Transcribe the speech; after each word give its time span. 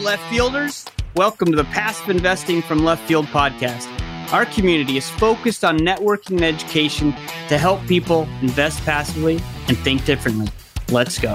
Left 0.00 0.22
fielders. 0.30 0.86
Welcome 1.14 1.50
to 1.50 1.56
the 1.56 1.64
Passive 1.64 2.08
Investing 2.08 2.62
from 2.62 2.78
Left 2.78 3.02
Field 3.06 3.26
podcast. 3.26 3.86
Our 4.32 4.46
community 4.46 4.96
is 4.96 5.08
focused 5.10 5.64
on 5.64 5.78
networking 5.78 6.32
and 6.32 6.44
education 6.44 7.12
to 7.48 7.58
help 7.58 7.80
people 7.86 8.26
invest 8.40 8.82
passively 8.84 9.38
and 9.68 9.76
think 9.78 10.04
differently. 10.06 10.48
Let's 10.88 11.18
go. 11.18 11.34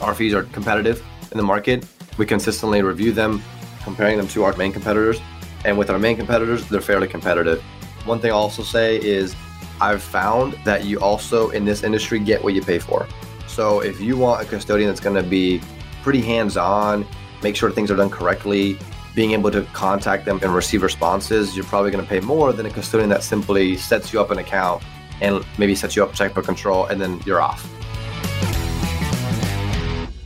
Our 0.00 0.14
fees 0.14 0.32
are 0.32 0.44
competitive 0.44 1.04
in 1.32 1.38
the 1.38 1.44
market. 1.44 1.84
We 2.18 2.24
consistently 2.24 2.82
review 2.82 3.10
them, 3.10 3.42
comparing 3.82 4.16
them 4.16 4.28
to 4.28 4.44
our 4.44 4.56
main 4.56 4.72
competitors. 4.72 5.20
And 5.64 5.76
with 5.76 5.90
our 5.90 5.98
main 5.98 6.16
competitors, 6.16 6.66
they're 6.68 6.80
fairly 6.80 7.08
competitive. 7.08 7.60
One 8.04 8.20
thing 8.20 8.30
I'll 8.30 8.38
also 8.38 8.62
say 8.62 8.96
is 9.02 9.34
I've 9.80 10.02
found 10.02 10.54
that 10.64 10.84
you 10.84 11.00
also 11.00 11.50
in 11.50 11.64
this 11.64 11.82
industry 11.82 12.20
get 12.20 12.42
what 12.42 12.54
you 12.54 12.62
pay 12.62 12.78
for. 12.78 13.06
So 13.48 13.80
if 13.80 14.00
you 14.00 14.16
want 14.16 14.42
a 14.42 14.44
custodian 14.48 14.88
that's 14.88 15.00
going 15.00 15.20
to 15.22 15.28
be 15.28 15.60
pretty 16.06 16.22
hands 16.22 16.56
on, 16.56 17.04
make 17.42 17.56
sure 17.56 17.68
things 17.68 17.90
are 17.90 17.96
done 17.96 18.08
correctly, 18.08 18.78
being 19.16 19.32
able 19.32 19.50
to 19.50 19.62
contact 19.72 20.24
them 20.24 20.38
and 20.40 20.54
receive 20.54 20.84
responses, 20.84 21.56
you're 21.56 21.64
probably 21.64 21.90
going 21.90 22.04
to 22.04 22.08
pay 22.08 22.20
more 22.20 22.52
than 22.52 22.64
a 22.64 22.70
custodian 22.70 23.08
that 23.10 23.24
simply 23.24 23.76
sets 23.76 24.12
you 24.12 24.20
up 24.20 24.30
an 24.30 24.38
account 24.38 24.84
and 25.20 25.44
maybe 25.58 25.74
sets 25.74 25.96
you 25.96 26.04
up 26.04 26.14
checkbook 26.14 26.44
control 26.44 26.86
and 26.86 27.00
then 27.00 27.20
you're 27.26 27.42
off. 27.42 27.68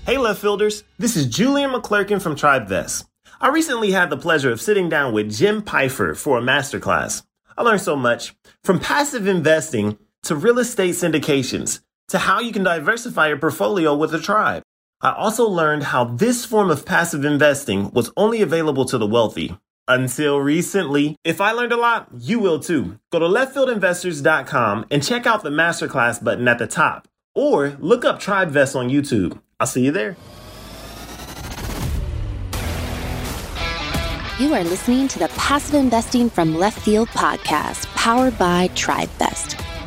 Hey, 0.04 0.18
left 0.18 0.42
fielders. 0.42 0.84
This 0.98 1.16
is 1.16 1.24
Julian 1.24 1.70
McClurkin 1.70 2.20
from 2.20 2.36
TribeVest. 2.36 3.06
I 3.40 3.48
recently 3.48 3.92
had 3.92 4.10
the 4.10 4.18
pleasure 4.18 4.52
of 4.52 4.60
sitting 4.60 4.90
down 4.90 5.14
with 5.14 5.34
Jim 5.34 5.62
Pfeiffer 5.62 6.14
for 6.14 6.36
a 6.36 6.42
masterclass. 6.42 7.22
I 7.56 7.62
learned 7.62 7.80
so 7.80 7.96
much 7.96 8.34
from 8.62 8.80
passive 8.80 9.26
investing 9.26 9.96
to 10.24 10.36
real 10.36 10.58
estate 10.58 10.96
syndications 10.96 11.80
to 12.08 12.18
how 12.18 12.40
you 12.40 12.52
can 12.52 12.64
diversify 12.64 13.28
your 13.28 13.38
portfolio 13.38 13.96
with 13.96 14.14
a 14.14 14.20
tribe. 14.20 14.62
I 15.02 15.12
also 15.12 15.48
learned 15.48 15.84
how 15.84 16.04
this 16.04 16.44
form 16.44 16.70
of 16.70 16.84
passive 16.84 17.24
investing 17.24 17.90
was 17.92 18.12
only 18.18 18.42
available 18.42 18.84
to 18.84 18.98
the 18.98 19.06
wealthy. 19.06 19.56
Until 19.88 20.38
recently, 20.38 21.16
if 21.24 21.40
I 21.40 21.52
learned 21.52 21.72
a 21.72 21.78
lot, 21.78 22.08
you 22.18 22.38
will 22.38 22.60
too. 22.60 22.98
Go 23.10 23.18
to 23.18 23.24
leftfieldinvestors.com 23.24 24.86
and 24.90 25.02
check 25.02 25.26
out 25.26 25.42
the 25.42 25.50
masterclass 25.50 26.22
button 26.22 26.46
at 26.46 26.58
the 26.58 26.66
top, 26.66 27.08
or 27.34 27.78
look 27.80 28.04
up 28.04 28.20
TribeVest 28.20 28.76
on 28.76 28.90
YouTube. 28.90 29.40
I'll 29.58 29.66
see 29.66 29.84
you 29.86 29.90
there. 29.90 30.16
You 34.38 34.54
are 34.54 34.64
listening 34.64 35.08
to 35.08 35.18
the 35.18 35.28
Passive 35.36 35.74
Investing 35.74 36.28
from 36.28 36.54
Left 36.54 36.78
Field 36.78 37.08
podcast, 37.08 37.86
powered 37.94 38.38
by 38.38 38.68
TribeVest. 38.68 39.69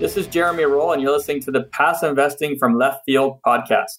This 0.00 0.16
is 0.16 0.26
Jeremy 0.28 0.64
Roll, 0.64 0.94
and 0.94 1.02
you're 1.02 1.12
listening 1.12 1.42
to 1.42 1.50
the 1.50 1.64
Passive 1.64 2.08
Investing 2.08 2.56
from 2.56 2.78
Left 2.78 3.04
Field 3.04 3.38
podcast. 3.46 3.98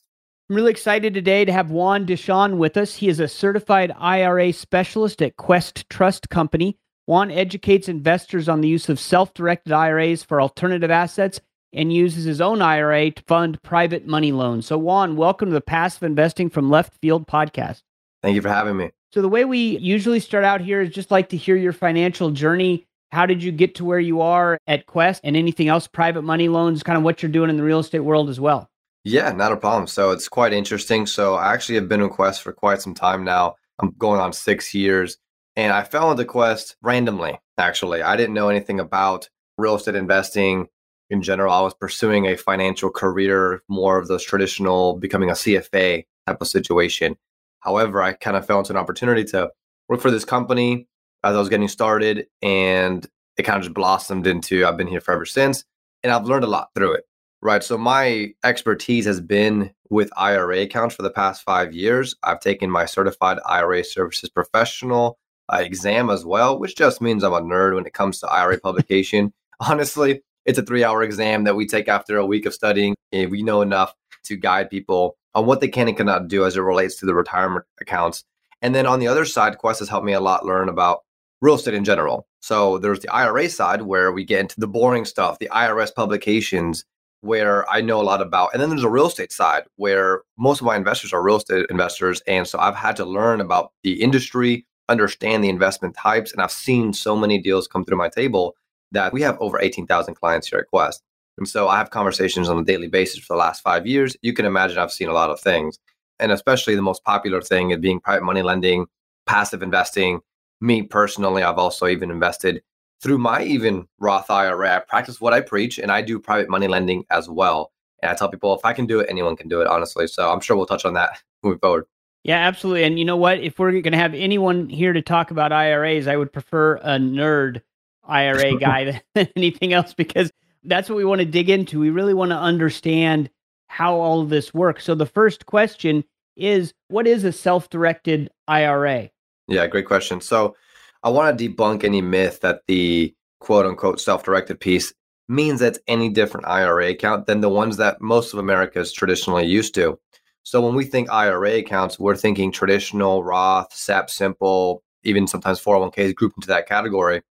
I'm 0.49 0.55
really 0.55 0.71
excited 0.71 1.13
today 1.13 1.45
to 1.45 1.53
have 1.53 1.69
Juan 1.69 2.07
Deshawn 2.07 2.57
with 2.57 2.75
us. 2.75 2.95
He 2.95 3.07
is 3.07 3.19
a 3.19 3.27
certified 3.27 3.93
IRA 3.99 4.51
specialist 4.51 5.21
at 5.21 5.37
Quest 5.37 5.87
Trust 5.91 6.31
Company. 6.31 6.79
Juan 7.05 7.29
educates 7.29 7.87
investors 7.87 8.49
on 8.49 8.61
the 8.61 8.67
use 8.67 8.89
of 8.89 8.99
self 8.99 9.35
directed 9.35 9.73
IRAs 9.73 10.23
for 10.23 10.41
alternative 10.41 10.89
assets 10.89 11.39
and 11.71 11.93
uses 11.93 12.23
his 12.23 12.41
own 12.41 12.63
IRA 12.63 13.11
to 13.11 13.23
fund 13.27 13.61
private 13.61 14.07
money 14.07 14.31
loans. 14.31 14.65
So, 14.65 14.79
Juan, 14.79 15.17
welcome 15.17 15.49
to 15.49 15.53
the 15.53 15.61
Passive 15.61 16.01
Investing 16.01 16.49
from 16.49 16.71
Left 16.71 16.95
Field 16.99 17.27
podcast. 17.27 17.83
Thank 18.23 18.33
you 18.33 18.41
for 18.41 18.49
having 18.49 18.75
me. 18.75 18.89
So, 19.13 19.21
the 19.21 19.29
way 19.29 19.45
we 19.45 19.77
usually 19.77 20.19
start 20.19 20.45
out 20.45 20.61
here 20.61 20.81
is 20.81 20.89
just 20.89 21.11
like 21.11 21.29
to 21.29 21.37
hear 21.37 21.55
your 21.55 21.73
financial 21.73 22.31
journey 22.31 22.87
how 23.11 23.25
did 23.25 23.43
you 23.43 23.51
get 23.51 23.75
to 23.75 23.85
where 23.85 23.99
you 23.99 24.21
are 24.21 24.57
at 24.67 24.85
Quest 24.85 25.21
and 25.23 25.35
anything 25.35 25.67
else, 25.67 25.87
private 25.87 26.21
money 26.21 26.47
loans, 26.47 26.83
kind 26.83 26.97
of 26.97 27.03
what 27.03 27.21
you're 27.21 27.31
doing 27.31 27.49
in 27.49 27.57
the 27.57 27.63
real 27.63 27.79
estate 27.79 27.99
world 27.99 28.29
as 28.29 28.39
well? 28.39 28.69
Yeah, 29.03 29.31
not 29.31 29.51
a 29.51 29.57
problem. 29.57 29.87
So 29.87 30.11
it's 30.11 30.29
quite 30.29 30.53
interesting. 30.53 31.05
So 31.05 31.35
I 31.35 31.53
actually 31.53 31.75
have 31.75 31.89
been 31.89 32.01
in 32.01 32.09
Quest 32.09 32.41
for 32.41 32.53
quite 32.53 32.81
some 32.81 32.93
time 32.93 33.23
now. 33.23 33.55
I'm 33.79 33.93
going 33.97 34.19
on 34.19 34.31
six 34.31 34.73
years. 34.73 35.17
And 35.55 35.73
I 35.73 35.83
fell 35.83 36.11
into 36.11 36.23
Quest 36.23 36.77
randomly, 36.81 37.37
actually. 37.57 38.01
I 38.01 38.15
didn't 38.15 38.33
know 38.33 38.49
anything 38.49 38.79
about 38.79 39.29
real 39.57 39.75
estate 39.75 39.95
investing 39.95 40.67
in 41.09 41.21
general. 41.21 41.53
I 41.53 41.61
was 41.61 41.73
pursuing 41.73 42.25
a 42.25 42.37
financial 42.37 42.89
career, 42.89 43.61
more 43.67 43.97
of 43.97 44.07
those 44.07 44.23
traditional 44.23 44.97
becoming 44.97 45.29
a 45.29 45.33
CFA 45.33 46.05
type 46.27 46.41
of 46.41 46.47
situation. 46.47 47.17
However, 47.59 48.01
I 48.01 48.13
kind 48.13 48.37
of 48.37 48.45
fell 48.45 48.59
into 48.59 48.71
an 48.71 48.77
opportunity 48.77 49.25
to 49.25 49.51
work 49.89 49.99
for 49.99 50.11
this 50.11 50.23
company 50.23 50.87
as 51.23 51.35
I 51.35 51.39
was 51.39 51.49
getting 51.49 51.67
started, 51.67 52.27
and 52.41 53.07
it 53.37 53.43
kind 53.43 53.57
of 53.57 53.63
just 53.63 53.73
blossomed 53.73 54.27
into 54.27 54.65
I've 54.65 54.77
been 54.77 54.87
here 54.87 55.01
forever 55.01 55.25
since, 55.25 55.63
and 56.03 56.11
I've 56.11 56.25
learned 56.25 56.43
a 56.43 56.47
lot 56.47 56.69
through 56.75 56.93
it. 56.93 57.05
Right. 57.43 57.63
So 57.63 57.75
my 57.75 58.33
expertise 58.43 59.05
has 59.05 59.19
been 59.19 59.71
with 59.89 60.11
IRA 60.15 60.59
accounts 60.59 60.95
for 60.95 61.01
the 61.01 61.09
past 61.09 61.41
five 61.41 61.73
years. 61.73 62.15
I've 62.21 62.39
taken 62.39 62.69
my 62.69 62.85
certified 62.85 63.39
IRA 63.47 63.83
services 63.83 64.29
professional 64.29 65.17
uh, 65.51 65.57
exam 65.57 66.11
as 66.11 66.23
well, 66.23 66.59
which 66.59 66.75
just 66.75 67.01
means 67.01 67.23
I'm 67.23 67.33
a 67.33 67.41
nerd 67.41 67.75
when 67.75 67.85
it 67.87 67.93
comes 67.93 68.19
to 68.19 68.27
IRA 68.27 68.59
publication. 68.63 69.33
Honestly, 69.59 70.21
it's 70.45 70.59
a 70.59 70.63
three 70.63 70.83
hour 70.83 71.01
exam 71.03 71.43
that 71.45 71.55
we 71.55 71.67
take 71.67 71.87
after 71.87 72.17
a 72.17 72.25
week 72.25 72.45
of 72.45 72.53
studying. 72.53 72.95
And 73.11 73.31
we 73.31 73.41
know 73.43 73.61
enough 73.61 73.93
to 74.23 74.35
guide 74.37 74.69
people 74.69 75.17
on 75.33 75.45
what 75.45 75.61
they 75.61 75.67
can 75.67 75.87
and 75.87 75.97
cannot 75.97 76.27
do 76.27 76.45
as 76.45 76.55
it 76.55 76.61
relates 76.61 76.95
to 76.97 77.05
the 77.05 77.15
retirement 77.15 77.65
accounts. 77.79 78.23
And 78.61 78.75
then 78.75 78.85
on 78.85 78.99
the 78.99 79.07
other 79.07 79.25
side, 79.25 79.57
Quest 79.57 79.79
has 79.79 79.89
helped 79.89 80.05
me 80.05 80.13
a 80.13 80.19
lot 80.19 80.45
learn 80.45 80.69
about 80.69 81.03
real 81.41 81.55
estate 81.55 81.73
in 81.73 81.83
general. 81.83 82.27
So 82.39 82.77
there's 82.77 82.99
the 82.99 83.13
IRA 83.13 83.49
side 83.49 83.81
where 83.81 84.11
we 84.11 84.23
get 84.23 84.39
into 84.39 84.59
the 84.59 84.67
boring 84.67 85.05
stuff, 85.05 85.39
the 85.39 85.49
IRS 85.51 85.93
publications, 85.93 86.85
where 87.21 87.69
I 87.69 87.81
know 87.81 88.01
a 88.01 88.03
lot 88.03 88.21
about. 88.21 88.49
And 88.53 88.61
then 88.61 88.69
there's 88.69 88.83
a 88.83 88.89
real 88.89 89.07
estate 89.07 89.31
side 89.31 89.63
where 89.75 90.21
most 90.37 90.59
of 90.59 90.65
my 90.65 90.75
investors 90.75 91.13
are 91.13 91.23
real 91.23 91.37
estate 91.37 91.65
investors. 91.69 92.21
And 92.27 92.47
so 92.47 92.59
I've 92.59 92.75
had 92.75 92.95
to 92.97 93.05
learn 93.05 93.41
about 93.41 93.71
the 93.83 94.01
industry, 94.01 94.65
understand 94.89 95.43
the 95.43 95.49
investment 95.49 95.95
types. 95.95 96.31
And 96.31 96.41
I've 96.41 96.51
seen 96.51 96.93
so 96.93 97.15
many 97.15 97.39
deals 97.39 97.67
come 97.67 97.85
through 97.85 97.97
my 97.97 98.09
table 98.09 98.55
that 98.91 99.13
we 99.13 99.21
have 99.21 99.37
over 99.39 99.59
18,000 99.61 100.15
clients 100.15 100.47
here 100.47 100.59
at 100.59 100.67
Quest. 100.67 101.01
And 101.37 101.47
so 101.47 101.67
I 101.67 101.77
have 101.77 101.91
conversations 101.91 102.49
on 102.49 102.57
a 102.57 102.63
daily 102.63 102.87
basis 102.87 103.19
for 103.19 103.33
the 103.33 103.39
last 103.39 103.61
five 103.61 103.87
years. 103.87 104.17
You 104.21 104.33
can 104.33 104.45
imagine 104.45 104.77
I've 104.77 104.91
seen 104.91 105.07
a 105.07 105.13
lot 105.13 105.29
of 105.29 105.39
things. 105.39 105.79
And 106.19 106.31
especially 106.31 106.75
the 106.75 106.81
most 106.81 107.03
popular 107.03 107.41
thing 107.41 107.71
is 107.71 107.79
being 107.79 107.99
private 107.99 108.23
money 108.23 108.41
lending, 108.41 108.87
passive 109.25 109.63
investing, 109.63 110.21
me 110.61 110.83
personally, 110.83 111.43
I've 111.43 111.57
also 111.57 111.87
even 111.87 112.11
invested 112.11 112.61
through 113.01 113.17
my 113.17 113.43
even 113.43 113.87
Roth 113.99 114.29
IRA. 114.29 114.77
I 114.77 114.79
practice 114.79 115.19
what 115.19 115.33
I 115.33 115.41
preach 115.41 115.79
and 115.79 115.91
I 115.91 116.01
do 116.01 116.19
private 116.19 116.49
money 116.49 116.67
lending 116.67 117.03
as 117.09 117.27
well. 117.27 117.71
And 118.01 118.11
I 118.11 118.15
tell 118.15 118.29
people 118.29 118.55
if 118.55 118.63
I 118.63 118.73
can 118.73 118.85
do 118.85 118.99
it, 118.99 119.07
anyone 119.09 119.35
can 119.35 119.49
do 119.49 119.61
it, 119.61 119.67
honestly. 119.67 120.07
So 120.07 120.31
I'm 120.31 120.39
sure 120.39 120.55
we'll 120.55 120.65
touch 120.65 120.85
on 120.85 120.93
that 120.93 121.21
moving 121.43 121.59
forward. 121.59 121.85
Yeah, 122.23 122.37
absolutely. 122.37 122.83
And 122.83 122.99
you 122.99 123.05
know 123.05 123.17
what? 123.17 123.39
If 123.39 123.57
we're 123.57 123.71
going 123.71 123.91
to 123.93 123.97
have 123.97 124.13
anyone 124.13 124.69
here 124.69 124.93
to 124.93 125.01
talk 125.01 125.31
about 125.31 125.51
IRAs, 125.51 126.07
I 126.07 126.15
would 126.15 126.31
prefer 126.31 126.75
a 126.75 126.99
nerd 126.99 127.61
IRA 128.03 128.57
guy 128.59 129.01
than 129.15 129.27
anything 129.35 129.73
else 129.73 129.93
because 129.93 130.31
that's 130.63 130.87
what 130.87 130.97
we 130.97 131.05
want 131.05 131.19
to 131.19 131.25
dig 131.25 131.49
into. 131.49 131.79
We 131.79 131.89
really 131.89 132.13
want 132.13 132.29
to 132.29 132.37
understand 132.37 133.29
how 133.67 133.95
all 133.95 134.21
of 134.21 134.29
this 134.29 134.53
works. 134.53 134.83
So 134.83 134.93
the 134.93 135.07
first 135.07 135.47
question 135.47 136.03
is 136.35 136.73
what 136.89 137.07
is 137.07 137.23
a 137.23 137.31
self 137.31 137.69
directed 137.69 138.29
IRA? 138.47 139.09
Yeah, 139.51 139.67
great 139.67 139.85
question. 139.85 140.21
So 140.21 140.55
I 141.03 141.09
want 141.09 141.37
to 141.37 141.49
debunk 141.49 141.83
any 141.83 142.01
myth 142.01 142.39
that 142.39 142.61
the 142.67 143.13
quote 143.41 143.65
unquote 143.65 143.99
self 143.99 144.23
directed 144.23 144.61
piece 144.61 144.93
means 145.27 145.59
that 145.59 145.75
it's 145.75 145.79
any 145.87 146.07
different 146.07 146.47
IRA 146.47 146.87
account 146.89 147.25
than 147.25 147.41
the 147.41 147.49
ones 147.49 147.75
that 147.75 148.01
most 148.01 148.31
of 148.31 148.39
America 148.39 148.79
is 148.79 148.93
traditionally 148.93 149.45
used 149.45 149.75
to. 149.75 149.99
So 150.43 150.61
when 150.61 150.73
we 150.73 150.85
think 150.85 151.11
IRA 151.11 151.55
accounts, 151.55 151.99
we're 151.99 152.15
thinking 152.15 152.49
traditional 152.51 153.25
Roth, 153.25 153.73
SEP 153.73 154.09
Simple, 154.09 154.83
even 155.03 155.27
sometimes 155.27 155.61
401ks 155.61 156.15
group 156.15 156.31
into 156.37 156.47
that 156.47 156.67
category. 156.67 157.21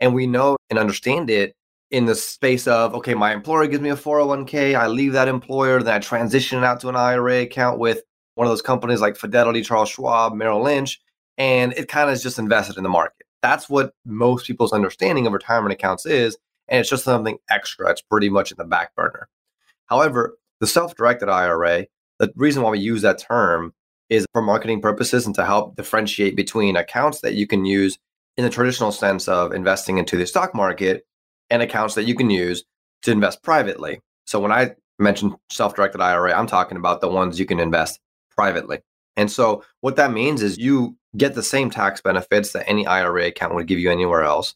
And 0.00 0.14
we 0.14 0.26
know 0.26 0.56
and 0.68 0.78
understand 0.78 1.30
it 1.30 1.54
in 1.90 2.04
the 2.04 2.14
space 2.14 2.66
of, 2.66 2.94
okay, 2.94 3.14
my 3.14 3.32
employer 3.32 3.66
gives 3.66 3.82
me 3.82 3.88
a 3.88 3.96
401k, 3.96 4.74
I 4.74 4.86
leave 4.86 5.14
that 5.14 5.28
employer, 5.28 5.82
then 5.82 5.94
I 5.94 5.98
transition 5.98 6.58
it 6.58 6.64
out 6.64 6.80
to 6.80 6.90
an 6.90 6.96
IRA 6.96 7.40
account 7.40 7.78
with 7.78 8.02
one 8.34 8.46
of 8.46 8.50
those 8.50 8.62
companies 8.62 9.00
like 9.00 9.16
Fidelity, 9.16 9.62
Charles 9.62 9.88
Schwab, 9.88 10.34
Merrill 10.34 10.62
Lynch 10.62 11.00
and 11.40 11.72
it 11.72 11.88
kind 11.88 12.10
of 12.10 12.14
is 12.14 12.22
just 12.22 12.38
invested 12.38 12.76
in 12.76 12.82
the 12.82 12.90
market. 12.90 13.26
That's 13.40 13.70
what 13.70 13.94
most 14.04 14.46
people's 14.46 14.74
understanding 14.74 15.26
of 15.26 15.32
retirement 15.32 15.72
accounts 15.72 16.04
is, 16.04 16.36
and 16.68 16.80
it's 16.80 16.90
just 16.90 17.02
something 17.02 17.38
extra. 17.48 17.90
It's 17.90 18.02
pretty 18.02 18.28
much 18.28 18.50
in 18.50 18.58
the 18.58 18.64
back 18.64 18.94
burner. 18.94 19.26
However, 19.86 20.36
The 20.60 20.66
self 20.66 20.94
directed 20.94 21.28
IRA, 21.28 21.86
the 22.18 22.32
reason 22.36 22.62
why 22.62 22.70
we 22.70 22.78
use 22.78 23.02
that 23.02 23.18
term 23.18 23.72
is 24.10 24.26
for 24.32 24.42
marketing 24.42 24.82
purposes 24.82 25.24
and 25.26 25.34
to 25.34 25.44
help 25.44 25.76
differentiate 25.76 26.36
between 26.36 26.76
accounts 26.76 27.20
that 27.22 27.34
you 27.34 27.46
can 27.46 27.64
use 27.64 27.98
in 28.36 28.44
the 28.44 28.50
traditional 28.50 28.92
sense 28.92 29.26
of 29.26 29.52
investing 29.52 29.98
into 29.98 30.16
the 30.16 30.26
stock 30.26 30.54
market 30.54 31.06
and 31.48 31.62
accounts 31.62 31.94
that 31.94 32.04
you 32.04 32.14
can 32.14 32.28
use 32.28 32.64
to 33.02 33.10
invest 33.10 33.42
privately. 33.42 34.00
So 34.26 34.38
when 34.38 34.52
I 34.52 34.72
mention 34.98 35.34
self-directed 35.50 36.00
IRA, 36.00 36.36
I'm 36.38 36.46
talking 36.46 36.76
about 36.76 37.00
the 37.00 37.08
ones 37.08 37.40
you 37.40 37.46
can 37.46 37.58
invest 37.58 37.98
privately. 38.36 38.80
And 39.16 39.30
so 39.30 39.64
what 39.80 39.96
that 39.96 40.12
means 40.12 40.42
is 40.42 40.58
you 40.58 40.96
get 41.16 41.34
the 41.34 41.42
same 41.42 41.70
tax 41.70 42.00
benefits 42.00 42.52
that 42.52 42.68
any 42.68 42.86
IRA 42.86 43.26
account 43.26 43.54
would 43.54 43.66
give 43.66 43.78
you 43.78 43.90
anywhere 43.90 44.22
else. 44.22 44.54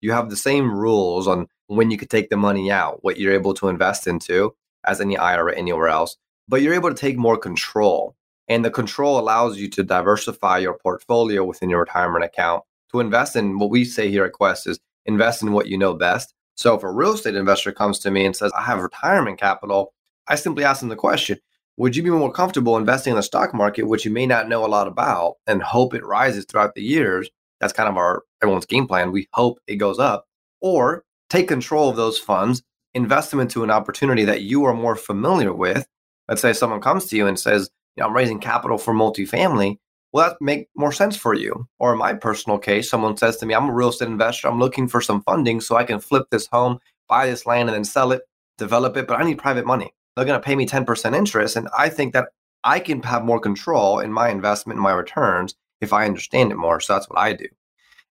You 0.00 0.12
have 0.12 0.30
the 0.30 0.36
same 0.36 0.70
rules 0.70 1.26
on 1.26 1.48
when 1.66 1.90
you 1.90 1.96
could 1.96 2.10
take 2.10 2.28
the 2.28 2.36
money 2.36 2.70
out, 2.70 3.02
what 3.02 3.18
you're 3.18 3.32
able 3.32 3.54
to 3.54 3.68
invest 3.68 4.06
into 4.06 4.54
as 4.86 5.00
any 5.00 5.16
IRA 5.16 5.56
anywhere 5.56 5.88
else, 5.88 6.16
but 6.48 6.60
you're 6.60 6.74
able 6.74 6.90
to 6.90 6.94
take 6.94 7.16
more 7.16 7.38
control. 7.38 8.14
And 8.48 8.64
the 8.64 8.70
control 8.70 9.18
allows 9.18 9.56
you 9.56 9.68
to 9.70 9.82
diversify 9.82 10.58
your 10.58 10.74
portfolio 10.74 11.44
within 11.44 11.70
your 11.70 11.80
retirement 11.80 12.24
account 12.24 12.62
to 12.92 13.00
invest 13.00 13.34
in 13.36 13.58
what 13.58 13.70
we 13.70 13.84
say 13.84 14.10
here 14.10 14.24
at 14.24 14.32
Quest 14.32 14.66
is 14.66 14.78
invest 15.06 15.42
in 15.42 15.52
what 15.52 15.68
you 15.68 15.78
know 15.78 15.94
best. 15.94 16.34
So 16.54 16.74
if 16.74 16.82
a 16.82 16.90
real 16.90 17.14
estate 17.14 17.34
investor 17.34 17.72
comes 17.72 17.98
to 18.00 18.10
me 18.10 18.24
and 18.24 18.36
says, 18.36 18.52
I 18.56 18.62
have 18.62 18.82
retirement 18.82 19.38
capital, 19.38 19.92
I 20.28 20.36
simply 20.36 20.64
ask 20.64 20.80
them 20.80 20.90
the 20.90 20.96
question, 20.96 21.38
would 21.76 21.96
you 21.96 22.02
be 22.02 22.10
more 22.10 22.30
comfortable 22.30 22.76
investing 22.76 23.10
in 23.12 23.16
the 23.16 23.22
stock 23.22 23.52
market, 23.52 23.88
which 23.88 24.04
you 24.04 24.10
may 24.10 24.26
not 24.26 24.48
know 24.48 24.64
a 24.64 24.68
lot 24.68 24.86
about, 24.86 25.36
and 25.46 25.62
hope 25.62 25.92
it 25.92 26.04
rises 26.04 26.44
throughout 26.44 26.74
the 26.74 26.82
years? 26.82 27.28
That's 27.60 27.72
kind 27.72 27.88
of 27.88 27.96
our 27.96 28.22
everyone's 28.42 28.66
game 28.66 28.86
plan. 28.86 29.10
We 29.10 29.28
hope 29.32 29.58
it 29.66 29.76
goes 29.76 29.98
up, 29.98 30.26
or 30.60 31.04
take 31.30 31.48
control 31.48 31.88
of 31.88 31.96
those 31.96 32.18
funds, 32.18 32.62
invest 32.94 33.30
them 33.30 33.40
into 33.40 33.64
an 33.64 33.70
opportunity 33.70 34.24
that 34.24 34.42
you 34.42 34.64
are 34.64 34.74
more 34.74 34.94
familiar 34.94 35.52
with. 35.52 35.86
Let's 36.28 36.42
say 36.42 36.52
someone 36.52 36.80
comes 36.80 37.06
to 37.06 37.16
you 37.16 37.26
and 37.26 37.38
says, 37.38 37.70
you 37.96 38.02
know, 38.02 38.08
I'm 38.08 38.14
raising 38.14 38.38
capital 38.38 38.78
for 38.78 38.94
multifamily. 38.94 39.78
Well, 40.12 40.28
that 40.28 40.36
make 40.40 40.68
more 40.76 40.92
sense 40.92 41.16
for 41.16 41.34
you. 41.34 41.66
Or 41.80 41.92
in 41.92 41.98
my 41.98 42.14
personal 42.14 42.58
case, 42.58 42.88
someone 42.88 43.16
says 43.16 43.36
to 43.38 43.46
me, 43.46 43.54
I'm 43.54 43.68
a 43.68 43.72
real 43.72 43.88
estate 43.88 44.06
investor. 44.06 44.46
I'm 44.46 44.60
looking 44.60 44.86
for 44.86 45.00
some 45.00 45.22
funding 45.22 45.60
so 45.60 45.74
I 45.74 45.82
can 45.82 45.98
flip 45.98 46.26
this 46.30 46.46
home, 46.46 46.78
buy 47.08 47.26
this 47.26 47.46
land, 47.46 47.68
and 47.68 47.74
then 47.74 47.84
sell 47.84 48.12
it, 48.12 48.22
develop 48.58 48.96
it, 48.96 49.08
but 49.08 49.20
I 49.20 49.24
need 49.24 49.38
private 49.38 49.66
money 49.66 49.92
they're 50.16 50.24
going 50.24 50.40
to 50.40 50.44
pay 50.44 50.56
me 50.56 50.66
10% 50.66 51.16
interest. 51.16 51.56
And 51.56 51.68
I 51.76 51.88
think 51.88 52.12
that 52.12 52.28
I 52.62 52.80
can 52.80 53.02
have 53.02 53.24
more 53.24 53.40
control 53.40 53.98
in 53.98 54.12
my 54.12 54.30
investment 54.30 54.76
and 54.76 54.82
my 54.82 54.92
returns 54.92 55.54
if 55.80 55.92
I 55.92 56.06
understand 56.06 56.50
it 56.52 56.56
more. 56.56 56.80
So 56.80 56.94
that's 56.94 57.08
what 57.08 57.18
I 57.18 57.32
do. 57.32 57.46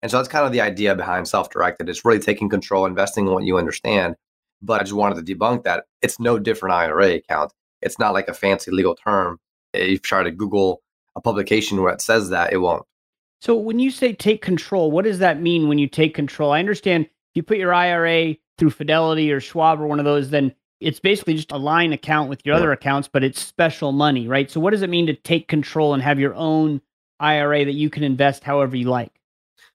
And 0.01 0.09
so 0.09 0.17
that's 0.17 0.29
kind 0.29 0.45
of 0.45 0.51
the 0.51 0.61
idea 0.61 0.95
behind 0.95 1.27
self 1.27 1.49
directed. 1.49 1.87
It's 1.87 2.03
really 2.03 2.19
taking 2.19 2.49
control, 2.49 2.85
investing 2.85 3.27
in 3.27 3.33
what 3.33 3.43
you 3.43 3.57
understand. 3.57 4.15
But 4.61 4.81
I 4.81 4.83
just 4.83 4.93
wanted 4.93 5.25
to 5.25 5.35
debunk 5.35 5.63
that 5.63 5.85
it's 6.01 6.19
no 6.19 6.39
different 6.39 6.73
IRA 6.73 7.15
account. 7.15 7.53
It's 7.81 7.99
not 7.99 8.13
like 8.13 8.27
a 8.27 8.33
fancy 8.33 8.71
legal 8.71 8.95
term. 8.95 9.39
If 9.73 9.89
you 9.89 9.97
try 9.99 10.23
to 10.23 10.31
Google 10.31 10.81
a 11.15 11.21
publication 11.21 11.81
where 11.81 11.93
it 11.93 12.01
says 12.01 12.29
that, 12.29 12.53
it 12.53 12.57
won't. 12.57 12.85
So 13.41 13.55
when 13.55 13.79
you 13.79 13.89
say 13.89 14.13
take 14.13 14.41
control, 14.41 14.91
what 14.91 15.05
does 15.05 15.19
that 15.19 15.41
mean 15.41 15.67
when 15.67 15.79
you 15.79 15.87
take 15.87 16.13
control? 16.13 16.51
I 16.51 16.59
understand 16.59 17.05
if 17.05 17.11
you 17.35 17.43
put 17.43 17.57
your 17.57 17.73
IRA 17.73 18.35
through 18.57 18.69
Fidelity 18.69 19.31
or 19.31 19.39
Schwab 19.39 19.81
or 19.81 19.87
one 19.87 19.97
of 19.97 20.05
those, 20.05 20.29
then 20.29 20.53
it's 20.81 20.99
basically 20.99 21.35
just 21.35 21.51
a 21.51 21.57
line 21.57 21.93
account 21.93 22.29
with 22.29 22.45
your 22.45 22.55
yeah. 22.55 22.59
other 22.59 22.71
accounts, 22.71 23.07
but 23.07 23.23
it's 23.23 23.41
special 23.41 23.91
money, 23.91 24.27
right? 24.27 24.49
So 24.49 24.59
what 24.59 24.71
does 24.71 24.81
it 24.81 24.89
mean 24.89 25.05
to 25.07 25.13
take 25.13 25.47
control 25.47 25.93
and 25.93 26.01
have 26.01 26.19
your 26.19 26.33
own 26.33 26.81
IRA 27.19 27.63
that 27.63 27.73
you 27.73 27.89
can 27.89 28.03
invest 28.03 28.43
however 28.43 28.75
you 28.75 28.89
like? 28.89 29.21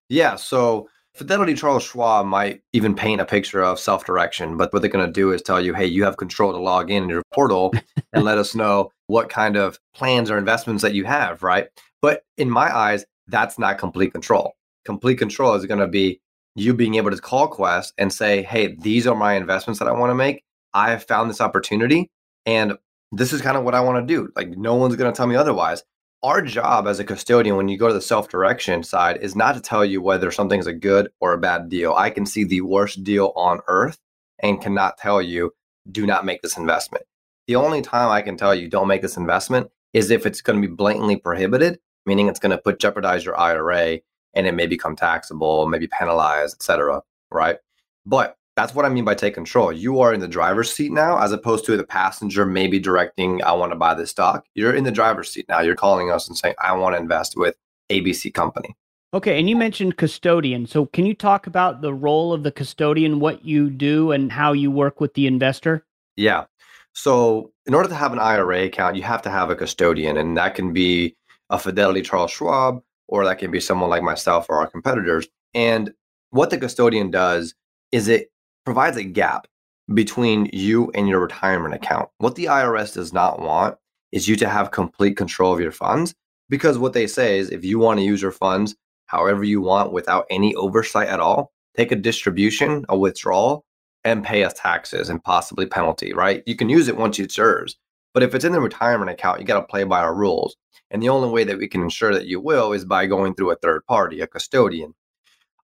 Yeah, 0.08 0.36
so 0.36 0.88
Fidelity 1.14 1.54
Charles 1.54 1.84
Schwab 1.84 2.26
might 2.26 2.60
even 2.72 2.94
paint 2.94 3.20
a 3.20 3.24
picture 3.24 3.62
of 3.62 3.80
self-direction, 3.80 4.56
but 4.56 4.72
what 4.72 4.82
they're 4.82 4.90
going 4.90 5.06
to 5.06 5.12
do 5.12 5.32
is 5.32 5.40
tell 5.40 5.60
you, 5.60 5.72
"Hey, 5.72 5.86
you 5.86 6.04
have 6.04 6.18
control 6.18 6.52
to 6.52 6.58
log 6.58 6.90
in 6.90 7.08
your 7.08 7.22
portal 7.32 7.72
and 8.12 8.24
let 8.24 8.36
us 8.36 8.54
know 8.54 8.92
what 9.06 9.30
kind 9.30 9.56
of 9.56 9.78
plans 9.94 10.30
or 10.30 10.36
investments 10.36 10.82
that 10.82 10.92
you 10.92 11.04
have." 11.04 11.42
Right? 11.42 11.68
But 12.02 12.24
in 12.36 12.50
my 12.50 12.74
eyes, 12.76 13.06
that's 13.28 13.58
not 13.58 13.78
complete 13.78 14.12
control. 14.12 14.52
Complete 14.84 15.16
control 15.16 15.54
is 15.54 15.64
going 15.64 15.80
to 15.80 15.88
be 15.88 16.20
you 16.54 16.74
being 16.74 16.96
able 16.96 17.10
to 17.10 17.16
call 17.16 17.48
Quest 17.48 17.94
and 17.96 18.12
say, 18.12 18.42
"Hey, 18.42 18.74
these 18.74 19.06
are 19.06 19.16
my 19.16 19.34
investments 19.34 19.78
that 19.78 19.88
I 19.88 19.92
want 19.92 20.10
to 20.10 20.14
make. 20.14 20.42
I 20.76 20.90
have 20.90 21.04
found 21.04 21.30
this 21.30 21.40
opportunity 21.40 22.10
and 22.44 22.74
this 23.10 23.32
is 23.32 23.40
kind 23.40 23.56
of 23.56 23.64
what 23.64 23.74
I 23.74 23.80
want 23.80 24.06
to 24.06 24.14
do. 24.14 24.30
Like 24.36 24.50
no 24.50 24.74
one's 24.74 24.94
going 24.94 25.10
to 25.10 25.16
tell 25.16 25.26
me 25.26 25.34
otherwise. 25.34 25.82
Our 26.22 26.42
job 26.42 26.86
as 26.86 27.00
a 27.00 27.04
custodian 27.04 27.56
when 27.56 27.68
you 27.68 27.78
go 27.78 27.88
to 27.88 27.94
the 27.94 28.00
self-direction 28.02 28.82
side 28.82 29.16
is 29.18 29.34
not 29.34 29.54
to 29.54 29.62
tell 29.62 29.86
you 29.86 30.02
whether 30.02 30.30
something's 30.30 30.66
a 30.66 30.74
good 30.74 31.08
or 31.18 31.32
a 31.32 31.38
bad 31.38 31.70
deal. 31.70 31.94
I 31.94 32.10
can 32.10 32.26
see 32.26 32.44
the 32.44 32.60
worst 32.60 33.02
deal 33.04 33.32
on 33.36 33.60
earth 33.68 33.98
and 34.40 34.60
cannot 34.60 34.98
tell 34.98 35.22
you 35.22 35.52
do 35.90 36.04
not 36.04 36.26
make 36.26 36.42
this 36.42 36.58
investment. 36.58 37.04
The 37.46 37.56
only 37.56 37.80
time 37.80 38.10
I 38.10 38.20
can 38.20 38.36
tell 38.36 38.54
you 38.54 38.68
don't 38.68 38.88
make 38.88 39.02
this 39.02 39.16
investment 39.16 39.70
is 39.94 40.10
if 40.10 40.26
it's 40.26 40.42
going 40.42 40.60
to 40.60 40.68
be 40.68 40.74
blatantly 40.74 41.16
prohibited, 41.16 41.78
meaning 42.04 42.28
it's 42.28 42.40
going 42.40 42.50
to 42.50 42.58
put 42.58 42.80
jeopardize 42.80 43.24
your 43.24 43.38
IRA 43.38 44.00
and 44.34 44.46
it 44.46 44.52
may 44.52 44.66
become 44.66 44.94
taxable, 44.94 45.66
maybe 45.66 45.86
penalized, 45.86 46.56
etc. 46.56 47.00
Right? 47.30 47.56
But 48.04 48.36
that's 48.56 48.74
what 48.74 48.86
I 48.86 48.88
mean 48.88 49.04
by 49.04 49.14
take 49.14 49.34
control. 49.34 49.70
You 49.70 50.00
are 50.00 50.14
in 50.14 50.20
the 50.20 50.28
driver's 50.28 50.72
seat 50.72 50.90
now, 50.90 51.18
as 51.18 51.30
opposed 51.30 51.66
to 51.66 51.76
the 51.76 51.84
passenger 51.84 52.46
maybe 52.46 52.78
directing, 52.78 53.44
I 53.44 53.52
want 53.52 53.72
to 53.72 53.76
buy 53.76 53.94
this 53.94 54.10
stock. 54.10 54.46
You're 54.54 54.74
in 54.74 54.84
the 54.84 54.90
driver's 54.90 55.30
seat 55.30 55.46
now. 55.48 55.60
You're 55.60 55.76
calling 55.76 56.10
us 56.10 56.26
and 56.26 56.36
saying, 56.36 56.54
I 56.58 56.72
want 56.72 56.96
to 56.96 57.00
invest 57.00 57.34
with 57.36 57.54
ABC 57.90 58.32
company. 58.32 58.74
Okay. 59.12 59.38
And 59.38 59.48
you 59.48 59.56
mentioned 59.56 59.98
custodian. 59.98 60.66
So 60.66 60.86
can 60.86 61.06
you 61.06 61.14
talk 61.14 61.46
about 61.46 61.80
the 61.80 61.94
role 61.94 62.32
of 62.32 62.42
the 62.42 62.50
custodian, 62.50 63.20
what 63.20 63.44
you 63.44 63.68
do, 63.68 64.10
and 64.10 64.32
how 64.32 64.52
you 64.52 64.70
work 64.70 65.00
with 65.00 65.14
the 65.14 65.26
investor? 65.26 65.84
Yeah. 66.16 66.46
So 66.94 67.52
in 67.66 67.74
order 67.74 67.90
to 67.90 67.94
have 67.94 68.14
an 68.14 68.18
IRA 68.18 68.64
account, 68.64 68.96
you 68.96 69.02
have 69.02 69.20
to 69.22 69.30
have 69.30 69.50
a 69.50 69.54
custodian, 69.54 70.16
and 70.16 70.36
that 70.38 70.54
can 70.54 70.72
be 70.72 71.14
a 71.50 71.58
Fidelity 71.58 72.00
Charles 72.00 72.30
Schwab, 72.30 72.82
or 73.06 73.24
that 73.26 73.38
can 73.38 73.50
be 73.50 73.60
someone 73.60 73.90
like 73.90 74.02
myself 74.02 74.46
or 74.48 74.56
our 74.56 74.66
competitors. 74.66 75.28
And 75.52 75.92
what 76.30 76.48
the 76.48 76.58
custodian 76.58 77.10
does 77.10 77.54
is 77.92 78.08
it 78.08 78.30
provides 78.66 78.96
a 78.96 79.04
gap 79.04 79.46
between 79.94 80.50
you 80.52 80.90
and 80.92 81.08
your 81.08 81.20
retirement 81.20 81.72
account. 81.72 82.10
What 82.18 82.34
the 82.34 82.46
IRS 82.46 82.92
does 82.92 83.12
not 83.12 83.40
want 83.40 83.76
is 84.10 84.26
you 84.26 84.34
to 84.36 84.48
have 84.48 84.72
complete 84.72 85.16
control 85.16 85.54
of 85.54 85.60
your 85.60 85.70
funds 85.72 86.14
because 86.50 86.76
what 86.76 86.92
they 86.92 87.06
say 87.06 87.38
is 87.38 87.50
if 87.50 87.64
you 87.64 87.78
want 87.78 88.00
to 88.00 88.04
use 88.04 88.20
your 88.20 88.32
funds 88.32 88.74
however 89.06 89.44
you 89.44 89.60
want 89.60 89.92
without 89.92 90.26
any 90.30 90.52
oversight 90.56 91.06
at 91.06 91.20
all, 91.20 91.52
take 91.76 91.92
a 91.92 91.96
distribution, 91.96 92.84
a 92.88 92.98
withdrawal, 92.98 93.64
and 94.02 94.24
pay 94.24 94.42
us 94.42 94.54
taxes 94.54 95.08
and 95.08 95.22
possibly 95.22 95.66
penalty, 95.66 96.12
right? 96.12 96.42
You 96.44 96.56
can 96.56 96.68
use 96.68 96.88
it 96.88 96.96
once 96.96 97.20
it's 97.20 97.36
yours. 97.36 97.76
But 98.14 98.24
if 98.24 98.34
it's 98.34 98.44
in 98.44 98.52
the 98.52 98.60
retirement 98.60 99.10
account, 99.10 99.38
you 99.38 99.46
got 99.46 99.60
to 99.60 99.66
play 99.66 99.84
by 99.84 100.00
our 100.00 100.14
rules. 100.14 100.56
And 100.90 101.00
the 101.00 101.08
only 101.08 101.28
way 101.28 101.44
that 101.44 101.58
we 101.58 101.68
can 101.68 101.82
ensure 101.82 102.14
that 102.14 102.26
you 102.26 102.40
will 102.40 102.72
is 102.72 102.84
by 102.84 103.06
going 103.06 103.34
through 103.34 103.52
a 103.52 103.56
third 103.56 103.86
party, 103.86 104.20
a 104.20 104.26
custodian. 104.26 104.94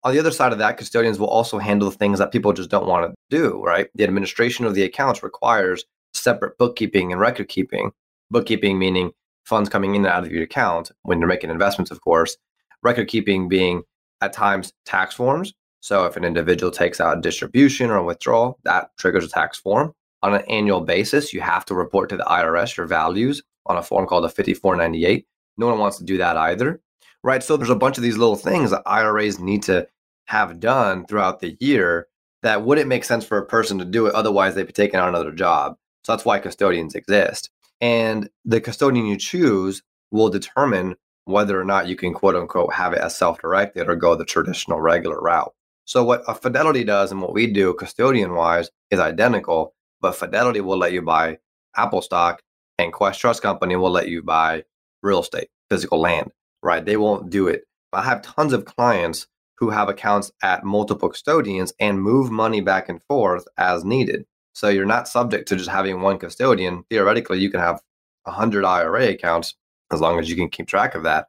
On 0.06 0.14
the 0.14 0.20
other 0.20 0.30
side 0.30 0.52
of 0.52 0.60
that, 0.60 0.78
custodians 0.78 1.18
will 1.18 1.28
also 1.28 1.58
handle 1.58 1.90
things 1.90 2.20
that 2.20 2.32
people 2.32 2.54
just 2.54 2.70
don't 2.70 2.86
want 2.86 3.12
to 3.12 3.16
do, 3.36 3.60
right? 3.64 3.88
The 3.96 4.04
administration 4.04 4.64
of 4.64 4.76
the 4.76 4.84
accounts 4.84 5.24
requires 5.24 5.84
separate 6.14 6.60
bookkeeping 6.60 7.12
and 7.12 7.20
record 7.20 7.48
keeping. 7.48 7.92
Bookkeeping 8.30 8.78
meaning 8.78 9.14
funds 9.46 9.68
coming 9.68 9.96
in 9.96 10.06
and 10.06 10.14
out 10.14 10.24
of 10.24 10.32
your 10.32 10.44
account 10.44 10.92
when 11.02 11.18
you're 11.20 11.28
making 11.28 11.50
investments, 11.50 11.90
of 11.90 12.02
course. 12.02 12.38
Record 12.84 13.08
keeping 13.08 13.50
being 13.50 13.82
at 14.22 14.32
times 14.32 14.72
tax 14.86 15.16
forms. 15.16 15.54
So 15.82 16.06
if 16.06 16.16
an 16.16 16.24
individual 16.24 16.72
takes 16.72 17.02
out 17.02 17.18
a 17.18 17.22
distribution 17.22 17.90
or 17.90 17.98
a 17.98 18.04
withdrawal, 18.04 18.60
that 18.64 18.92
triggers 19.00 19.26
a 19.26 19.30
tax 19.30 19.58
form. 19.58 19.92
On 20.22 20.36
an 20.36 20.44
annual 20.48 20.82
basis, 20.82 21.34
you 21.34 21.42
have 21.42 21.66
to 21.66 21.74
report 21.74 22.10
to 22.10 22.18
the 22.18 22.24
IRS 22.26 22.78
your 22.78 22.86
values 22.86 23.42
on 23.66 23.76
a 23.76 23.84
form 23.84 24.06
called 24.06 24.26
a 24.26 24.30
5498. 24.30 25.26
No 25.58 25.66
one 25.66 25.80
wants 25.80 25.98
to 25.98 26.04
do 26.04 26.18
that 26.18 26.38
either, 26.38 26.80
right? 27.24 27.42
So 27.42 27.58
there's 27.58 27.72
a 27.72 27.76
bunch 27.76 27.98
of 27.98 28.04
these 28.04 28.18
little 28.18 28.36
things 28.36 28.70
that 28.70 28.84
IRAs 28.86 29.40
need 29.40 29.64
to 29.64 29.88
have 30.26 30.60
done 30.60 31.06
throughout 31.06 31.40
the 31.40 31.58
year 31.60 32.08
that 32.44 32.64
wouldn't 32.64 32.88
make 32.88 33.04
sense 33.04 33.26
for 33.26 33.38
a 33.38 33.46
person 33.46 33.80
to 33.80 33.86
do 33.86 34.06
it. 34.06 34.16
Otherwise, 34.16 34.56
they'd 34.56 34.68
be 34.68 34.74
taking 34.74 35.00
on 35.00 35.10
another 35.10 35.32
job. 35.32 35.76
So 36.04 36.12
that's 36.12 36.26
why 36.26 36.40
custodians 36.40 36.96
exist. 36.96 37.50
And 37.82 38.30
the 38.44 38.62
custodian 38.62 39.06
you 39.06 39.18
choose 39.18 39.82
will 40.12 40.30
determine 40.30 40.96
whether 41.26 41.60
or 41.60 41.66
not 41.66 41.88
you 41.88 41.96
can 41.96 42.14
quote 42.14 42.36
unquote 42.36 42.74
have 42.74 42.94
it 42.94 43.00
as 43.00 43.18
self 43.18 43.40
directed 43.40 43.90
or 43.90 43.96
go 43.96 44.16
the 44.16 44.26
traditional 44.26 44.80
regular 44.80 45.20
route. 45.20 45.54
So, 45.86 46.04
what 46.04 46.24
a 46.28 46.36
Fidelity 46.36 46.84
does 46.84 47.12
and 47.12 47.22
what 47.22 47.34
we 47.34 47.48
do 47.48 47.74
custodian 47.74 48.34
wise 48.34 48.70
is 48.92 49.00
identical, 49.00 49.74
but 50.02 50.16
Fidelity 50.16 50.62
will 50.62 50.78
let 50.78 50.94
you 50.94 51.02
buy 51.02 51.40
Apple 51.76 52.02
stock 52.02 52.42
and 52.78 52.94
Quest 52.94 53.20
Trust 53.20 53.42
Company 53.42 53.76
will 53.76 53.92
let 53.92 54.08
you 54.08 54.22
buy 54.22 54.64
real 55.02 55.22
estate, 55.22 55.50
physical 55.70 56.00
land, 56.00 56.32
right? 56.62 56.86
They 56.86 56.98
won't 56.98 57.30
do 57.30 57.48
it. 57.48 57.64
I 57.94 58.04
have 58.04 58.22
tons 58.22 58.54
of 58.54 58.66
clients 58.66 59.28
who 59.58 59.70
have 59.70 59.90
accounts 59.90 60.32
at 60.44 60.64
multiple 60.64 61.10
custodians 61.10 61.74
and 61.80 62.02
move 62.02 62.32
money 62.32 62.62
back 62.62 62.90
and 62.90 63.02
forth 63.04 63.46
as 63.58 63.86
needed. 63.86 64.26
So 64.54 64.70
you're 64.70 64.86
not 64.86 65.08
subject 65.08 65.48
to 65.50 65.56
just 65.56 65.70
having 65.70 66.02
one 66.02 66.18
custodian. 66.18 66.84
Theoretically, 66.90 67.40
you 67.40 67.50
can 67.50 67.60
have 67.60 67.82
100 68.24 68.66
IRA 68.66 69.10
accounts 69.10 69.56
as 69.92 70.02
long 70.02 70.20
as 70.20 70.30
you 70.30 70.36
can 70.36 70.50
keep 70.50 70.68
track 70.68 70.96
of 70.96 71.04
that. 71.04 71.28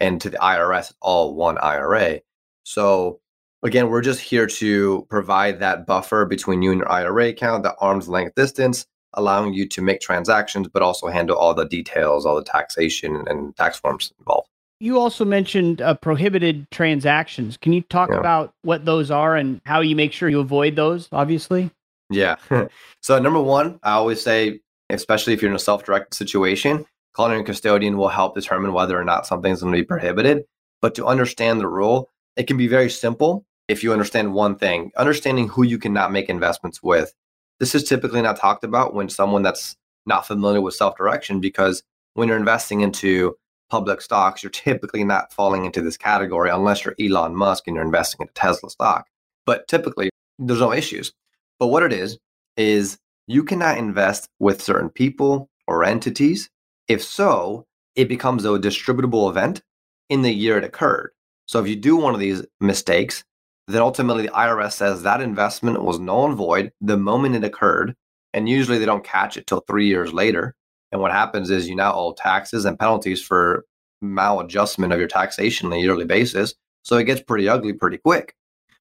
And 0.00 0.20
to 0.20 0.30
the 0.30 0.38
IRS, 0.38 0.92
all 1.00 1.34
one 1.34 1.56
IRA. 1.58 2.20
So 2.64 3.20
again, 3.62 3.88
we're 3.88 4.02
just 4.02 4.20
here 4.20 4.46
to 4.46 5.06
provide 5.08 5.60
that 5.60 5.86
buffer 5.86 6.24
between 6.26 6.62
you 6.62 6.72
and 6.72 6.80
your 6.80 6.90
IRA 6.90 7.28
account, 7.28 7.62
the 7.62 7.76
arm's 7.78 8.08
length 8.08 8.34
distance, 8.34 8.86
allowing 9.14 9.54
you 9.54 9.68
to 9.68 9.82
make 9.82 10.00
transactions, 10.00 10.68
but 10.68 10.82
also 10.82 11.06
handle 11.08 11.36
all 11.36 11.54
the 11.54 11.64
details, 11.64 12.26
all 12.26 12.34
the 12.34 12.44
taxation 12.44 13.24
and 13.28 13.56
tax 13.56 13.78
forms 13.78 14.12
involved. 14.18 14.48
You 14.84 14.98
also 15.00 15.24
mentioned 15.24 15.80
uh, 15.80 15.94
prohibited 15.94 16.70
transactions. 16.70 17.56
Can 17.56 17.72
you 17.72 17.80
talk 17.80 18.10
yeah. 18.10 18.18
about 18.18 18.52
what 18.64 18.84
those 18.84 19.10
are 19.10 19.34
and 19.34 19.62
how 19.64 19.80
you 19.80 19.96
make 19.96 20.12
sure 20.12 20.28
you 20.28 20.40
avoid 20.40 20.76
those, 20.76 21.08
obviously? 21.10 21.70
Yeah. 22.10 22.36
so, 23.00 23.18
number 23.18 23.40
one, 23.40 23.80
I 23.82 23.92
always 23.92 24.20
say, 24.20 24.60
especially 24.90 25.32
if 25.32 25.40
you're 25.40 25.50
in 25.50 25.56
a 25.56 25.58
self 25.58 25.84
directed 25.84 26.12
situation, 26.12 26.84
calling 27.14 27.40
a 27.40 27.44
custodian 27.44 27.96
will 27.96 28.08
help 28.08 28.34
determine 28.34 28.74
whether 28.74 29.00
or 29.00 29.04
not 29.04 29.26
something's 29.26 29.62
going 29.62 29.72
to 29.72 29.80
be 29.80 29.86
prohibited. 29.86 30.44
But 30.82 30.94
to 30.96 31.06
understand 31.06 31.60
the 31.60 31.66
rule, 31.66 32.10
it 32.36 32.46
can 32.46 32.58
be 32.58 32.68
very 32.68 32.90
simple 32.90 33.46
if 33.68 33.82
you 33.82 33.90
understand 33.90 34.34
one 34.34 34.54
thing 34.58 34.92
understanding 34.98 35.48
who 35.48 35.62
you 35.62 35.78
cannot 35.78 36.12
make 36.12 36.28
investments 36.28 36.82
with. 36.82 37.14
This 37.58 37.74
is 37.74 37.84
typically 37.84 38.20
not 38.20 38.36
talked 38.36 38.64
about 38.64 38.92
when 38.92 39.08
someone 39.08 39.40
that's 39.42 39.76
not 40.04 40.26
familiar 40.26 40.60
with 40.60 40.74
self 40.74 40.94
direction 40.98 41.40
because 41.40 41.82
when 42.12 42.28
you're 42.28 42.36
investing 42.36 42.82
into 42.82 43.34
public 43.74 44.00
stocks, 44.00 44.40
you're 44.40 44.50
typically 44.50 45.02
not 45.02 45.32
falling 45.32 45.64
into 45.64 45.82
this 45.82 45.96
category 45.96 46.48
unless 46.48 46.84
you're 46.84 46.94
Elon 47.00 47.34
Musk 47.34 47.64
and 47.66 47.74
you're 47.74 47.84
investing 47.84 48.22
in 48.22 48.28
a 48.28 48.32
Tesla 48.32 48.70
stock. 48.70 49.08
But 49.46 49.66
typically, 49.66 50.10
there's 50.38 50.60
no 50.60 50.72
issues. 50.72 51.12
But 51.58 51.66
what 51.68 51.82
it 51.82 51.92
is, 51.92 52.16
is 52.56 52.98
you 53.26 53.42
cannot 53.42 53.76
invest 53.76 54.28
with 54.38 54.62
certain 54.62 54.90
people 54.90 55.50
or 55.66 55.82
entities. 55.82 56.50
If 56.86 57.02
so, 57.02 57.66
it 57.96 58.08
becomes 58.08 58.44
a 58.44 58.50
distributable 58.50 59.28
event 59.28 59.60
in 60.08 60.22
the 60.22 60.32
year 60.32 60.56
it 60.56 60.62
occurred. 60.62 61.10
So 61.46 61.58
if 61.58 61.66
you 61.66 61.74
do 61.74 61.96
one 61.96 62.14
of 62.14 62.20
these 62.20 62.46
mistakes, 62.60 63.24
then 63.66 63.82
ultimately 63.82 64.22
the 64.22 64.32
IRS 64.34 64.74
says 64.74 65.02
that 65.02 65.20
investment 65.20 65.82
was 65.82 65.98
null 65.98 66.26
and 66.26 66.36
void 66.36 66.70
the 66.80 66.96
moment 66.96 67.34
it 67.34 67.42
occurred. 67.42 67.96
And 68.32 68.48
usually 68.48 68.78
they 68.78 68.86
don't 68.86 69.02
catch 69.02 69.36
it 69.36 69.48
till 69.48 69.64
three 69.66 69.88
years 69.88 70.12
later. 70.12 70.54
And 70.94 71.02
what 71.02 71.10
happens 71.10 71.50
is 71.50 71.68
you 71.68 71.74
now 71.74 71.92
owe 71.92 72.12
taxes 72.12 72.64
and 72.64 72.78
penalties 72.78 73.20
for 73.20 73.66
maladjustment 74.00 74.92
of 74.92 75.00
your 75.00 75.08
taxation 75.08 75.66
on 75.66 75.72
a 75.72 75.78
yearly 75.78 76.04
basis. 76.04 76.54
So 76.82 76.96
it 76.96 77.04
gets 77.04 77.20
pretty 77.20 77.48
ugly 77.48 77.72
pretty 77.72 77.96
quick. 77.96 78.36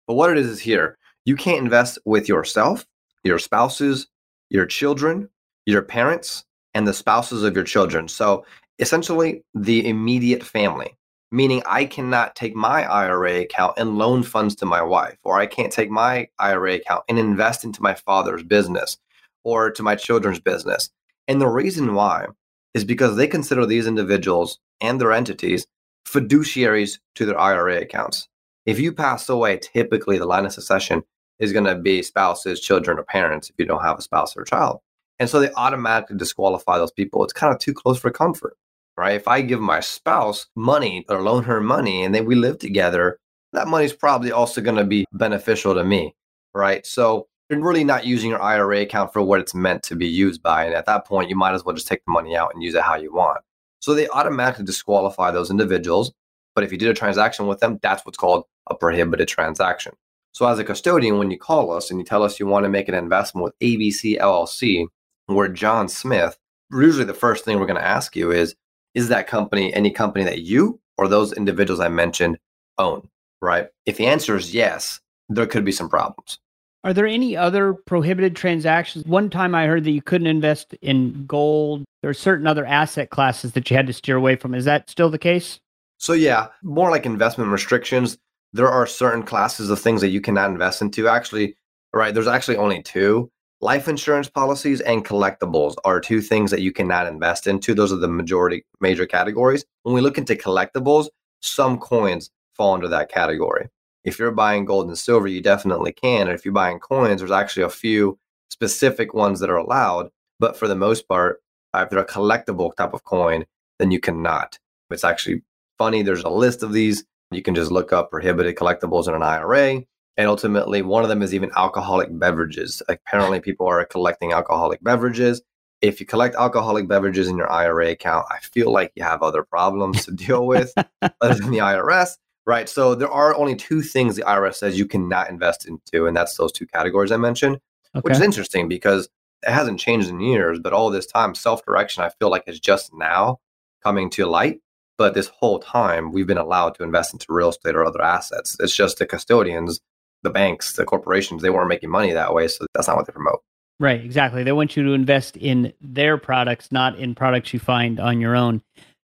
But 0.05 0.13
what 0.13 0.29
it 0.29 0.37
is 0.37 0.45
is 0.45 0.59
here 0.59 0.99
you 1.25 1.35
can't 1.35 1.63
invest 1.63 1.97
with 2.05 2.29
yourself, 2.29 2.85
your 3.23 3.39
spouses, 3.39 4.05
your 4.51 4.67
children, 4.67 5.27
your 5.65 5.81
parents, 5.81 6.45
and 6.75 6.87
the 6.87 6.93
spouses 6.93 7.41
of 7.41 7.55
your 7.55 7.63
children. 7.63 8.07
So 8.07 8.45
essentially, 8.77 9.43
the 9.55 9.89
immediate 9.89 10.43
family, 10.43 10.95
meaning 11.31 11.63
I 11.65 11.85
cannot 11.85 12.35
take 12.35 12.55
my 12.55 12.83
IRA 12.83 13.41
account 13.41 13.73
and 13.77 13.97
loan 13.97 14.21
funds 14.21 14.53
to 14.57 14.67
my 14.67 14.83
wife, 14.83 15.17
or 15.23 15.39
I 15.39 15.47
can't 15.47 15.73
take 15.73 15.89
my 15.89 16.27
IRA 16.37 16.75
account 16.75 17.05
and 17.09 17.17
invest 17.17 17.63
into 17.63 17.81
my 17.81 17.95
father's 17.95 18.43
business 18.43 18.99
or 19.43 19.71
to 19.71 19.81
my 19.81 19.95
children's 19.95 20.39
business. 20.39 20.91
And 21.27 21.39
the 21.39 21.47
reason 21.47 21.93
why 21.93 22.27
is 22.73 22.83
because 22.83 23.15
they 23.15 23.27
consider 23.27 23.65
these 23.65 23.87
individuals 23.87 24.59
and 24.81 24.99
their 24.99 25.11
entities 25.11 25.65
fiduciaries 26.07 26.99
to 27.15 27.25
their 27.25 27.39
IRA 27.39 27.81
accounts. 27.81 28.27
If 28.65 28.79
you 28.79 28.91
pass 28.91 29.27
away, 29.29 29.57
typically 29.57 30.17
the 30.17 30.25
line 30.25 30.45
of 30.45 30.53
succession 30.53 31.03
is 31.39 31.53
going 31.53 31.65
to 31.65 31.75
be 31.75 32.01
spouses, 32.01 32.59
children, 32.59 32.97
or 32.97 33.03
parents 33.03 33.49
if 33.49 33.55
you 33.57 33.65
don't 33.65 33.83
have 33.83 33.97
a 33.97 34.01
spouse 34.01 34.35
or 34.35 34.41
a 34.41 34.45
child. 34.45 34.79
And 35.19 35.29
so 35.29 35.39
they 35.39 35.51
automatically 35.53 36.17
disqualify 36.17 36.77
those 36.77 36.91
people. 36.91 37.23
It's 37.23 37.33
kind 37.33 37.53
of 37.53 37.59
too 37.59 37.73
close 37.73 37.99
for 37.99 38.11
comfort, 38.11 38.57
right? 38.97 39.15
If 39.15 39.27
I 39.27 39.41
give 39.41 39.59
my 39.59 39.79
spouse 39.79 40.47
money 40.55 41.05
or 41.09 41.21
loan 41.21 41.43
her 41.43 41.61
money 41.61 42.03
and 42.03 42.13
then 42.13 42.25
we 42.25 42.35
live 42.35 42.59
together, 42.59 43.19
that 43.53 43.67
money's 43.67 43.93
probably 43.93 44.31
also 44.31 44.61
going 44.61 44.77
to 44.77 44.83
be 44.83 45.05
beneficial 45.13 45.73
to 45.75 45.83
me, 45.83 46.15
right? 46.53 46.85
So 46.85 47.27
you're 47.49 47.61
really 47.61 47.83
not 47.83 48.05
using 48.05 48.29
your 48.29 48.41
IRA 48.41 48.81
account 48.81 49.13
for 49.13 49.21
what 49.21 49.39
it's 49.39 49.53
meant 49.53 49.83
to 49.83 49.95
be 49.95 50.07
used 50.07 50.41
by. 50.41 50.65
And 50.65 50.73
at 50.73 50.85
that 50.85 51.05
point, 51.05 51.29
you 51.29 51.35
might 51.35 51.53
as 51.53 51.63
well 51.63 51.75
just 51.75 51.87
take 51.87 52.03
the 52.05 52.11
money 52.11 52.35
out 52.35 52.51
and 52.53 52.63
use 52.63 52.75
it 52.75 52.81
how 52.81 52.95
you 52.95 53.13
want. 53.13 53.41
So 53.79 53.93
they 53.93 54.07
automatically 54.09 54.65
disqualify 54.65 55.31
those 55.31 55.51
individuals. 55.51 56.13
But 56.55 56.63
if 56.63 56.71
you 56.71 56.77
did 56.77 56.89
a 56.89 56.93
transaction 56.93 57.47
with 57.47 57.59
them, 57.59 57.79
that's 57.81 58.05
what's 58.05 58.17
called 58.17 58.45
a 58.67 58.75
prohibited 58.75 59.27
transaction. 59.27 59.93
So 60.31 60.47
as 60.47 60.57
a 60.57 60.63
custodian, 60.63 61.19
when 61.19 61.31
you 61.31 61.37
call 61.37 61.71
us 61.71 61.91
and 61.91 61.99
you 61.99 62.05
tell 62.05 62.23
us 62.23 62.39
you 62.39 62.47
want 62.47 62.63
to 62.63 62.69
make 62.69 62.87
an 62.87 62.95
investment 62.95 63.43
with 63.43 63.59
ABC 63.59 64.19
LLC, 64.19 64.87
we're 65.27 65.47
John 65.47 65.87
Smith, 65.87 66.37
usually 66.71 67.05
the 67.05 67.13
first 67.13 67.45
thing 67.45 67.59
we're 67.59 67.67
going 67.67 67.79
to 67.79 67.85
ask 67.85 68.15
you 68.15 68.31
is, 68.31 68.55
is 68.95 69.09
that 69.09 69.27
company 69.27 69.73
any 69.73 69.91
company 69.91 70.23
that 70.25 70.41
you 70.41 70.79
or 70.97 71.07
those 71.07 71.33
individuals 71.33 71.79
I 71.79 71.89
mentioned 71.89 72.37
own, 72.77 73.09
right? 73.41 73.67
If 73.85 73.97
the 73.97 74.07
answer 74.07 74.35
is 74.35 74.53
yes, 74.53 75.01
there 75.29 75.47
could 75.47 75.65
be 75.65 75.71
some 75.71 75.89
problems. 75.89 76.39
Are 76.83 76.93
there 76.93 77.07
any 77.07 77.37
other 77.37 77.73
prohibited 77.73 78.35
transactions? 78.35 79.05
One 79.05 79.29
time 79.29 79.55
I 79.55 79.67
heard 79.67 79.85
that 79.85 79.91
you 79.91 80.01
couldn't 80.01 80.27
invest 80.27 80.73
in 80.81 81.25
gold. 81.25 81.85
There 82.01 82.09
are 82.09 82.13
certain 82.13 82.45
other 82.45 82.65
asset 82.65 83.09
classes 83.09 83.53
that 83.53 83.69
you 83.69 83.77
had 83.77 83.87
to 83.87 83.93
steer 83.93 84.17
away 84.17 84.35
from. 84.35 84.53
Is 84.53 84.65
that 84.65 84.89
still 84.89 85.09
the 85.09 85.17
case? 85.17 85.59
So, 85.97 86.11
yeah, 86.11 86.47
more 86.61 86.91
like 86.91 87.05
investment 87.05 87.51
restrictions 87.51 88.17
there 88.53 88.69
are 88.69 88.85
certain 88.85 89.23
classes 89.23 89.69
of 89.69 89.79
things 89.79 89.99
that 90.01 90.09
you 90.09 90.21
cannot 90.21 90.51
invest 90.51 90.81
into. 90.81 91.07
Actually, 91.07 91.55
right, 91.91 92.13
there's 92.13 92.27
actually 92.27 92.57
only 92.57 92.81
two. 92.83 93.29
Life 93.61 93.87
insurance 93.87 94.29
policies 94.29 94.81
and 94.81 95.05
collectibles 95.05 95.75
are 95.85 95.99
two 95.99 96.21
things 96.21 96.51
that 96.51 96.61
you 96.61 96.71
cannot 96.71 97.07
invest 97.07 97.47
into. 97.47 97.73
Those 97.73 97.91
are 97.91 97.97
the 97.97 98.07
majority 98.07 98.63
major 98.79 99.05
categories. 99.05 99.65
When 99.83 99.95
we 99.95 100.01
look 100.01 100.17
into 100.17 100.35
collectibles, 100.35 101.07
some 101.41 101.79
coins 101.79 102.29
fall 102.53 102.73
under 102.73 102.87
that 102.89 103.09
category. 103.09 103.69
If 104.03 104.19
you're 104.19 104.31
buying 104.31 104.65
gold 104.65 104.87
and 104.87 104.97
silver, 104.97 105.27
you 105.27 105.41
definitely 105.41 105.93
can. 105.93 106.27
And 106.27 106.31
if 106.31 106.45
you're 106.45 106.53
buying 106.53 106.79
coins, 106.79 107.21
there's 107.21 107.31
actually 107.31 107.63
a 107.63 107.69
few 107.69 108.19
specific 108.49 109.13
ones 109.13 109.39
that 109.39 109.49
are 109.49 109.57
allowed. 109.57 110.09
But 110.39 110.57
for 110.57 110.67
the 110.67 110.75
most 110.75 111.07
part, 111.07 111.41
if 111.73 111.89
they're 111.89 111.99
a 111.99 112.05
collectible 112.05 112.75
type 112.75 112.93
of 112.93 113.03
coin, 113.03 113.45
then 113.79 113.91
you 113.91 113.99
cannot. 113.99 114.59
It's 114.89 115.03
actually 115.03 115.41
funny. 115.77 116.03
There's 116.03 116.23
a 116.23 116.29
list 116.29 116.63
of 116.63 116.73
these 116.73 117.05
you 117.31 117.41
can 117.41 117.55
just 117.55 117.71
look 117.71 117.91
up 117.91 118.11
prohibited 118.11 118.55
collectibles 118.55 119.07
in 119.07 119.13
an 119.13 119.23
IRA. 119.23 119.83
And 120.15 120.27
ultimately, 120.27 120.83
one 120.83 121.03
of 121.03 121.09
them 121.09 121.23
is 121.23 121.33
even 121.33 121.51
alcoholic 121.55 122.07
beverages. 122.11 122.83
Apparently, 122.87 123.39
people 123.39 123.67
are 123.67 123.83
collecting 123.85 124.31
alcoholic 124.31 124.83
beverages. 124.83 125.41
If 125.81 125.99
you 125.99 126.05
collect 126.05 126.35
alcoholic 126.35 126.87
beverages 126.87 127.27
in 127.27 127.37
your 127.37 127.51
IRA 127.51 127.89
account, 127.89 128.27
I 128.29 128.39
feel 128.39 128.71
like 128.71 128.91
you 128.95 129.03
have 129.03 129.23
other 129.23 129.43
problems 129.43 130.05
to 130.05 130.11
deal 130.11 130.45
with 130.45 130.71
other 131.01 131.33
than 131.33 131.51
the 131.51 131.57
IRS, 131.57 132.17
right? 132.45 132.67
So 132.67 132.95
there 132.95 133.11
are 133.11 133.35
only 133.35 133.55
two 133.55 133.81
things 133.81 134.15
the 134.15 134.23
IRS 134.23 134.55
says 134.55 134.77
you 134.77 134.85
cannot 134.85 135.29
invest 135.29 135.67
into, 135.67 136.05
and 136.05 136.15
that's 136.15 136.37
those 136.37 136.51
two 136.51 136.65
categories 136.67 137.11
I 137.11 137.17
mentioned, 137.17 137.59
okay. 137.95 138.01
which 138.01 138.15
is 138.15 138.21
interesting 138.21 138.67
because 138.67 139.09
it 139.45 139.51
hasn't 139.51 139.79
changed 139.79 140.09
in 140.09 140.19
years, 140.19 140.59
but 140.59 140.73
all 140.73 140.89
this 140.89 141.05
time, 141.05 141.35
self 141.35 141.65
direction, 141.65 142.03
I 142.03 142.09
feel 142.19 142.29
like 142.29 142.43
is 142.47 142.59
just 142.59 142.93
now 142.93 143.39
coming 143.83 144.09
to 144.11 144.25
light. 144.25 144.59
But 144.97 145.15
this 145.15 145.27
whole 145.27 145.59
time, 145.59 146.11
we've 146.11 146.27
been 146.27 146.37
allowed 146.37 146.75
to 146.75 146.83
invest 146.83 147.13
into 147.13 147.25
real 147.29 147.49
estate 147.49 147.75
or 147.75 147.83
other 147.83 148.01
assets. 148.01 148.55
It's 148.59 148.75
just 148.75 148.99
the 148.99 149.07
custodians, 149.07 149.79
the 150.21 150.29
banks, 150.29 150.73
the 150.73 150.85
corporations, 150.85 151.41
they 151.41 151.49
weren't 151.49 151.67
making 151.67 151.89
money 151.89 152.13
that 152.13 152.33
way. 152.33 152.47
So 152.47 152.65
that's 152.73 152.87
not 152.87 152.97
what 152.97 153.07
they 153.07 153.13
promote. 153.13 153.41
Right, 153.79 154.03
exactly. 154.03 154.43
They 154.43 154.51
want 154.51 154.77
you 154.77 154.83
to 154.83 154.93
invest 154.93 155.35
in 155.35 155.73
their 155.81 156.17
products, 156.17 156.71
not 156.71 156.97
in 156.97 157.15
products 157.15 157.53
you 157.53 157.59
find 157.59 157.99
on 157.99 158.21
your 158.21 158.35
own. 158.35 158.61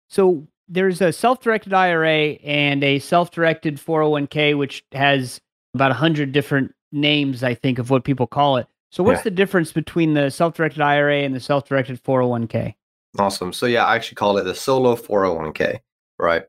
So 0.08 0.46
there's 0.68 1.00
a 1.00 1.12
self 1.12 1.40
directed 1.40 1.72
IRA 1.72 2.32
and 2.42 2.82
a 2.82 2.98
self 2.98 3.30
directed 3.30 3.76
401k, 3.76 4.56
which 4.56 4.84
has 4.92 5.40
about 5.74 5.90
a 5.90 5.94
100 5.94 6.32
different 6.32 6.74
names, 6.92 7.42
I 7.42 7.54
think, 7.54 7.78
of 7.78 7.90
what 7.90 8.04
people 8.04 8.26
call 8.26 8.56
it. 8.56 8.66
So, 8.90 9.02
what's 9.02 9.20
yeah. 9.20 9.24
the 9.24 9.30
difference 9.32 9.72
between 9.72 10.14
the 10.14 10.30
self 10.30 10.54
directed 10.54 10.80
IRA 10.80 11.22
and 11.22 11.34
the 11.34 11.40
self 11.40 11.68
directed 11.68 12.02
401k? 12.02 12.74
Awesome. 13.18 13.52
So 13.52 13.66
yeah, 13.66 13.84
I 13.84 13.96
actually 13.96 14.16
call 14.16 14.36
it 14.38 14.44
the 14.44 14.54
solo 14.54 14.94
401k, 14.94 15.80
right? 16.18 16.44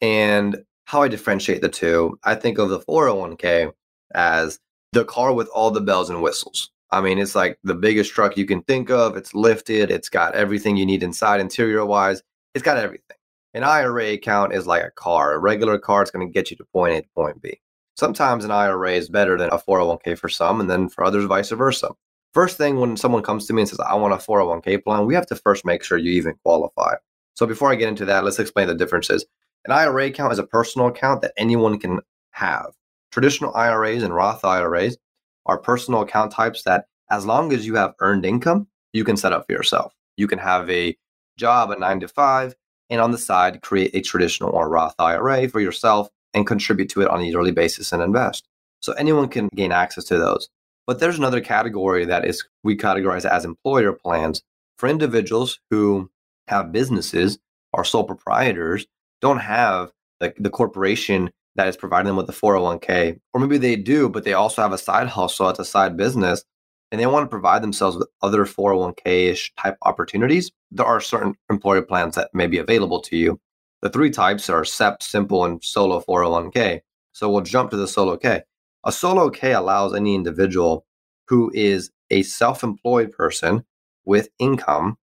And 0.00 0.64
how 0.86 1.02
I 1.02 1.08
differentiate 1.08 1.62
the 1.62 1.68
two, 1.68 2.18
I 2.24 2.34
think 2.34 2.58
of 2.58 2.70
the 2.70 2.80
401k 2.80 3.72
as 4.14 4.58
the 4.92 5.04
car 5.04 5.32
with 5.32 5.48
all 5.48 5.70
the 5.70 5.80
bells 5.80 6.10
and 6.10 6.22
whistles. 6.22 6.70
I 6.90 7.00
mean, 7.02 7.18
it's 7.18 7.34
like 7.34 7.58
the 7.62 7.74
biggest 7.74 8.12
truck 8.12 8.36
you 8.36 8.46
can 8.46 8.62
think 8.62 8.90
of. 8.90 9.16
It's 9.16 9.34
lifted. 9.34 9.90
It's 9.90 10.08
got 10.08 10.34
everything 10.34 10.76
you 10.76 10.86
need 10.86 11.02
inside, 11.02 11.40
interior 11.40 11.84
wise. 11.84 12.22
It's 12.54 12.64
got 12.64 12.78
everything. 12.78 13.17
An 13.58 13.64
IRA 13.64 14.12
account 14.12 14.54
is 14.54 14.68
like 14.68 14.84
a 14.84 14.92
car. 14.92 15.32
A 15.32 15.38
regular 15.38 15.80
car 15.80 16.04
is 16.04 16.12
going 16.12 16.24
to 16.24 16.32
get 16.32 16.48
you 16.48 16.56
to 16.58 16.64
point 16.66 16.94
A 16.94 17.02
to 17.02 17.08
point 17.16 17.42
B. 17.42 17.60
Sometimes 17.96 18.44
an 18.44 18.52
IRA 18.52 18.92
is 18.92 19.08
better 19.08 19.36
than 19.36 19.50
a 19.50 19.58
401k 19.58 20.16
for 20.16 20.28
some, 20.28 20.60
and 20.60 20.70
then 20.70 20.88
for 20.88 21.02
others, 21.02 21.24
vice 21.24 21.50
versa. 21.50 21.88
First 22.32 22.56
thing 22.56 22.78
when 22.78 22.96
someone 22.96 23.24
comes 23.24 23.48
to 23.48 23.52
me 23.52 23.62
and 23.62 23.68
says, 23.68 23.80
I 23.80 23.96
want 23.96 24.14
a 24.14 24.16
401k 24.18 24.84
plan, 24.84 25.06
we 25.06 25.14
have 25.16 25.26
to 25.26 25.34
first 25.34 25.64
make 25.64 25.82
sure 25.82 25.98
you 25.98 26.12
even 26.12 26.36
qualify. 26.44 26.94
So 27.34 27.46
before 27.46 27.72
I 27.72 27.74
get 27.74 27.88
into 27.88 28.04
that, 28.04 28.22
let's 28.22 28.38
explain 28.38 28.68
the 28.68 28.76
differences. 28.76 29.26
An 29.64 29.72
IRA 29.72 30.06
account 30.06 30.32
is 30.32 30.38
a 30.38 30.46
personal 30.46 30.86
account 30.86 31.22
that 31.22 31.32
anyone 31.36 31.80
can 31.80 31.98
have. 32.30 32.68
Traditional 33.10 33.52
IRAs 33.56 34.04
and 34.04 34.14
Roth 34.14 34.44
IRAs 34.44 34.98
are 35.46 35.58
personal 35.58 36.02
account 36.02 36.30
types 36.30 36.62
that, 36.62 36.84
as 37.10 37.26
long 37.26 37.52
as 37.52 37.66
you 37.66 37.74
have 37.74 37.94
earned 37.98 38.24
income, 38.24 38.68
you 38.92 39.02
can 39.02 39.16
set 39.16 39.32
up 39.32 39.46
for 39.46 39.52
yourself. 39.52 39.92
You 40.16 40.28
can 40.28 40.38
have 40.38 40.70
a 40.70 40.96
job, 41.36 41.72
a 41.72 41.76
nine 41.76 41.98
to 41.98 42.06
five, 42.06 42.54
and 42.90 43.00
on 43.00 43.10
the 43.10 43.18
side, 43.18 43.62
create 43.62 43.94
a 43.94 44.00
traditional 44.00 44.50
or 44.50 44.68
Roth 44.68 44.94
IRA 44.98 45.48
for 45.48 45.60
yourself 45.60 46.08
and 46.34 46.46
contribute 46.46 46.88
to 46.90 47.02
it 47.02 47.08
on 47.08 47.20
a 47.20 47.24
yearly 47.24 47.52
basis 47.52 47.92
and 47.92 48.02
invest. 48.02 48.46
So 48.80 48.92
anyone 48.92 49.28
can 49.28 49.48
gain 49.54 49.72
access 49.72 50.04
to 50.04 50.18
those. 50.18 50.48
But 50.86 51.00
there's 51.00 51.18
another 51.18 51.40
category 51.40 52.04
that 52.06 52.24
is 52.24 52.44
we 52.64 52.76
categorize 52.76 53.24
as 53.24 53.44
employer 53.44 53.92
plans 53.92 54.42
for 54.78 54.88
individuals 54.88 55.60
who 55.70 56.10
have 56.48 56.72
businesses, 56.72 57.38
are 57.74 57.84
sole 57.84 58.04
proprietors, 58.04 58.86
don't 59.20 59.40
have 59.40 59.92
the, 60.20 60.32
the 60.38 60.50
corporation 60.50 61.30
that 61.56 61.68
is 61.68 61.76
providing 61.76 62.06
them 62.06 62.16
with 62.16 62.26
the 62.26 62.32
401k, 62.32 63.18
or 63.34 63.40
maybe 63.40 63.58
they 63.58 63.76
do, 63.76 64.08
but 64.08 64.24
they 64.24 64.32
also 64.32 64.62
have 64.62 64.72
a 64.72 64.78
side 64.78 65.08
hustle, 65.08 65.48
it's 65.48 65.58
a 65.58 65.64
side 65.64 65.96
business, 65.96 66.44
and 66.90 67.00
they 67.00 67.06
want 67.06 67.24
to 67.24 67.28
provide 67.28 67.62
themselves 67.62 67.96
with 67.96 68.08
other 68.22 68.44
401k 68.44 69.30
ish 69.30 69.52
type 69.56 69.76
opportunities. 69.82 70.50
There 70.70 70.86
are 70.86 71.00
certain 71.00 71.34
employer 71.50 71.82
plans 71.82 72.14
that 72.14 72.30
may 72.32 72.46
be 72.46 72.58
available 72.58 73.00
to 73.02 73.16
you. 73.16 73.40
The 73.82 73.90
three 73.90 74.10
types 74.10 74.50
are 74.50 74.64
SEP, 74.64 75.02
Simple, 75.02 75.44
and 75.44 75.62
Solo 75.62 76.00
401k. 76.00 76.80
So 77.12 77.30
we'll 77.30 77.42
jump 77.42 77.70
to 77.70 77.76
the 77.76 77.88
Solo 77.88 78.16
K. 78.16 78.42
A 78.84 78.92
Solo 78.92 79.30
K 79.30 79.52
allows 79.52 79.94
any 79.94 80.14
individual 80.14 80.86
who 81.28 81.50
is 81.54 81.90
a 82.10 82.22
self 82.22 82.62
employed 82.62 83.12
person 83.12 83.64
with 84.04 84.28
income 84.38 84.96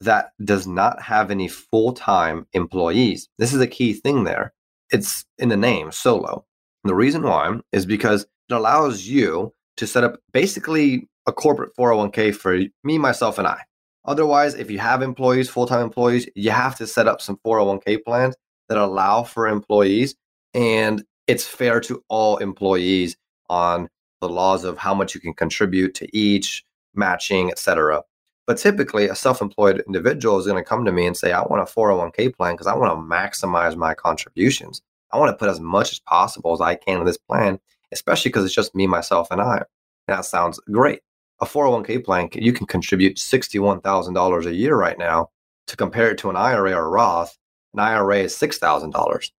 that 0.00 0.30
does 0.44 0.66
not 0.66 1.02
have 1.02 1.30
any 1.30 1.48
full 1.48 1.92
time 1.92 2.46
employees. 2.52 3.28
This 3.38 3.52
is 3.52 3.60
a 3.60 3.66
key 3.66 3.92
thing 3.92 4.24
there. 4.24 4.52
It's 4.90 5.24
in 5.38 5.48
the 5.48 5.56
name, 5.56 5.90
solo. 5.90 6.44
And 6.84 6.90
the 6.90 6.94
reason 6.94 7.22
why 7.22 7.58
is 7.72 7.86
because 7.86 8.22
it 8.48 8.54
allows 8.54 9.06
you 9.06 9.52
to 9.76 9.86
set 9.86 10.04
up 10.04 10.20
basically 10.32 11.08
a 11.26 11.32
corporate 11.32 11.74
401k 11.76 12.34
for 12.34 12.58
me, 12.82 12.98
myself, 12.98 13.38
and 13.38 13.46
I. 13.46 13.60
Otherwise, 14.04 14.54
if 14.54 14.70
you 14.70 14.78
have 14.78 15.02
employees, 15.02 15.48
full 15.48 15.66
time 15.66 15.80
employees, 15.80 16.28
you 16.34 16.50
have 16.50 16.76
to 16.76 16.86
set 16.86 17.08
up 17.08 17.20
some 17.20 17.38
401k 17.44 18.04
plans 18.04 18.36
that 18.68 18.78
allow 18.78 19.22
for 19.22 19.48
employees. 19.48 20.14
And 20.52 21.02
it's 21.26 21.46
fair 21.46 21.80
to 21.80 22.02
all 22.08 22.36
employees 22.38 23.16
on 23.48 23.88
the 24.20 24.28
laws 24.28 24.64
of 24.64 24.78
how 24.78 24.94
much 24.94 25.14
you 25.14 25.20
can 25.20 25.34
contribute 25.34 25.94
to 25.94 26.16
each, 26.16 26.64
matching, 26.94 27.50
etc. 27.50 28.02
But 28.46 28.58
typically, 28.58 29.08
a 29.08 29.14
self 29.14 29.40
employed 29.40 29.82
individual 29.86 30.38
is 30.38 30.46
going 30.46 30.62
to 30.62 30.68
come 30.68 30.84
to 30.84 30.92
me 30.92 31.06
and 31.06 31.16
say, 31.16 31.32
I 31.32 31.42
want 31.42 31.62
a 31.62 31.72
401k 31.72 32.36
plan 32.36 32.54
because 32.54 32.66
I 32.66 32.74
want 32.74 32.92
to 32.92 33.14
maximize 33.14 33.74
my 33.76 33.94
contributions. 33.94 34.82
I 35.12 35.18
want 35.18 35.30
to 35.30 35.36
put 35.36 35.48
as 35.48 35.60
much 35.60 35.92
as 35.92 36.00
possible 36.00 36.52
as 36.52 36.60
I 36.60 36.74
can 36.74 37.00
in 37.00 37.06
this 37.06 37.16
plan, 37.16 37.58
especially 37.92 38.30
because 38.30 38.44
it's 38.44 38.54
just 38.54 38.74
me, 38.74 38.86
myself, 38.86 39.28
and 39.30 39.40
I. 39.40 39.62
That 40.08 40.26
sounds 40.26 40.60
great. 40.70 41.00
A 41.40 41.46
401k 41.46 42.04
plan, 42.04 42.28
you 42.32 42.52
can 42.52 42.66
contribute 42.66 43.16
$61,000 43.16 44.46
a 44.46 44.54
year 44.54 44.76
right 44.76 44.98
now 44.98 45.30
to 45.66 45.76
compare 45.76 46.10
it 46.10 46.18
to 46.18 46.30
an 46.30 46.36
IRA 46.36 46.74
or 46.74 46.90
Roth. 46.90 47.36
An 47.72 47.80
IRA 47.80 48.18
is 48.18 48.34
$6,000, 48.34 49.30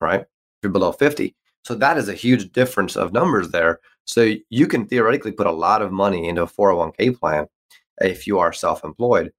right? 0.00 0.20
If 0.20 0.26
you're 0.62 0.72
below 0.72 0.92
50. 0.92 1.34
So 1.64 1.74
that 1.74 1.98
is 1.98 2.08
a 2.08 2.14
huge 2.14 2.52
difference 2.52 2.96
of 2.96 3.12
numbers 3.12 3.50
there. 3.50 3.80
So 4.04 4.34
you 4.50 4.66
can 4.66 4.86
theoretically 4.86 5.32
put 5.32 5.46
a 5.46 5.52
lot 5.52 5.82
of 5.82 5.92
money 5.92 6.28
into 6.28 6.42
a 6.42 6.46
401k 6.46 7.18
plan 7.18 7.46
if 8.00 8.26
you 8.26 8.38
are 8.38 8.52
self 8.52 8.84
employed. 8.84 9.32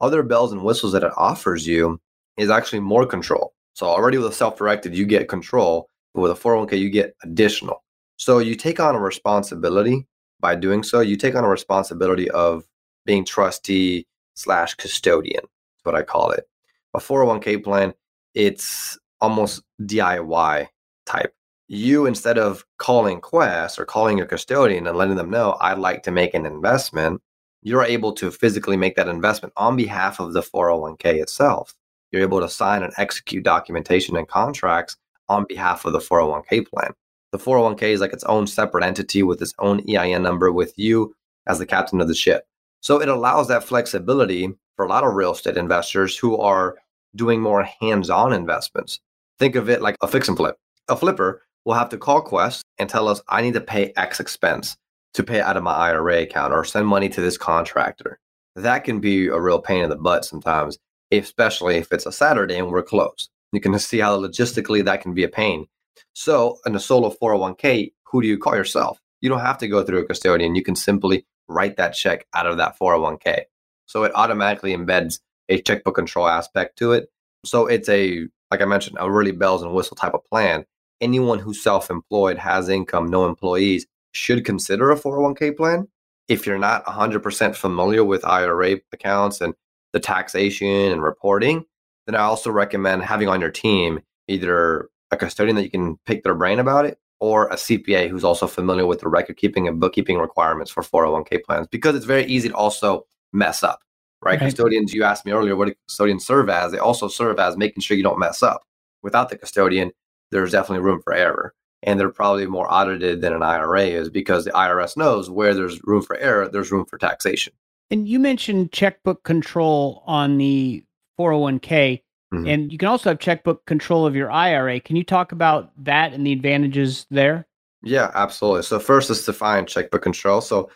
Other 0.00 0.22
bells 0.22 0.52
and 0.52 0.62
whistles 0.62 0.92
that 0.92 1.04
it 1.04 1.12
offers 1.16 1.66
you 1.66 2.00
is 2.36 2.50
actually 2.50 2.80
more 2.80 3.06
control. 3.06 3.54
So 3.74 3.86
already 3.86 4.18
with 4.18 4.26
a 4.26 4.34
self 4.34 4.56
directed, 4.56 4.94
you 4.94 5.06
get 5.06 5.28
control, 5.28 5.88
but 6.14 6.20
with 6.22 6.32
a 6.32 6.34
401k, 6.34 6.78
you 6.78 6.90
get 6.90 7.14
additional. 7.22 7.82
So 8.16 8.38
you 8.38 8.54
take 8.54 8.80
on 8.80 8.94
a 8.94 9.00
responsibility 9.00 10.06
by 10.40 10.54
doing 10.54 10.82
so. 10.82 11.00
You 11.00 11.16
take 11.16 11.34
on 11.34 11.44
a 11.44 11.48
responsibility 11.48 12.30
of 12.30 12.64
being 13.04 13.24
trustee 13.24 14.06
slash 14.34 14.74
custodian. 14.74 15.44
What 15.82 15.94
I 15.94 16.02
call 16.02 16.30
it. 16.30 16.48
A 16.94 16.98
401k 16.98 17.62
plan, 17.62 17.94
it's 18.34 18.98
almost 19.20 19.62
DIY 19.82 20.68
type. 21.06 21.34
You, 21.68 22.06
instead 22.06 22.36
of 22.36 22.64
calling 22.78 23.20
Quest 23.20 23.78
or 23.78 23.84
calling 23.84 24.18
your 24.18 24.26
custodian 24.26 24.86
and 24.86 24.96
letting 24.96 25.16
them 25.16 25.30
know, 25.30 25.56
I'd 25.60 25.78
like 25.78 26.02
to 26.04 26.10
make 26.10 26.34
an 26.34 26.46
investment, 26.46 27.22
you're 27.62 27.84
able 27.84 28.12
to 28.14 28.30
physically 28.30 28.76
make 28.76 28.96
that 28.96 29.08
investment 29.08 29.52
on 29.56 29.76
behalf 29.76 30.18
of 30.18 30.32
the 30.32 30.42
401k 30.42 31.22
itself. 31.22 31.74
You're 32.10 32.22
able 32.22 32.40
to 32.40 32.48
sign 32.48 32.82
and 32.82 32.92
execute 32.96 33.44
documentation 33.44 34.16
and 34.16 34.26
contracts 34.26 34.96
on 35.28 35.44
behalf 35.48 35.84
of 35.84 35.92
the 35.92 36.00
401k 36.00 36.66
plan. 36.66 36.92
The 37.32 37.38
401k 37.38 37.82
is 37.82 38.00
like 38.00 38.12
its 38.12 38.24
own 38.24 38.46
separate 38.46 38.84
entity 38.84 39.22
with 39.22 39.40
its 39.40 39.54
own 39.58 39.82
EIN 39.88 40.22
number 40.22 40.50
with 40.50 40.76
you 40.76 41.14
as 41.46 41.58
the 41.58 41.66
captain 41.66 42.00
of 42.00 42.08
the 42.08 42.14
ship. 42.14 42.44
So 42.80 43.00
it 43.00 43.08
allows 43.08 43.48
that 43.48 43.64
flexibility 43.64 44.52
for 44.76 44.84
a 44.84 44.88
lot 44.88 45.04
of 45.04 45.14
real 45.14 45.32
estate 45.32 45.56
investors 45.56 46.16
who 46.16 46.36
are 46.38 46.76
doing 47.14 47.40
more 47.40 47.68
hands 47.80 48.10
on 48.10 48.32
investments. 48.32 49.00
Think 49.38 49.54
of 49.54 49.68
it 49.68 49.82
like 49.82 49.96
a 50.00 50.08
fix 50.08 50.28
and 50.28 50.36
flip. 50.36 50.56
A 50.88 50.96
flipper 50.96 51.42
will 51.64 51.74
have 51.74 51.88
to 51.90 51.98
call 51.98 52.22
Quest 52.22 52.64
and 52.78 52.88
tell 52.88 53.08
us, 53.08 53.22
I 53.28 53.42
need 53.42 53.54
to 53.54 53.60
pay 53.60 53.92
X 53.96 54.20
expense 54.20 54.76
to 55.14 55.22
pay 55.22 55.40
out 55.40 55.56
of 55.56 55.62
my 55.62 55.74
IRA 55.74 56.22
account 56.22 56.52
or 56.52 56.64
send 56.64 56.86
money 56.86 57.08
to 57.10 57.20
this 57.20 57.36
contractor. 57.36 58.18
That 58.56 58.84
can 58.84 59.00
be 59.00 59.26
a 59.26 59.40
real 59.40 59.60
pain 59.60 59.84
in 59.84 59.90
the 59.90 59.96
butt 59.96 60.24
sometimes, 60.24 60.78
especially 61.12 61.76
if 61.76 61.92
it's 61.92 62.06
a 62.06 62.12
Saturday 62.12 62.56
and 62.56 62.70
we're 62.70 62.82
closed. 62.82 63.28
You 63.52 63.60
can 63.60 63.78
see 63.78 63.98
how 63.98 64.18
logistically 64.18 64.84
that 64.84 65.02
can 65.02 65.14
be 65.14 65.24
a 65.24 65.28
pain. 65.28 65.66
So, 66.12 66.58
in 66.66 66.74
a 66.74 66.80
solo 66.80 67.14
401k, 67.22 67.92
who 68.04 68.22
do 68.22 68.28
you 68.28 68.38
call 68.38 68.56
yourself? 68.56 68.98
You 69.20 69.28
don't 69.28 69.40
have 69.40 69.58
to 69.58 69.68
go 69.68 69.84
through 69.84 70.00
a 70.00 70.06
custodian. 70.06 70.54
You 70.54 70.62
can 70.62 70.76
simply 70.76 71.26
write 71.48 71.76
that 71.76 71.90
check 71.90 72.26
out 72.34 72.46
of 72.46 72.56
that 72.58 72.78
401k. 72.78 73.42
So, 73.86 74.04
it 74.04 74.12
automatically 74.14 74.76
embeds 74.76 75.20
a 75.48 75.60
checkbook 75.60 75.94
control 75.94 76.28
aspect 76.28 76.78
to 76.78 76.92
it. 76.92 77.08
So, 77.44 77.66
it's 77.66 77.88
a, 77.88 78.26
like 78.50 78.62
I 78.62 78.66
mentioned, 78.66 78.96
a 79.00 79.10
really 79.10 79.32
bells 79.32 79.62
and 79.62 79.72
whistle 79.72 79.96
type 79.96 80.14
of 80.14 80.24
plan. 80.24 80.64
Anyone 81.00 81.38
who's 81.38 81.62
self 81.62 81.90
employed, 81.90 82.38
has 82.38 82.68
income, 82.68 83.08
no 83.08 83.26
employees, 83.26 83.86
should 84.12 84.44
consider 84.44 84.90
a 84.90 84.96
401k 84.96 85.56
plan. 85.56 85.88
If 86.28 86.46
you're 86.46 86.58
not 86.58 86.84
100% 86.84 87.56
familiar 87.56 88.04
with 88.04 88.24
IRA 88.24 88.76
accounts 88.92 89.40
and 89.40 89.54
the 89.92 90.00
taxation 90.00 90.92
and 90.92 91.02
reporting, 91.02 91.64
then 92.06 92.14
I 92.14 92.20
also 92.20 92.50
recommend 92.50 93.02
having 93.02 93.28
on 93.28 93.40
your 93.40 93.50
team 93.50 94.00
either 94.28 94.88
a 95.10 95.16
custodian 95.16 95.56
that 95.56 95.64
you 95.64 95.70
can 95.70 95.96
pick 96.06 96.22
their 96.22 96.34
brain 96.34 96.58
about 96.58 96.84
it 96.84 96.98
or 97.20 97.48
a 97.48 97.56
CPA 97.56 98.08
who's 98.08 98.24
also 98.24 98.46
familiar 98.46 98.86
with 98.86 99.00
the 99.00 99.08
record 99.08 99.36
keeping 99.36 99.68
and 99.68 99.78
bookkeeping 99.78 100.18
requirements 100.18 100.70
for 100.70 100.82
401k 100.82 101.42
plans 101.44 101.66
because 101.66 101.94
it's 101.94 102.06
very 102.06 102.24
easy 102.24 102.48
to 102.48 102.54
also 102.54 103.06
mess 103.32 103.62
up, 103.62 103.80
right? 104.22 104.32
right? 104.32 104.40
Custodians, 104.40 104.94
you 104.94 105.04
asked 105.04 105.26
me 105.26 105.32
earlier, 105.32 105.54
what 105.56 105.68
do 105.68 105.74
custodians 105.86 106.26
serve 106.26 106.48
as? 106.48 106.72
They 106.72 106.78
also 106.78 107.08
serve 107.08 107.38
as 107.38 107.56
making 107.56 107.82
sure 107.82 107.96
you 107.96 108.02
don't 108.02 108.18
mess 108.18 108.42
up. 108.42 108.62
Without 109.02 109.28
the 109.28 109.36
custodian, 109.36 109.92
there's 110.30 110.52
definitely 110.52 110.84
room 110.84 111.02
for 111.02 111.12
error 111.12 111.54
and 111.82 111.98
they're 111.98 112.10
probably 112.10 112.46
more 112.46 112.72
audited 112.72 113.20
than 113.20 113.32
an 113.32 113.42
IRA 113.42 113.84
is 113.84 114.10
because 114.10 114.44
the 114.44 114.50
IRS 114.50 114.96
knows 114.96 115.30
where 115.30 115.54
there's 115.54 115.82
room 115.84 116.02
for 116.02 116.16
error, 116.16 116.48
there's 116.48 116.70
room 116.70 116.84
for 116.84 116.98
taxation. 116.98 117.52
And 117.90 118.06
you 118.06 118.18
mentioned 118.18 118.72
checkbook 118.72 119.24
control 119.24 120.02
on 120.06 120.38
the 120.38 120.84
401k, 121.18 122.02
mm-hmm. 122.32 122.46
and 122.46 122.72
you 122.72 122.78
can 122.78 122.88
also 122.88 123.10
have 123.10 123.18
checkbook 123.18 123.64
control 123.66 124.06
of 124.06 124.16
your 124.16 124.30
IRA. 124.30 124.80
Can 124.80 124.96
you 124.96 125.04
talk 125.04 125.32
about 125.32 125.72
that 125.84 126.12
and 126.12 126.26
the 126.26 126.32
advantages 126.32 127.06
there? 127.10 127.46
Yeah, 127.82 128.10
absolutely. 128.14 128.62
So 128.62 128.78
first, 128.78 129.08
let's 129.08 129.24
define 129.24 129.66
checkbook 129.66 130.02
control. 130.02 130.40
So 130.40 130.70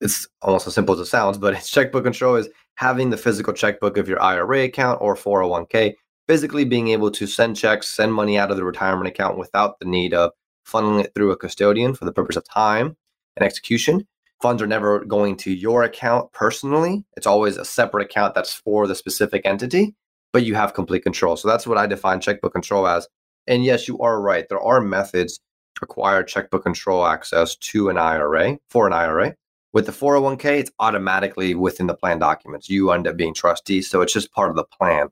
it's 0.00 0.26
almost 0.42 0.66
as 0.66 0.74
simple 0.74 0.94
as 0.94 1.00
it 1.00 1.06
sounds, 1.06 1.38
but 1.38 1.54
it's 1.54 1.70
checkbook 1.70 2.04
control 2.04 2.36
is 2.36 2.48
having 2.76 3.10
the 3.10 3.16
physical 3.16 3.52
checkbook 3.52 3.96
of 3.96 4.08
your 4.08 4.22
IRA 4.22 4.64
account 4.64 4.98
or 5.00 5.16
401k 5.16 5.94
physically 6.28 6.64
being 6.64 6.88
able 6.88 7.10
to 7.10 7.26
send 7.26 7.56
checks, 7.56 7.88
send 7.88 8.12
money 8.12 8.38
out 8.38 8.50
of 8.50 8.56
the 8.56 8.64
retirement 8.64 9.08
account 9.08 9.38
without 9.38 9.78
the 9.80 9.86
need 9.86 10.12
of 10.12 10.30
funneling 10.66 11.02
it 11.02 11.12
through 11.14 11.30
a 11.32 11.36
custodian 11.36 11.94
for 11.94 12.04
the 12.04 12.12
purpose 12.12 12.36
of 12.36 12.44
time 12.44 12.96
and 13.36 13.44
execution. 13.44 14.06
Funds 14.42 14.62
are 14.62 14.66
never 14.66 15.04
going 15.04 15.36
to 15.36 15.50
your 15.50 15.82
account 15.82 16.30
personally. 16.32 17.02
It's 17.16 17.26
always 17.26 17.56
a 17.56 17.64
separate 17.64 18.04
account 18.04 18.34
that's 18.34 18.52
for 18.52 18.86
the 18.86 18.94
specific 18.94 19.42
entity, 19.46 19.94
but 20.32 20.44
you 20.44 20.54
have 20.54 20.74
complete 20.74 21.02
control. 21.02 21.36
So 21.36 21.48
that's 21.48 21.66
what 21.66 21.78
I 21.78 21.86
define 21.86 22.20
checkbook 22.20 22.52
control 22.52 22.86
as. 22.86 23.08
And 23.46 23.64
yes, 23.64 23.88
you 23.88 23.98
are 24.00 24.20
right. 24.20 24.48
There 24.48 24.60
are 24.60 24.80
methods 24.80 25.40
to 25.76 25.84
acquire 25.84 26.22
checkbook 26.22 26.62
control 26.62 27.06
access 27.06 27.56
to 27.56 27.88
an 27.88 27.98
IRA 27.98 28.58
for 28.68 28.86
an 28.86 28.92
IRA. 28.92 29.34
With 29.72 29.86
the 29.86 29.92
401k, 29.92 30.44
it's 30.60 30.70
automatically 30.78 31.54
within 31.54 31.86
the 31.86 31.94
plan 31.94 32.18
documents. 32.18 32.68
You 32.68 32.90
end 32.90 33.06
up 33.06 33.16
being 33.16 33.34
trustee, 33.34 33.82
so 33.82 34.00
it's 34.00 34.12
just 34.12 34.32
part 34.32 34.50
of 34.50 34.56
the 34.56 34.64
plan. 34.64 35.08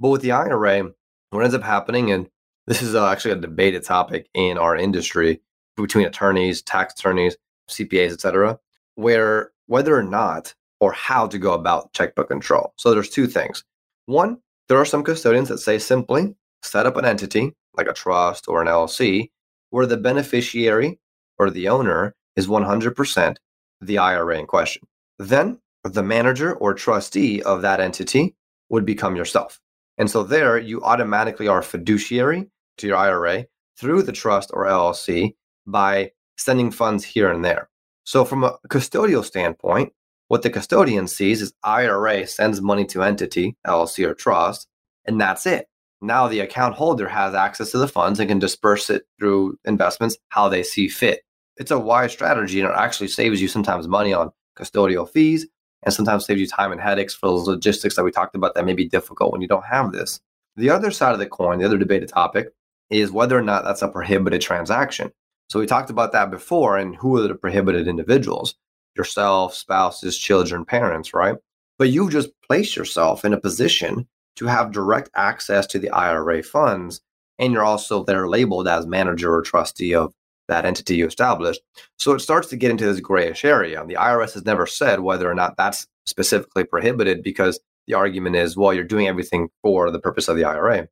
But 0.00 0.08
with 0.08 0.22
the 0.22 0.32
IRA, 0.32 0.90
what 1.30 1.44
ends 1.44 1.54
up 1.54 1.62
happening, 1.62 2.10
and 2.10 2.28
this 2.66 2.82
is 2.82 2.94
uh, 2.94 3.08
actually 3.08 3.32
a 3.32 3.36
debated 3.36 3.84
topic 3.84 4.28
in 4.34 4.58
our 4.58 4.76
industry 4.76 5.40
between 5.76 6.06
attorneys, 6.06 6.62
tax 6.62 6.94
attorneys, 6.94 7.36
CPAs, 7.70 8.12
etc., 8.12 8.58
where 8.94 9.52
whether 9.66 9.96
or 9.96 10.02
not 10.02 10.54
or 10.80 10.92
how 10.92 11.26
to 11.26 11.38
go 11.38 11.52
about 11.52 11.92
checkbook 11.92 12.28
control. 12.28 12.74
So 12.76 12.90
there's 12.90 13.08
two 13.08 13.26
things. 13.26 13.64
One, 14.12 14.40
there 14.68 14.76
are 14.76 14.84
some 14.84 15.04
custodians 15.04 15.48
that 15.48 15.56
say 15.56 15.78
simply 15.78 16.34
set 16.62 16.84
up 16.84 16.98
an 16.98 17.06
entity 17.06 17.54
like 17.78 17.88
a 17.88 17.94
trust 17.94 18.46
or 18.46 18.60
an 18.60 18.68
LLC 18.68 19.30
where 19.70 19.86
the 19.86 19.96
beneficiary 19.96 21.00
or 21.38 21.48
the 21.48 21.68
owner 21.68 22.14
is 22.36 22.46
100% 22.46 23.36
the 23.80 23.96
IRA 23.96 24.38
in 24.38 24.46
question. 24.46 24.82
Then 25.18 25.58
the 25.82 26.02
manager 26.02 26.52
or 26.52 26.74
trustee 26.74 27.42
of 27.42 27.62
that 27.62 27.80
entity 27.80 28.36
would 28.68 28.84
become 28.84 29.16
yourself. 29.16 29.58
And 29.96 30.10
so 30.10 30.22
there 30.22 30.58
you 30.58 30.82
automatically 30.82 31.48
are 31.48 31.62
fiduciary 31.62 32.50
to 32.76 32.86
your 32.86 32.98
IRA 32.98 33.46
through 33.78 34.02
the 34.02 34.12
trust 34.12 34.50
or 34.52 34.66
LLC 34.66 35.36
by 35.66 36.12
sending 36.36 36.70
funds 36.70 37.02
here 37.02 37.32
and 37.32 37.42
there. 37.42 37.70
So, 38.04 38.26
from 38.26 38.44
a 38.44 38.58
custodial 38.68 39.24
standpoint, 39.24 39.92
what 40.32 40.40
the 40.40 40.48
custodian 40.48 41.06
sees 41.06 41.42
is 41.42 41.52
IRA 41.62 42.26
sends 42.26 42.62
money 42.62 42.86
to 42.86 43.02
entity, 43.02 43.54
LLC 43.66 44.08
or 44.08 44.14
trust, 44.14 44.66
and 45.04 45.20
that's 45.20 45.44
it. 45.44 45.68
Now 46.00 46.26
the 46.26 46.40
account 46.40 46.74
holder 46.74 47.06
has 47.06 47.34
access 47.34 47.70
to 47.72 47.78
the 47.78 47.86
funds 47.86 48.18
and 48.18 48.30
can 48.30 48.38
disperse 48.38 48.88
it 48.88 49.02
through 49.18 49.58
investments 49.66 50.16
how 50.30 50.48
they 50.48 50.62
see 50.62 50.88
fit. 50.88 51.20
It's 51.58 51.70
a 51.70 51.78
wise 51.78 52.12
strategy 52.12 52.60
and 52.60 52.70
it 52.70 52.74
actually 52.74 53.08
saves 53.08 53.42
you 53.42 53.48
sometimes 53.48 53.86
money 53.86 54.14
on 54.14 54.32
custodial 54.58 55.06
fees 55.06 55.46
and 55.82 55.92
sometimes 55.92 56.24
saves 56.24 56.40
you 56.40 56.46
time 56.46 56.72
and 56.72 56.80
headaches 56.80 57.14
for 57.14 57.26
those 57.26 57.46
logistics 57.46 57.96
that 57.96 58.04
we 58.04 58.10
talked 58.10 58.34
about 58.34 58.54
that 58.54 58.64
may 58.64 58.72
be 58.72 58.88
difficult 58.88 59.32
when 59.32 59.42
you 59.42 59.48
don't 59.48 59.66
have 59.66 59.92
this. 59.92 60.18
The 60.56 60.70
other 60.70 60.90
side 60.92 61.12
of 61.12 61.18
the 61.18 61.26
coin, 61.26 61.58
the 61.58 61.66
other 61.66 61.76
debated 61.76 62.08
topic, 62.08 62.54
is 62.88 63.12
whether 63.12 63.36
or 63.36 63.42
not 63.42 63.64
that's 63.64 63.82
a 63.82 63.88
prohibited 63.88 64.40
transaction. 64.40 65.12
So 65.50 65.60
we 65.60 65.66
talked 65.66 65.90
about 65.90 66.12
that 66.12 66.30
before 66.30 66.78
and 66.78 66.96
who 66.96 67.18
are 67.18 67.28
the 67.28 67.34
prohibited 67.34 67.86
individuals? 67.86 68.54
Yourself, 68.96 69.54
spouses, 69.54 70.18
children, 70.18 70.64
parents, 70.64 71.14
right? 71.14 71.36
But 71.78 71.90
you've 71.90 72.12
just 72.12 72.30
placed 72.46 72.76
yourself 72.76 73.24
in 73.24 73.32
a 73.32 73.40
position 73.40 74.06
to 74.36 74.46
have 74.46 74.72
direct 74.72 75.10
access 75.14 75.66
to 75.68 75.78
the 75.78 75.90
IRA 75.90 76.42
funds. 76.42 77.00
And 77.38 77.52
you're 77.52 77.64
also 77.64 78.04
there 78.04 78.28
labeled 78.28 78.68
as 78.68 78.86
manager 78.86 79.34
or 79.34 79.42
trustee 79.42 79.94
of 79.94 80.12
that 80.48 80.64
entity 80.64 80.96
you 80.96 81.06
established. 81.06 81.60
So 81.98 82.12
it 82.12 82.20
starts 82.20 82.48
to 82.48 82.56
get 82.56 82.70
into 82.70 82.84
this 82.84 83.00
grayish 83.00 83.44
area. 83.44 83.84
The 83.86 83.94
IRS 83.94 84.34
has 84.34 84.44
never 84.44 84.66
said 84.66 85.00
whether 85.00 85.30
or 85.30 85.34
not 85.34 85.56
that's 85.56 85.86
specifically 86.06 86.64
prohibited 86.64 87.22
because 87.22 87.60
the 87.86 87.94
argument 87.94 88.36
is, 88.36 88.56
well, 88.56 88.72
you're 88.72 88.84
doing 88.84 89.08
everything 89.08 89.48
for 89.62 89.90
the 89.90 89.98
purpose 89.98 90.28
of 90.28 90.36
the 90.36 90.44
IRA. 90.44 90.88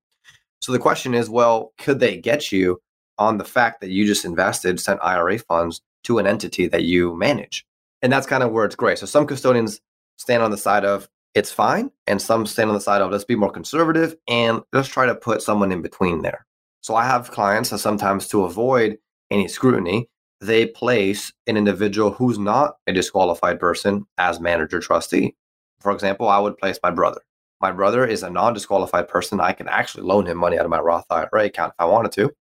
So 0.60 0.72
the 0.72 0.78
question 0.78 1.14
is, 1.14 1.30
well, 1.30 1.72
could 1.78 2.00
they 2.00 2.18
get 2.18 2.52
you 2.52 2.80
on 3.18 3.38
the 3.38 3.44
fact 3.44 3.80
that 3.80 3.90
you 3.90 4.06
just 4.06 4.24
invested, 4.24 4.80
sent 4.80 5.00
IRA 5.02 5.38
funds 5.38 5.80
to 6.04 6.18
an 6.18 6.26
entity 6.26 6.66
that 6.68 6.84
you 6.84 7.14
manage? 7.16 7.66
And 8.02 8.12
that's 8.12 8.26
kind 8.26 8.42
of 8.42 8.52
where 8.52 8.64
it's 8.64 8.76
gray. 8.76 8.96
So 8.96 9.06
some 9.06 9.26
custodians 9.26 9.80
stand 10.16 10.42
on 10.42 10.50
the 10.50 10.58
side 10.58 10.84
of 10.84 11.08
it's 11.34 11.52
fine. 11.52 11.90
And 12.06 12.20
some 12.20 12.46
stand 12.46 12.70
on 12.70 12.74
the 12.74 12.80
side 12.80 13.02
of 13.02 13.10
let's 13.10 13.24
be 13.24 13.36
more 13.36 13.50
conservative 13.50 14.16
and 14.28 14.62
let's 14.72 14.88
try 14.88 15.06
to 15.06 15.14
put 15.14 15.42
someone 15.42 15.72
in 15.72 15.82
between 15.82 16.22
there. 16.22 16.46
So 16.80 16.94
I 16.94 17.04
have 17.04 17.30
clients 17.30 17.70
that 17.70 17.78
sometimes 17.78 18.26
to 18.28 18.44
avoid 18.44 18.98
any 19.30 19.48
scrutiny, 19.48 20.08
they 20.40 20.66
place 20.66 21.32
an 21.46 21.56
individual 21.56 22.12
who's 22.12 22.38
not 22.38 22.76
a 22.86 22.92
disqualified 22.92 23.60
person 23.60 24.06
as 24.18 24.40
manager 24.40 24.80
trustee. 24.80 25.36
For 25.80 25.92
example, 25.92 26.28
I 26.28 26.38
would 26.38 26.58
place 26.58 26.78
my 26.82 26.90
brother. 26.90 27.20
My 27.60 27.72
brother 27.72 28.06
is 28.06 28.22
a 28.22 28.30
non 28.30 28.54
disqualified 28.54 29.08
person. 29.08 29.40
I 29.40 29.52
can 29.52 29.68
actually 29.68 30.04
loan 30.04 30.26
him 30.26 30.38
money 30.38 30.58
out 30.58 30.64
of 30.64 30.70
my 30.70 30.80
Roth 30.80 31.04
IRA 31.10 31.44
account 31.44 31.74
if 31.74 31.80
I 31.80 31.84
wanted 31.84 32.12
to. 32.12 32.32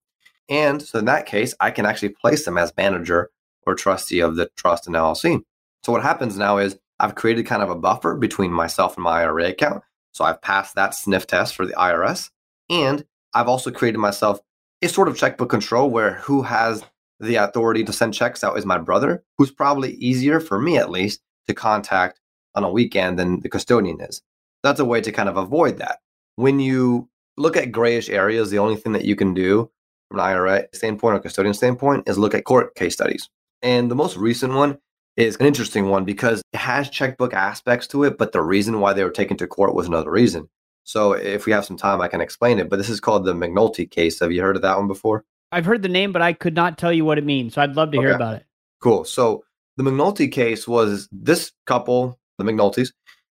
And 0.48 0.82
so 0.82 1.00
in 1.00 1.06
that 1.06 1.26
case, 1.26 1.54
I 1.60 1.72
can 1.72 1.86
actually 1.86 2.10
place 2.10 2.46
them 2.46 2.58
as 2.58 2.74
manager 2.78 3.30
or 3.66 3.76
trustee 3.76 4.22
of 4.22 4.36
the 4.36 4.50
trust 4.56 4.88
and 4.88 4.96
LLC. 4.96 5.42
So 5.90 5.94
what 5.94 6.04
happens 6.04 6.38
now 6.38 6.60
is 6.60 6.78
I've 7.00 7.16
created 7.16 7.48
kind 7.48 7.64
of 7.64 7.72
a 7.72 7.76
buffer 7.76 8.14
between 8.14 8.52
myself 8.52 8.96
and 8.96 9.04
my 9.04 9.24
IRA 9.24 9.46
account. 9.46 9.82
So 10.12 10.24
I've 10.24 10.40
passed 10.40 10.76
that 10.76 10.94
sniff 10.94 11.26
test 11.26 11.56
for 11.56 11.66
the 11.66 11.74
IRS. 11.74 12.30
And 12.70 13.04
I've 13.34 13.48
also 13.48 13.72
created 13.72 13.98
myself 13.98 14.40
a 14.84 14.88
sort 14.88 15.08
of 15.08 15.18
checkbook 15.18 15.50
control 15.50 15.90
where 15.90 16.14
who 16.18 16.44
has 16.44 16.84
the 17.20 17.38
authority 17.38 17.84
to 17.86 17.92
send 17.92 18.14
checks 18.14 18.44
out 18.44 18.56
is 18.56 18.68
my 18.68 18.78
brother, 18.78 19.24
who's 19.40 19.50
probably 19.50 19.94
easier 19.94 20.40
for 20.40 20.60
me 20.60 20.78
at 20.78 20.92
least 20.92 21.22
to 21.48 21.56
contact 21.56 22.20
on 22.54 22.64
a 22.64 22.72
weekend 22.72 23.18
than 23.18 23.40
the 23.40 23.50
custodian 23.50 24.00
is. 24.00 24.22
That's 24.62 24.80
a 24.80 24.86
way 24.86 25.02
to 25.02 25.12
kind 25.12 25.28
of 25.28 25.38
avoid 25.38 25.80
that. 25.80 26.02
When 26.36 26.60
you 26.60 27.10
look 27.36 27.58
at 27.58 27.72
grayish 27.72 28.12
areas, 28.12 28.52
the 28.52 28.60
only 28.60 28.76
thing 28.76 28.94
that 28.94 29.06
you 29.06 29.16
can 29.16 29.34
do 29.34 29.72
from 30.08 30.20
an 30.20 30.26
IRA 30.28 30.68
standpoint 30.72 31.16
or 31.16 31.20
custodian 31.20 31.56
standpoint 31.56 32.08
is 32.08 32.20
look 32.20 32.36
at 32.36 32.44
court 32.44 32.76
case 32.76 32.94
studies. 32.94 33.28
And 33.64 33.90
the 33.90 33.96
most 33.96 34.18
recent 34.18 34.54
one 34.54 34.78
is 35.20 35.36
an 35.38 35.46
interesting 35.46 35.90
one 35.90 36.06
because 36.06 36.42
it 36.54 36.58
has 36.58 36.90
checkbook 36.90 37.34
aspects 37.34 37.88
to 37.88 38.04
it, 38.04 38.18
but 38.18 38.32
the 38.32 38.42
reason 38.42 38.80
why 38.80 38.94
they 38.94 39.04
were 39.04 39.10
taken 39.10 39.38
to 39.38 39.48
court 39.48 39.76
was 39.76 39.88
another 39.88 40.12
reason. 40.12 40.50
So 40.84 41.14
if 41.14 41.46
we 41.46 41.52
have 41.52 41.66
some 41.66 41.78
time, 41.78 42.02
I 42.02 42.08
can 42.08 42.22
explain 42.22 42.60
it. 42.60 42.70
But 42.70 42.78
this 42.78 42.90
is 42.90 43.00
called 43.00 43.26
the 43.26 43.34
McNulty 43.34 43.90
case. 43.90 44.20
Have 44.20 44.32
you 44.32 44.42
heard 44.42 44.56
of 44.56 44.62
that 44.64 44.78
one 44.78 44.88
before? 44.88 45.26
I've 45.52 45.66
heard 45.66 45.82
the 45.82 45.90
name, 45.90 46.12
but 46.12 46.22
I 46.22 46.34
could 46.34 46.56
not 46.56 46.78
tell 46.78 46.94
you 46.94 47.06
what 47.06 47.18
it 47.18 47.26
means. 47.26 47.54
So 47.54 47.62
I'd 47.62 47.76
love 47.76 47.92
to 47.92 47.98
okay. 47.98 48.08
hear 48.08 48.16
about 48.16 48.38
it. 48.38 48.46
Cool. 48.82 49.04
So 49.04 49.44
the 49.78 49.84
McNulty 49.84 50.32
case 50.32 50.68
was 50.68 51.08
this 51.12 51.52
couple, 51.66 52.20
the 52.38 52.44
McNultys, 52.44 52.92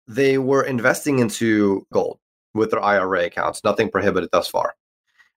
they 0.06 0.38
were 0.38 0.62
investing 0.62 1.18
into 1.18 1.86
gold 1.92 2.18
with 2.54 2.72
their 2.72 2.82
IRA 2.82 3.24
accounts, 3.24 3.62
nothing 3.62 3.90
prohibited 3.90 4.30
thus 4.32 4.48
far. 4.48 4.74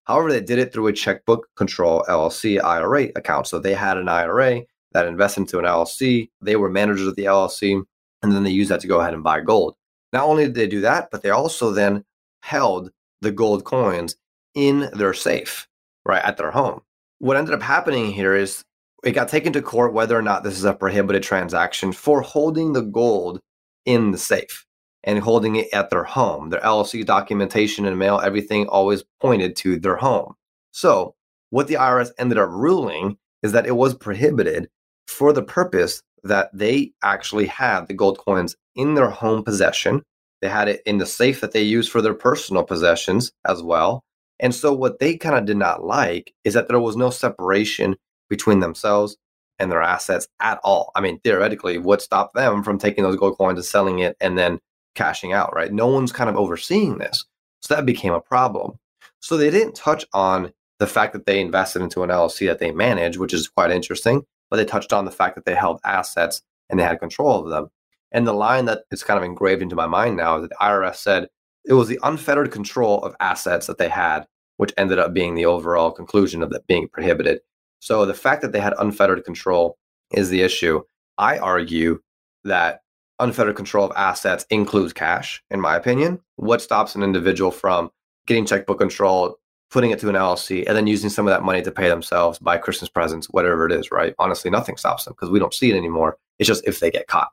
However, 0.06 0.32
they 0.32 0.41
did 0.41 0.60
it 0.60 0.73
through 0.73 0.88
a 0.88 0.93
checkbook 0.93 1.47
control 1.56 2.03
LLC 2.10 2.62
IRA 2.62 3.10
account. 3.15 3.47
So 3.47 3.60
they 3.60 3.73
had 3.73 3.97
an 3.97 4.10
IRA 4.10 4.63
that 4.93 5.08
invest 5.08 5.38
into 5.38 5.60
an 5.60 5.65
LLC. 5.65 6.29
They 6.41 6.56
were 6.56 6.69
managers 6.69 7.08
of 7.08 7.15
the 7.15 7.25
LLC, 7.25 7.84
and 8.21 8.32
then 8.32 8.43
they 8.43 8.51
used 8.51 8.71
that 8.71 8.79
to 8.82 8.88
go 8.88 8.99
ahead 8.99 9.13
and 9.13 9.23
buy 9.23 9.41
gold. 9.41 9.75
Not 10.12 10.25
only 10.25 10.45
did 10.45 10.56
they 10.56 10.67
do 10.67 10.82
that, 10.82 11.10
but 11.12 11.23
they 11.23 11.32
also 11.32 11.71
then 11.71 12.06
held 12.41 12.91
the 13.21 13.32
gold 13.32 13.63
coins 13.63 14.15
in 14.53 14.89
their 14.93 15.13
safe, 15.13 15.67
right 16.06 16.23
at 16.23 16.38
their 16.38 16.51
home. 16.51 16.82
What 17.19 17.38
ended 17.38 17.53
up 17.53 17.62
happening 17.62 18.12
here 18.12 18.36
is 18.36 18.63
it 19.03 19.12
got 19.12 19.29
taken 19.29 19.51
to 19.53 19.62
court 19.62 19.93
whether 19.93 20.17
or 20.17 20.21
not 20.21 20.43
this 20.43 20.58
is 20.58 20.63
a 20.63 20.73
prohibited 20.73 21.23
transaction 21.23 21.91
for 21.91 22.21
holding 22.21 22.73
the 22.73 22.82
gold 22.82 23.39
in 23.86 24.12
the 24.12 24.17
safe 24.17 24.65
and 25.03 25.19
holding 25.19 25.58
it 25.58 25.67
at 25.73 25.89
their 25.89 26.03
home. 26.03 26.49
Their 26.49 26.62
LLC 26.62 27.06
documentation 27.06 27.86
and 27.86 27.97
mail, 27.97 28.21
everything 28.23 28.67
always 28.67 29.03
pointed 29.21 29.56
to 29.58 29.79
their 29.79 29.97
home. 29.97 30.36
So, 30.71 31.15
what 31.49 31.67
the 31.67 31.75
IRS 31.75 32.12
ended 32.17 32.38
up 32.38 32.49
ruling 32.49 33.17
is 33.43 33.51
that 33.51 33.67
it 33.67 33.75
was 33.75 33.93
prohibited 33.93 34.69
for 35.07 35.33
the 35.33 35.43
purpose 35.43 36.01
that 36.23 36.49
they 36.53 36.91
actually 37.03 37.45
had 37.45 37.87
the 37.87 37.93
gold 37.93 38.17
coins 38.17 38.55
in 38.75 38.95
their 38.95 39.09
home 39.09 39.43
possession. 39.43 40.01
They 40.41 40.49
had 40.49 40.67
it 40.67 40.81
in 40.85 40.97
the 40.97 41.05
safe 41.05 41.41
that 41.41 41.51
they 41.51 41.61
used 41.61 41.91
for 41.91 42.01
their 42.01 42.13
personal 42.13 42.63
possessions 42.63 43.31
as 43.47 43.61
well. 43.61 44.03
And 44.39 44.53
so, 44.53 44.73
what 44.73 44.99
they 44.99 45.15
kind 45.15 45.35
of 45.35 45.45
did 45.45 45.57
not 45.57 45.83
like 45.83 46.33
is 46.43 46.53
that 46.53 46.67
there 46.67 46.79
was 46.79 46.97
no 46.97 47.09
separation 47.09 47.95
between 48.29 48.59
themselves 48.59 49.15
and 49.59 49.71
their 49.71 49.81
assets 49.81 50.27
at 50.41 50.59
all. 50.63 50.91
I 50.95 51.01
mean, 51.01 51.19
theoretically, 51.19 51.77
what 51.77 52.01
stopped 52.01 52.35
them 52.35 52.63
from 52.63 52.79
taking 52.79 53.03
those 53.03 53.15
gold 53.15 53.37
coins 53.37 53.59
and 53.59 53.65
selling 53.65 53.99
it 53.99 54.17
and 54.19 54.37
then 54.37 54.59
cashing 54.95 55.33
out, 55.33 55.53
right? 55.55 55.71
No 55.71 55.87
one's 55.87 56.11
kind 56.11 56.29
of 56.29 56.35
overseeing 56.35 56.97
this. 56.97 57.25
So 57.61 57.75
that 57.75 57.85
became 57.85 58.13
a 58.13 58.19
problem. 58.19 58.73
So 59.19 59.37
they 59.37 59.49
didn't 59.49 59.75
touch 59.75 60.05
on 60.13 60.51
the 60.79 60.87
fact 60.87 61.13
that 61.13 61.25
they 61.25 61.39
invested 61.39 61.81
into 61.81 62.03
an 62.03 62.09
LLC 62.09 62.47
that 62.47 62.59
they 62.59 62.71
manage, 62.71 63.17
which 63.17 63.33
is 63.33 63.47
quite 63.47 63.71
interesting 63.71 64.23
but 64.53 64.57
they 64.57 64.65
touched 64.65 64.93
on 64.93 65.03
the 65.03 65.09
fact 65.09 65.33
that 65.33 65.45
they 65.45 65.55
held 65.55 65.79
assets 65.83 66.43
and 66.69 66.79
they 66.79 66.83
had 66.83 66.99
control 66.99 67.43
of 67.43 67.49
them. 67.49 67.69
And 68.11 68.27
the 68.27 68.33
line 68.33 68.65
that 68.65 68.83
is 68.91 69.03
kind 69.03 69.17
of 69.17 69.23
engraved 69.23 69.63
into 69.63 69.75
my 69.75 69.87
mind 69.87 70.15
now 70.15 70.35
is 70.35 70.43
that 70.43 70.51
the 70.51 70.63
IRS 70.63 70.97
said 70.97 71.27
it 71.65 71.73
was 71.73 71.87
the 71.87 71.97
unfettered 72.03 72.51
control 72.51 72.99
of 72.99 73.15
assets 73.19 73.65
that 73.65 73.79
they 73.79 73.89
had, 73.89 74.27
which 74.57 74.71
ended 74.77 74.99
up 74.99 75.11
being 75.11 75.33
the 75.33 75.47
overall 75.47 75.89
conclusion 75.89 76.43
of 76.43 76.51
that 76.51 76.67
being 76.67 76.87
prohibited. 76.87 77.39
So 77.79 78.05
the 78.05 78.13
fact 78.13 78.43
that 78.43 78.51
they 78.51 78.59
had 78.59 78.75
unfettered 78.77 79.25
control 79.25 79.75
is 80.11 80.29
the 80.29 80.43
issue. 80.43 80.83
I 81.17 81.39
argue 81.39 81.99
that 82.43 82.81
unfettered 83.17 83.55
control 83.55 83.85
of 83.85 83.91
assets 83.95 84.45
includes 84.51 84.93
cash, 84.93 85.41
in 85.49 85.61
my 85.61 85.75
opinion. 85.75 86.19
What 86.35 86.61
stops 86.61 86.93
an 86.93 87.01
individual 87.01 87.49
from 87.49 87.89
getting 88.27 88.45
checkbook 88.45 88.77
control, 88.77 89.39
putting 89.73 89.89
it 89.89 89.99
to 89.99 90.07
an 90.07 90.15
LLC, 90.15 90.63
and 90.67 90.77
then 90.77 90.86
using 90.86 91.09
some 91.09 91.27
of 91.27 91.31
that 91.31 91.43
money 91.43 91.62
to 91.63 91.71
pay 91.71 91.89
themselves, 91.89 92.38
buy 92.38 92.57
Christmas 92.57 92.89
presents, 92.89 93.27
whatever 93.31 93.65
it 93.65 93.71
is, 93.71 93.91
right? 93.91 94.13
Honestly, 94.19 94.51
nothing 94.51 94.77
stops 94.77 95.03
them 95.03 95.13
because 95.13 95.31
we 95.31 95.39
don't 95.39 95.53
see 95.53 95.71
it 95.71 95.75
anymore. 95.75 96.17
It's 96.38 96.47
just 96.47 96.65
if 96.67 96.79
they 96.79 96.91
get 96.91 97.07
caught. 97.07 97.29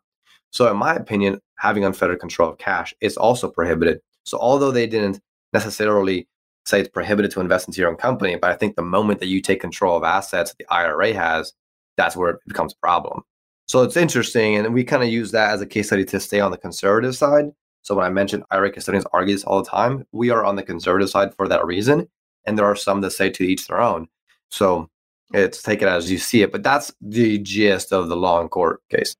So, 0.50 0.68
in 0.70 0.78
my 0.78 0.94
opinion, 0.94 1.38
having 1.58 1.84
unfettered 1.84 2.18
control 2.18 2.48
of 2.48 2.58
cash 2.58 2.94
is 3.02 3.18
also 3.18 3.50
prohibited. 3.50 4.00
So, 4.24 4.38
although 4.38 4.70
they 4.70 4.86
didn't 4.86 5.20
necessarily 5.52 6.26
say 6.64 6.80
it's 6.80 6.88
prohibited 6.88 7.30
to 7.32 7.40
invest 7.40 7.68
into 7.68 7.78
your 7.78 7.90
own 7.90 7.96
company, 7.96 8.36
but 8.36 8.50
I 8.50 8.56
think 8.56 8.74
the 8.74 8.82
moment 8.82 9.20
that 9.20 9.28
you 9.28 9.42
take 9.42 9.60
control 9.60 9.96
of 9.96 10.02
assets 10.02 10.50
that 10.50 10.58
the 10.58 10.74
IRA 10.74 11.12
has, 11.12 11.52
that's 11.98 12.16
where 12.16 12.30
it 12.30 12.40
becomes 12.48 12.72
a 12.72 12.76
problem. 12.76 13.22
So, 13.66 13.82
it's 13.82 13.98
interesting. 13.98 14.56
And 14.56 14.72
we 14.72 14.82
kind 14.82 15.02
of 15.02 15.10
use 15.10 15.30
that 15.32 15.50
as 15.50 15.60
a 15.60 15.66
case 15.66 15.88
study 15.88 16.06
to 16.06 16.18
stay 16.18 16.40
on 16.40 16.52
the 16.52 16.58
conservative 16.58 17.14
side. 17.14 17.50
So, 17.82 17.94
when 17.94 18.06
I 18.06 18.10
mentioned 18.10 18.44
IRA 18.50 18.72
custodians 18.72 19.06
argue 19.12 19.34
this 19.34 19.44
all 19.44 19.62
the 19.62 19.68
time, 19.68 20.06
we 20.12 20.30
are 20.30 20.42
on 20.42 20.56
the 20.56 20.62
conservative 20.62 21.10
side 21.10 21.34
for 21.34 21.46
that 21.46 21.66
reason 21.66 22.08
and 22.46 22.58
there 22.58 22.66
are 22.66 22.76
some 22.76 23.00
that 23.02 23.10
say 23.12 23.30
to 23.30 23.44
each 23.44 23.66
their 23.66 23.80
own. 23.80 24.08
So 24.50 24.88
it's 25.32 25.62
take 25.62 25.82
it 25.82 25.88
as 25.88 26.10
you 26.10 26.18
see 26.18 26.42
it, 26.42 26.52
but 26.52 26.62
that's 26.62 26.92
the 27.00 27.38
gist 27.38 27.92
of 27.92 28.08
the 28.08 28.16
law 28.16 28.40
in 28.40 28.48
court 28.48 28.80
case. 28.90 29.14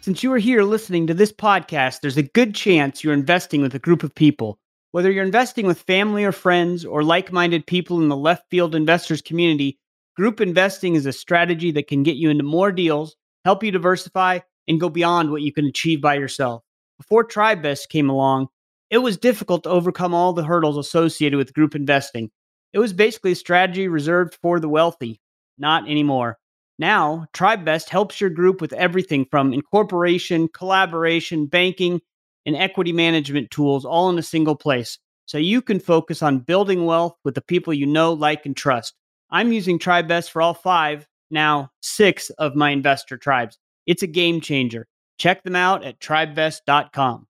Since 0.00 0.22
you 0.22 0.32
are 0.32 0.38
here 0.38 0.62
listening 0.62 1.06
to 1.06 1.14
this 1.14 1.32
podcast, 1.32 2.00
there's 2.00 2.16
a 2.16 2.22
good 2.22 2.54
chance 2.54 3.04
you're 3.04 3.12
investing 3.12 3.60
with 3.60 3.74
a 3.74 3.78
group 3.78 4.02
of 4.02 4.14
people. 4.14 4.58
Whether 4.92 5.10
you're 5.10 5.24
investing 5.24 5.66
with 5.66 5.82
family 5.82 6.24
or 6.24 6.32
friends 6.32 6.82
or 6.82 7.02
like 7.02 7.30
minded 7.30 7.66
people 7.66 8.00
in 8.00 8.08
the 8.08 8.16
left 8.16 8.48
field 8.50 8.74
investors 8.74 9.20
community, 9.20 9.78
group 10.16 10.40
investing 10.40 10.94
is 10.94 11.04
a 11.04 11.12
strategy 11.12 11.70
that 11.72 11.88
can 11.88 12.04
get 12.04 12.16
you 12.16 12.30
into 12.30 12.42
more 12.42 12.72
deals, 12.72 13.16
help 13.44 13.62
you 13.62 13.70
diversify, 13.70 14.38
and 14.66 14.80
go 14.80 14.88
beyond 14.88 15.30
what 15.30 15.42
you 15.42 15.52
can 15.52 15.66
achieve 15.66 16.00
by 16.00 16.14
yourself 16.14 16.62
before 16.98 17.24
TribeVest 17.24 17.88
came 17.88 18.10
along, 18.10 18.48
it 18.90 18.98
was 18.98 19.16
difficult 19.16 19.62
to 19.62 19.70
overcome 19.70 20.14
all 20.14 20.32
the 20.32 20.44
hurdles 20.44 20.76
associated 20.76 21.36
with 21.36 21.54
group 21.54 21.74
investing. 21.74 22.30
It 22.72 22.78
was 22.78 22.92
basically 22.92 23.32
a 23.32 23.36
strategy 23.36 23.88
reserved 23.88 24.36
for 24.42 24.60
the 24.60 24.68
wealthy, 24.68 25.20
not 25.58 25.88
anymore. 25.88 26.38
Now, 26.78 27.26
TribeVest 27.34 27.88
helps 27.88 28.20
your 28.20 28.30
group 28.30 28.60
with 28.60 28.72
everything 28.72 29.26
from 29.30 29.52
incorporation, 29.52 30.48
collaboration, 30.48 31.46
banking, 31.46 32.00
and 32.46 32.56
equity 32.56 32.92
management 32.92 33.50
tools 33.50 33.84
all 33.84 34.10
in 34.10 34.18
a 34.18 34.22
single 34.22 34.56
place. 34.56 34.98
So 35.26 35.38
you 35.38 35.60
can 35.60 35.80
focus 35.80 36.22
on 36.22 36.38
building 36.38 36.86
wealth 36.86 37.14
with 37.24 37.34
the 37.34 37.42
people 37.42 37.74
you 37.74 37.86
know, 37.86 38.12
like, 38.12 38.46
and 38.46 38.56
trust. 38.56 38.94
I'm 39.30 39.52
using 39.52 39.78
TribeVest 39.78 40.30
for 40.30 40.40
all 40.40 40.54
five, 40.54 41.06
now 41.30 41.70
six 41.82 42.30
of 42.30 42.54
my 42.54 42.70
investor 42.70 43.18
tribes. 43.18 43.58
It's 43.86 44.02
a 44.02 44.06
game 44.06 44.40
changer. 44.40 44.86
Check 45.18 45.42
them 45.42 45.56
out 45.56 45.84
at 45.84 45.98
tribevest.com. 45.98 47.26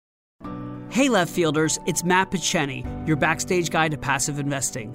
Hey, 0.90 1.08
left 1.08 1.30
fielders, 1.30 1.78
it's 1.86 2.04
Matt 2.04 2.30
Picheny, 2.30 2.84
your 3.06 3.16
backstage 3.16 3.70
guide 3.70 3.92
to 3.92 3.98
passive 3.98 4.38
investing. 4.38 4.94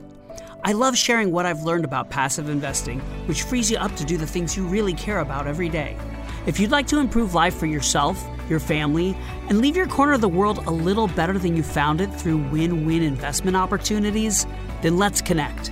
I 0.63 0.73
love 0.73 0.97
sharing 0.97 1.31
what 1.31 1.45
I've 1.45 1.63
learned 1.63 1.85
about 1.85 2.09
passive 2.09 2.49
investing, 2.49 2.99
which 3.27 3.43
frees 3.43 3.71
you 3.71 3.77
up 3.77 3.95
to 3.95 4.05
do 4.05 4.17
the 4.17 4.27
things 4.27 4.55
you 4.55 4.65
really 4.65 4.93
care 4.93 5.19
about 5.19 5.47
every 5.47 5.69
day. 5.69 5.97
If 6.45 6.59
you'd 6.59 6.71
like 6.71 6.87
to 6.87 6.99
improve 6.99 7.33
life 7.33 7.55
for 7.55 7.65
yourself, 7.65 8.23
your 8.49 8.59
family, 8.59 9.15
and 9.47 9.59
leave 9.59 9.75
your 9.75 9.87
corner 9.87 10.13
of 10.13 10.21
the 10.21 10.29
world 10.29 10.65
a 10.65 10.71
little 10.71 11.07
better 11.07 11.37
than 11.37 11.55
you 11.55 11.63
found 11.63 12.01
it 12.01 12.11
through 12.13 12.37
win 12.49 12.85
win 12.85 13.03
investment 13.03 13.55
opportunities, 13.57 14.45
then 14.81 14.97
let's 14.97 15.21
connect. 15.21 15.71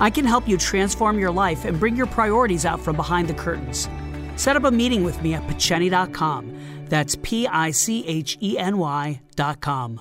I 0.00 0.10
can 0.10 0.24
help 0.24 0.48
you 0.48 0.58
transform 0.58 1.18
your 1.18 1.30
life 1.30 1.64
and 1.64 1.78
bring 1.78 1.96
your 1.96 2.06
priorities 2.06 2.66
out 2.66 2.80
from 2.80 2.96
behind 2.96 3.28
the 3.28 3.34
curtains. 3.34 3.88
Set 4.36 4.56
up 4.56 4.64
a 4.64 4.70
meeting 4.70 5.02
with 5.04 5.22
me 5.22 5.34
at 5.34 5.42
Picheny.com. 5.46 6.55
That's 6.88 7.16
P 7.22 7.46
I 7.46 7.70
C 7.70 8.04
H 8.06 8.38
E 8.40 8.58
N 8.58 8.78
Y 8.78 9.20
dot 9.34 9.60
com. 9.60 10.00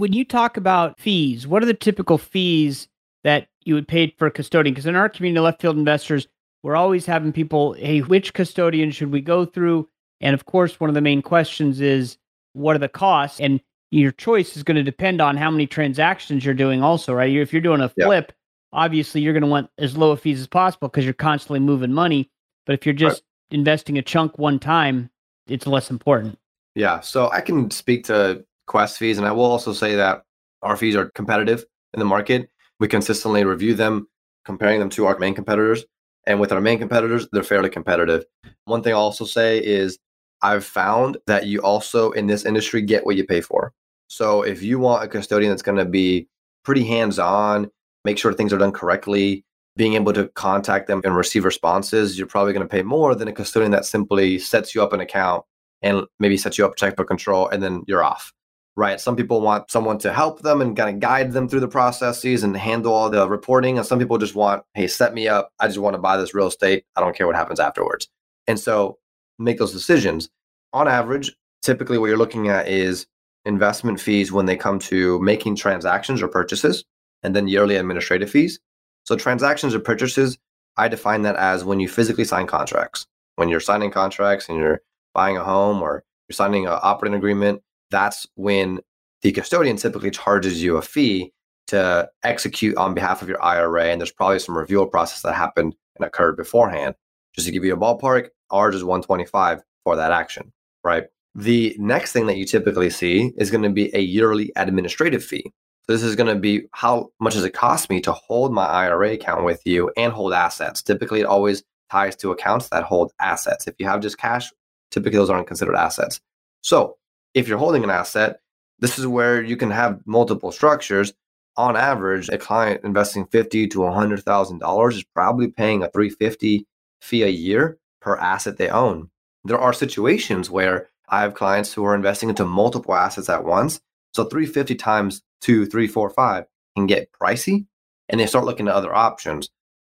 when 0.00 0.12
you 0.14 0.24
talk 0.24 0.56
about 0.56 0.98
fees, 0.98 1.46
what 1.46 1.62
are 1.62 1.66
the 1.66 1.74
typical 1.74 2.18
fees 2.18 2.88
that 3.22 3.48
you 3.64 3.74
would 3.74 3.86
pay 3.86 4.14
for 4.18 4.26
a 4.26 4.30
custodian? 4.30 4.72
Because 4.72 4.86
in 4.86 4.96
our 4.96 5.08
community, 5.08 5.40
left 5.40 5.60
field 5.60 5.76
investors, 5.76 6.26
we're 6.62 6.76
always 6.76 7.06
having 7.06 7.32
people, 7.32 7.74
hey, 7.74 8.00
which 8.00 8.32
custodian 8.32 8.90
should 8.90 9.12
we 9.12 9.20
go 9.20 9.44
through? 9.44 9.88
And 10.20 10.34
of 10.34 10.46
course, 10.46 10.80
one 10.80 10.90
of 10.90 10.94
the 10.94 11.00
main 11.00 11.22
questions 11.22 11.80
is, 11.80 12.16
what 12.54 12.74
are 12.74 12.80
the 12.80 12.88
costs? 12.88 13.40
And 13.40 13.60
your 13.90 14.12
choice 14.12 14.56
is 14.56 14.62
going 14.62 14.76
to 14.76 14.82
depend 14.82 15.20
on 15.20 15.36
how 15.36 15.50
many 15.50 15.66
transactions 15.66 16.44
you're 16.44 16.54
doing, 16.54 16.82
also, 16.82 17.12
right? 17.12 17.34
If 17.34 17.52
you're 17.52 17.62
doing 17.62 17.80
a 17.80 17.88
flip, 17.88 18.26
yep. 18.28 18.32
Obviously 18.72 19.20
you're 19.20 19.32
going 19.32 19.42
to 19.42 19.48
want 19.48 19.70
as 19.78 19.96
low 19.96 20.12
a 20.12 20.16
fees 20.16 20.40
as 20.40 20.46
possible 20.46 20.88
because 20.88 21.04
you're 21.04 21.14
constantly 21.14 21.60
moving 21.60 21.92
money. 21.92 22.30
But 22.66 22.74
if 22.74 22.86
you're 22.86 22.94
just 22.94 23.22
right. 23.50 23.58
investing 23.58 23.98
a 23.98 24.02
chunk 24.02 24.38
one 24.38 24.58
time, 24.58 25.10
it's 25.46 25.66
less 25.66 25.90
important. 25.90 26.38
Yeah. 26.74 27.00
So 27.00 27.30
I 27.30 27.40
can 27.40 27.70
speak 27.70 28.04
to 28.04 28.44
Quest 28.66 28.98
fees. 28.98 29.18
And 29.18 29.26
I 29.26 29.32
will 29.32 29.44
also 29.44 29.72
say 29.72 29.96
that 29.96 30.22
our 30.62 30.76
fees 30.76 30.94
are 30.94 31.10
competitive 31.10 31.64
in 31.92 31.98
the 31.98 32.06
market. 32.06 32.48
We 32.78 32.88
consistently 32.88 33.44
review 33.44 33.74
them, 33.74 34.06
comparing 34.44 34.78
them 34.78 34.90
to 34.90 35.06
our 35.06 35.18
main 35.18 35.34
competitors. 35.34 35.84
And 36.26 36.38
with 36.38 36.52
our 36.52 36.60
main 36.60 36.78
competitors, 36.78 37.26
they're 37.32 37.42
fairly 37.42 37.70
competitive. 37.70 38.24
One 38.66 38.82
thing 38.82 38.92
I'll 38.92 39.00
also 39.00 39.24
say 39.24 39.58
is 39.58 39.98
I've 40.42 40.64
found 40.64 41.18
that 41.26 41.46
you 41.46 41.60
also 41.60 42.12
in 42.12 42.26
this 42.26 42.44
industry 42.44 42.82
get 42.82 43.04
what 43.04 43.16
you 43.16 43.24
pay 43.24 43.40
for. 43.40 43.72
So 44.08 44.42
if 44.42 44.62
you 44.62 44.78
want 44.78 45.04
a 45.04 45.08
custodian 45.08 45.50
that's 45.50 45.62
going 45.62 45.78
to 45.78 45.84
be 45.84 46.28
pretty 46.64 46.84
hands 46.84 47.18
on, 47.18 47.70
make 48.04 48.18
sure 48.18 48.32
things 48.32 48.52
are 48.52 48.58
done 48.58 48.72
correctly, 48.72 49.44
being 49.76 49.94
able 49.94 50.12
to 50.12 50.28
contact 50.28 50.86
them 50.86 51.00
and 51.04 51.16
receive 51.16 51.44
responses, 51.44 52.18
you're 52.18 52.26
probably 52.26 52.52
going 52.52 52.66
to 52.66 52.70
pay 52.70 52.82
more 52.82 53.14
than 53.14 53.28
a 53.28 53.32
custodian 53.32 53.70
that 53.72 53.84
simply 53.84 54.38
sets 54.38 54.74
you 54.74 54.82
up 54.82 54.92
an 54.92 55.00
account 55.00 55.44
and 55.82 56.04
maybe 56.18 56.36
sets 56.36 56.58
you 56.58 56.66
up 56.66 56.76
checkbook 56.76 57.08
control 57.08 57.48
and 57.48 57.62
then 57.62 57.82
you're 57.86 58.04
off 58.04 58.32
right? 58.80 59.00
Some 59.00 59.14
people 59.14 59.42
want 59.42 59.70
someone 59.70 59.98
to 59.98 60.12
help 60.12 60.40
them 60.40 60.60
and 60.60 60.76
kind 60.76 60.94
of 60.94 61.00
guide 61.00 61.32
them 61.32 61.48
through 61.48 61.60
the 61.60 61.68
processes 61.68 62.42
and 62.42 62.56
handle 62.56 62.94
all 62.94 63.10
the 63.10 63.28
reporting. 63.28 63.76
And 63.76 63.86
some 63.86 63.98
people 63.98 64.16
just 64.16 64.34
want, 64.34 64.62
hey, 64.74 64.86
set 64.86 65.12
me 65.12 65.28
up. 65.28 65.52
I 65.60 65.66
just 65.66 65.78
want 65.78 65.94
to 65.94 66.00
buy 66.00 66.16
this 66.16 66.34
real 66.34 66.46
estate. 66.46 66.84
I 66.96 67.00
don't 67.00 67.14
care 67.14 67.26
what 67.26 67.36
happens 67.36 67.60
afterwards. 67.60 68.08
And 68.46 68.58
so 68.58 68.98
make 69.38 69.58
those 69.58 69.72
decisions. 69.72 70.30
On 70.72 70.88
average, 70.88 71.30
typically 71.62 71.98
what 71.98 72.06
you're 72.06 72.16
looking 72.16 72.48
at 72.48 72.68
is 72.68 73.06
investment 73.44 74.00
fees 74.00 74.32
when 74.32 74.46
they 74.46 74.56
come 74.56 74.78
to 74.78 75.20
making 75.20 75.56
transactions 75.56 76.22
or 76.22 76.28
purchases, 76.28 76.84
and 77.22 77.34
then 77.34 77.48
yearly 77.48 77.76
administrative 77.76 78.30
fees. 78.30 78.60
So 79.04 79.16
transactions 79.16 79.74
or 79.74 79.80
purchases, 79.80 80.38
I 80.76 80.88
define 80.88 81.22
that 81.22 81.36
as 81.36 81.64
when 81.64 81.80
you 81.80 81.88
physically 81.88 82.24
sign 82.24 82.46
contracts. 82.46 83.06
When 83.36 83.48
you're 83.48 83.60
signing 83.60 83.90
contracts 83.90 84.48
and 84.48 84.58
you're 84.58 84.82
buying 85.14 85.36
a 85.36 85.44
home 85.44 85.82
or 85.82 86.04
you're 86.28 86.34
signing 86.34 86.66
an 86.66 86.78
operating 86.82 87.16
agreement, 87.16 87.62
that's 87.90 88.26
when 88.34 88.80
the 89.22 89.32
custodian 89.32 89.76
typically 89.76 90.10
charges 90.10 90.62
you 90.62 90.76
a 90.76 90.82
fee 90.82 91.32
to 91.68 92.08
execute 92.22 92.76
on 92.76 92.94
behalf 92.94 93.22
of 93.22 93.28
your 93.28 93.42
IRA. 93.42 93.86
And 93.86 94.00
there's 94.00 94.12
probably 94.12 94.38
some 94.38 94.56
review 94.56 94.86
process 94.86 95.22
that 95.22 95.34
happened 95.34 95.74
and 95.96 96.06
occurred 96.06 96.36
beforehand. 96.36 96.94
Just 97.34 97.46
to 97.46 97.52
give 97.52 97.64
you 97.64 97.74
a 97.74 97.76
ballpark, 97.76 98.28
ours 98.50 98.74
is 98.74 98.84
125 98.84 99.62
for 99.84 99.96
that 99.96 100.12
action, 100.12 100.52
right? 100.82 101.04
The 101.34 101.76
next 101.78 102.12
thing 102.12 102.26
that 102.26 102.36
you 102.36 102.44
typically 102.44 102.90
see 102.90 103.32
is 103.36 103.50
going 103.50 103.62
to 103.62 103.70
be 103.70 103.94
a 103.94 104.00
yearly 104.00 104.50
administrative 104.56 105.24
fee. 105.24 105.52
So 105.86 105.92
this 105.92 106.02
is 106.02 106.16
going 106.16 106.34
to 106.34 106.40
be 106.40 106.66
how 106.72 107.10
much 107.20 107.34
does 107.34 107.44
it 107.44 107.54
cost 107.54 107.90
me 107.90 108.00
to 108.02 108.12
hold 108.12 108.52
my 108.52 108.66
IRA 108.66 109.12
account 109.12 109.44
with 109.44 109.62
you 109.64 109.90
and 109.96 110.12
hold 110.12 110.32
assets. 110.32 110.82
Typically, 110.82 111.20
it 111.20 111.26
always 111.26 111.62
ties 111.90 112.16
to 112.16 112.30
accounts 112.30 112.68
that 112.68 112.84
hold 112.84 113.12
assets. 113.20 113.66
If 113.66 113.74
you 113.78 113.86
have 113.86 114.00
just 114.00 114.18
cash, 114.18 114.50
typically 114.90 115.18
those 115.18 115.30
aren't 115.30 115.46
considered 115.46 115.76
assets. 115.76 116.20
So 116.62 116.96
if 117.34 117.48
you're 117.48 117.58
holding 117.58 117.84
an 117.84 117.90
asset, 117.90 118.40
this 118.78 118.98
is 118.98 119.06
where 119.06 119.42
you 119.42 119.56
can 119.56 119.70
have 119.70 120.00
multiple 120.06 120.52
structures. 120.52 121.12
On 121.56 121.76
average, 121.76 122.28
a 122.28 122.38
client 122.38 122.82
investing 122.84 123.26
fifty 123.26 123.66
to 123.68 123.86
hundred 123.90 124.22
thousand 124.22 124.60
dollars 124.60 124.96
is 124.96 125.04
probably 125.04 125.48
paying 125.48 125.82
a 125.82 125.90
three 125.90 126.08
fifty 126.08 126.66
fee 127.02 127.22
a 127.24 127.28
year 127.28 127.78
per 128.00 128.16
asset 128.16 128.56
they 128.56 128.68
own. 128.68 129.10
There 129.44 129.58
are 129.58 129.72
situations 129.72 130.48
where 130.48 130.88
I 131.08 131.22
have 131.22 131.34
clients 131.34 131.72
who 131.72 131.84
are 131.84 131.94
investing 131.94 132.28
into 132.28 132.44
multiple 132.44 132.94
assets 132.94 133.28
at 133.28 133.44
once. 133.44 133.80
So 134.12 134.24
350 134.24 134.74
times 134.74 135.22
two, 135.40 135.66
three, 135.66 135.86
four, 135.86 136.10
five 136.10 136.44
can 136.76 136.86
get 136.86 137.10
pricey, 137.12 137.66
and 138.08 138.20
they 138.20 138.26
start 138.26 138.44
looking 138.44 138.68
at 138.68 138.74
other 138.74 138.94
options. 138.94 139.48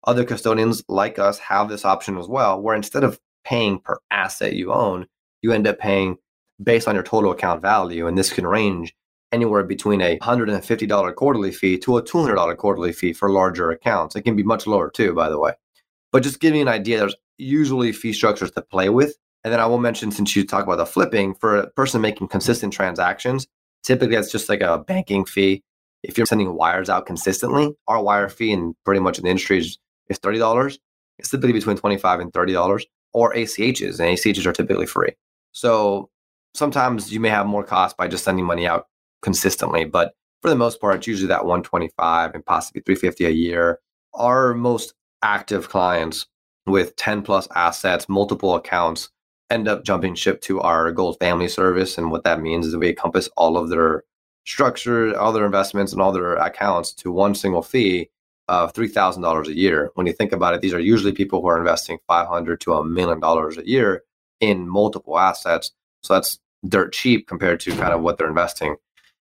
Other 0.04 0.24
custodians 0.24 0.82
like 0.88 1.18
us 1.18 1.38
have 1.38 1.68
this 1.68 1.84
option 1.84 2.16
as 2.18 2.28
well, 2.28 2.60
where 2.60 2.76
instead 2.76 3.04
of 3.04 3.18
paying 3.44 3.78
per 3.78 3.98
asset 4.10 4.54
you 4.54 4.72
own, 4.72 5.06
you 5.42 5.52
end 5.52 5.66
up 5.66 5.78
paying 5.78 6.16
based 6.62 6.88
on 6.88 6.94
your 6.94 7.04
total 7.04 7.32
account 7.32 7.60
value. 7.60 8.06
And 8.06 8.16
this 8.16 8.32
can 8.32 8.46
range 8.46 8.94
anywhere 9.32 9.64
between 9.64 10.00
a 10.00 10.18
$150 10.18 11.14
quarterly 11.14 11.50
fee 11.50 11.78
to 11.78 11.98
a 11.98 12.02
$200 12.02 12.56
quarterly 12.56 12.92
fee 12.92 13.12
for 13.12 13.30
larger 13.30 13.70
accounts. 13.70 14.16
It 14.16 14.22
can 14.22 14.36
be 14.36 14.42
much 14.42 14.66
lower 14.66 14.90
too, 14.90 15.12
by 15.12 15.28
the 15.28 15.38
way. 15.38 15.52
But 16.12 16.22
just 16.22 16.40
giving 16.40 16.60
you 16.60 16.66
an 16.66 16.72
idea, 16.72 16.98
there's 16.98 17.16
usually 17.38 17.92
fee 17.92 18.12
structures 18.12 18.50
to 18.52 18.62
play 18.62 18.88
with. 18.88 19.16
And 19.44 19.52
then 19.52 19.60
I 19.60 19.66
will 19.66 19.78
mention, 19.78 20.10
since 20.10 20.34
you 20.34 20.44
talk 20.44 20.64
about 20.64 20.78
the 20.78 20.86
flipping, 20.86 21.34
for 21.34 21.56
a 21.56 21.70
person 21.70 22.00
making 22.00 22.28
consistent 22.28 22.72
transactions, 22.72 23.46
typically 23.86 24.16
it's 24.16 24.32
just 24.32 24.48
like 24.48 24.60
a 24.60 24.78
banking 24.78 25.24
fee. 25.24 25.62
If 26.02 26.18
you're 26.18 26.26
sending 26.26 26.54
wires 26.54 26.90
out 26.90 27.06
consistently, 27.06 27.74
our 27.88 28.02
wire 28.02 28.28
fee 28.28 28.52
and 28.52 28.74
pretty 28.84 29.00
much 29.00 29.18
in 29.18 29.24
the 29.24 29.30
industry 29.30 29.58
is, 29.58 29.78
is 30.08 30.18
$30. 30.18 30.78
It's 31.18 31.30
typically 31.30 31.52
between 31.52 31.76
25 31.76 32.20
and 32.20 32.32
$30 32.32 32.84
or 33.12 33.32
ACHs, 33.32 33.98
and 33.98 34.10
ACHs 34.10 34.44
are 34.44 34.52
typically 34.52 34.86
free. 34.86 35.12
So 35.52 36.10
sometimes 36.54 37.12
you 37.12 37.20
may 37.20 37.30
have 37.30 37.46
more 37.46 37.64
cost 37.64 37.96
by 37.96 38.08
just 38.08 38.24
sending 38.24 38.44
money 38.44 38.66
out 38.66 38.88
consistently, 39.22 39.84
but 39.84 40.12
for 40.42 40.50
the 40.50 40.56
most 40.56 40.80
part, 40.80 40.96
it's 40.96 41.06
usually 41.06 41.28
that 41.28 41.46
125 41.46 42.34
and 42.34 42.44
possibly 42.44 42.82
350 42.82 43.24
a 43.24 43.30
year. 43.30 43.80
Our 44.14 44.52
most 44.52 44.94
active 45.22 45.68
clients 45.68 46.26
with 46.66 46.94
10 46.96 47.22
plus 47.22 47.48
assets, 47.54 48.08
multiple 48.08 48.54
accounts, 48.54 49.08
end 49.50 49.68
up 49.68 49.84
jumping 49.84 50.14
ship 50.14 50.40
to 50.42 50.60
our 50.60 50.90
gold 50.92 51.18
family 51.18 51.48
service. 51.48 51.98
And 51.98 52.10
what 52.10 52.24
that 52.24 52.40
means 52.40 52.66
is 52.66 52.76
we 52.76 52.88
encompass 52.90 53.28
all 53.36 53.56
of 53.56 53.68
their 53.68 54.04
structure, 54.44 55.18
all 55.18 55.32
their 55.32 55.46
investments, 55.46 55.92
and 55.92 56.00
all 56.00 56.12
their 56.12 56.34
accounts 56.34 56.92
to 56.94 57.12
one 57.12 57.34
single 57.34 57.62
fee 57.62 58.10
of 58.48 58.72
$3,000 58.72 59.46
a 59.46 59.56
year. 59.56 59.90
When 59.94 60.06
you 60.06 60.12
think 60.12 60.32
about 60.32 60.54
it, 60.54 60.60
these 60.60 60.74
are 60.74 60.80
usually 60.80 61.12
people 61.12 61.40
who 61.40 61.48
are 61.48 61.58
investing 61.58 61.98
500 62.06 62.60
to 62.62 62.74
a 62.74 62.84
million 62.84 63.20
dollars 63.20 63.58
a 63.58 63.66
year 63.66 64.04
in 64.40 64.68
multiple 64.68 65.18
assets. 65.18 65.72
So 66.02 66.14
that's 66.14 66.38
dirt 66.68 66.92
cheap 66.92 67.26
compared 67.26 67.60
to 67.60 67.72
kind 67.72 67.92
of 67.92 68.02
what 68.02 68.18
they're 68.18 68.28
investing. 68.28 68.76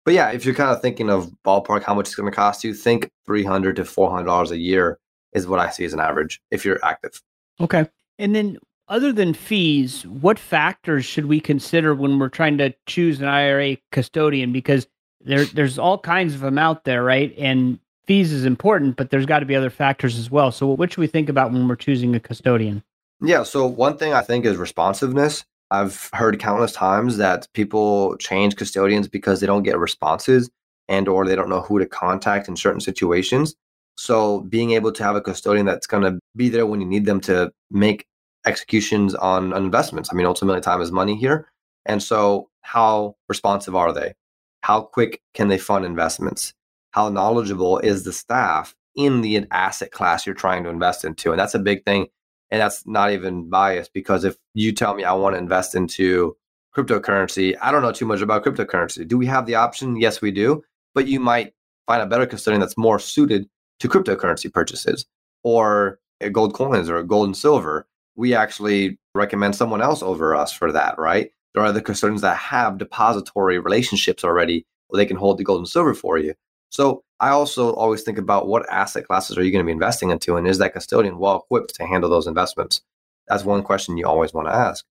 But 0.05 0.15
yeah, 0.15 0.31
if 0.31 0.45
you're 0.45 0.55
kind 0.55 0.71
of 0.71 0.81
thinking 0.81 1.11
of 1.11 1.31
ballpark 1.45 1.83
how 1.83 1.95
much 1.95 2.07
it's 2.07 2.15
going 2.15 2.31
to 2.31 2.35
cost 2.35 2.65
you, 2.65 2.73
think 2.73 3.11
300 3.27 3.77
to 3.77 3.85
400 3.85 4.25
dollars 4.25 4.51
a 4.51 4.59
year 4.59 4.99
is 5.33 5.47
what 5.47 5.61
I 5.61 5.71
see 5.71 5.85
as 5.85 5.93
an 5.93 6.01
average 6.01 6.41
if 6.51 6.65
you're 6.65 6.85
active. 6.85 7.21
Okay. 7.61 7.89
And 8.19 8.35
then 8.35 8.59
other 8.91 9.13
than 9.13 9.33
fees, 9.33 10.05
what 10.07 10.39
factors 10.39 11.05
should 11.05 11.27
we 11.27 11.41
consider 11.41 11.95
when 11.95 12.19
we're 12.19 12.29
trying 12.29 12.59
to 12.59 12.75
choose 12.87 13.21
an 13.21 13.29
IRA 13.29 13.79
custodian 13.93 14.53
because 14.53 14.87
there 15.23 15.45
there's 15.45 15.79
all 15.79 15.99
kinds 15.99 16.35
of 16.35 16.41
them 16.41 16.59
out 16.59 16.85
there, 16.85 17.03
right? 17.03 17.35
And 17.39 17.79
fees 18.07 18.33
is 18.33 18.45
important, 18.45 18.97
but 18.97 19.11
there's 19.11 19.27
got 19.27 19.39
to 19.39 19.47
be 19.47 19.57
other 19.57 19.71
factors 19.71 20.19
as 20.19 20.31
well. 20.31 20.51
So 20.51 20.67
what 20.67 20.93
should 20.93 21.01
we 21.01 21.07
think 21.07 21.29
about 21.29 21.53
when 21.53 21.67
we're 21.69 21.77
choosing 21.77 22.15
a 22.15 22.21
custodian? 22.21 22.83
Yeah, 23.23 23.45
so 23.45 23.67
one 23.67 23.97
thing 23.97 24.13
I 24.13 24.23
think 24.23 24.45
is 24.45 24.57
responsiveness 24.57 25.45
I've 25.71 26.11
heard 26.13 26.41
countless 26.41 26.73
times 26.73 27.17
that 27.19 27.47
people 27.55 28.17
change 28.17 28.57
custodians 28.57 29.07
because 29.07 29.41
they 29.41 29.47
don't 29.47 29.63
get 29.63 29.79
responses 29.79 30.51
and 30.89 31.07
or 31.07 31.25
they 31.25 31.37
don't 31.37 31.49
know 31.49 31.61
who 31.61 31.79
to 31.79 31.87
contact 31.87 32.49
in 32.49 32.57
certain 32.57 32.81
situations. 32.81 33.55
So 33.97 34.41
being 34.41 34.73
able 34.73 34.91
to 34.93 35.05
have 35.05 35.15
a 35.15 35.21
custodian 35.21 35.67
that's 35.67 35.87
going 35.87 36.03
to 36.03 36.19
be 36.35 36.49
there 36.49 36.67
when 36.67 36.81
you 36.81 36.87
need 36.87 37.05
them 37.05 37.21
to 37.23 37.53
make 37.71 38.07
executions 38.47 39.15
on 39.15 39.53
investments. 39.53 40.11
I 40.13 40.17
mean, 40.17 40.27
ultimately 40.27 40.61
time 40.61 40.81
is 40.81 40.93
money 40.93 41.17
here. 41.17 41.49
And 41.87 42.03
so 42.03 42.49
how 42.63 43.17
responsive 43.29 43.75
are 43.75 43.93
they? 43.93 44.15
How 44.63 44.83
quick 44.83 45.21
can 45.35 45.49
they 45.49 45.59
fund 45.59 45.85
investments? 45.85 46.55
How 46.93 47.09
knowledgeable 47.09 47.79
is 47.79 48.05
the 48.05 48.13
staff 48.13 48.75
in 48.95 49.21
the 49.21 49.47
asset 49.51 49.91
class 49.91 50.27
you're 50.27 50.35
trying 50.35 50.65
to 50.65 50.71
invest 50.71 51.05
into? 51.05 51.31
And 51.31 51.41
that's 51.41 51.55
a 51.55 51.59
big 51.59 51.85
thing 51.85 52.09
and 52.51 52.61
that's 52.61 52.87
not 52.87 53.13
even 53.13 53.49
biased 53.49 53.93
because 53.93 54.25
if 54.25 54.37
you 54.55 54.73
tell 54.73 54.95
me 54.95 55.05
I 55.05 55.13
want 55.13 55.35
to 55.35 55.39
invest 55.39 55.75
into 55.75 56.37
cryptocurrency, 56.77 57.57
I 57.61 57.71
don't 57.71 57.83
know 57.83 57.93
too 57.93 58.07
much 58.07 58.21
about 58.21 58.45
cryptocurrency. 58.45 59.07
Do 59.07 59.17
we 59.17 59.27
have 59.27 59.47
the 59.47 59.55
option? 59.55 59.97
Yes, 59.97 60.21
we 60.21 60.31
do. 60.31 60.63
But 60.95 61.07
you 61.07 61.21
might 61.21 61.53
find 61.87 62.03
a 62.03 62.07
better 62.07 62.27
custodian 62.27 62.61
that's 62.61 62.77
more 62.77 62.99
suited 62.99 63.49
to 63.81 63.89
cryptocurrency 63.89 64.53
purchases 64.53 65.07
or 65.43 65.99
gold 66.33 66.55
coins 66.55 66.91
or 66.91 67.03
gold 67.03 67.27
and 67.27 67.37
silver. 67.37 67.87
We 68.21 68.35
actually 68.35 68.99
recommend 69.15 69.57
someone 69.57 69.81
else 69.81 70.03
over 70.03 70.35
us 70.35 70.53
for 70.53 70.71
that, 70.73 70.99
right? 70.99 71.31
There 71.55 71.63
are 71.63 71.67
other 71.67 71.81
custodians 71.81 72.21
that 72.21 72.37
have 72.37 72.77
depository 72.77 73.59
relationships 73.59 74.25
already 74.25 74.67
where 74.89 74.99
they 74.99 75.07
can 75.07 75.17
hold 75.17 75.39
the 75.39 75.45
gold 75.45 75.61
and 75.61 75.67
silver 75.67 75.95
for 75.95 76.19
you. 76.19 76.35
So 76.69 77.03
I 77.19 77.31
also 77.31 77.73
always 77.73 78.03
think 78.03 78.19
about 78.19 78.47
what 78.47 78.69
asset 78.69 79.07
classes 79.07 79.39
are 79.39 79.43
you 79.43 79.51
going 79.51 79.65
to 79.65 79.67
be 79.67 79.73
investing 79.73 80.11
into, 80.11 80.37
and 80.37 80.47
is 80.47 80.59
that 80.59 80.75
custodian 80.75 81.19
well 81.19 81.39
equipped 81.39 81.75
to 81.77 81.87
handle 81.87 82.11
those 82.11 82.27
investments? 82.27 82.83
That's 83.27 83.43
one 83.43 83.63
question 83.63 83.97
you 83.97 84.07
always 84.07 84.35
want 84.35 84.49
to 84.49 84.55
ask. 84.55 84.85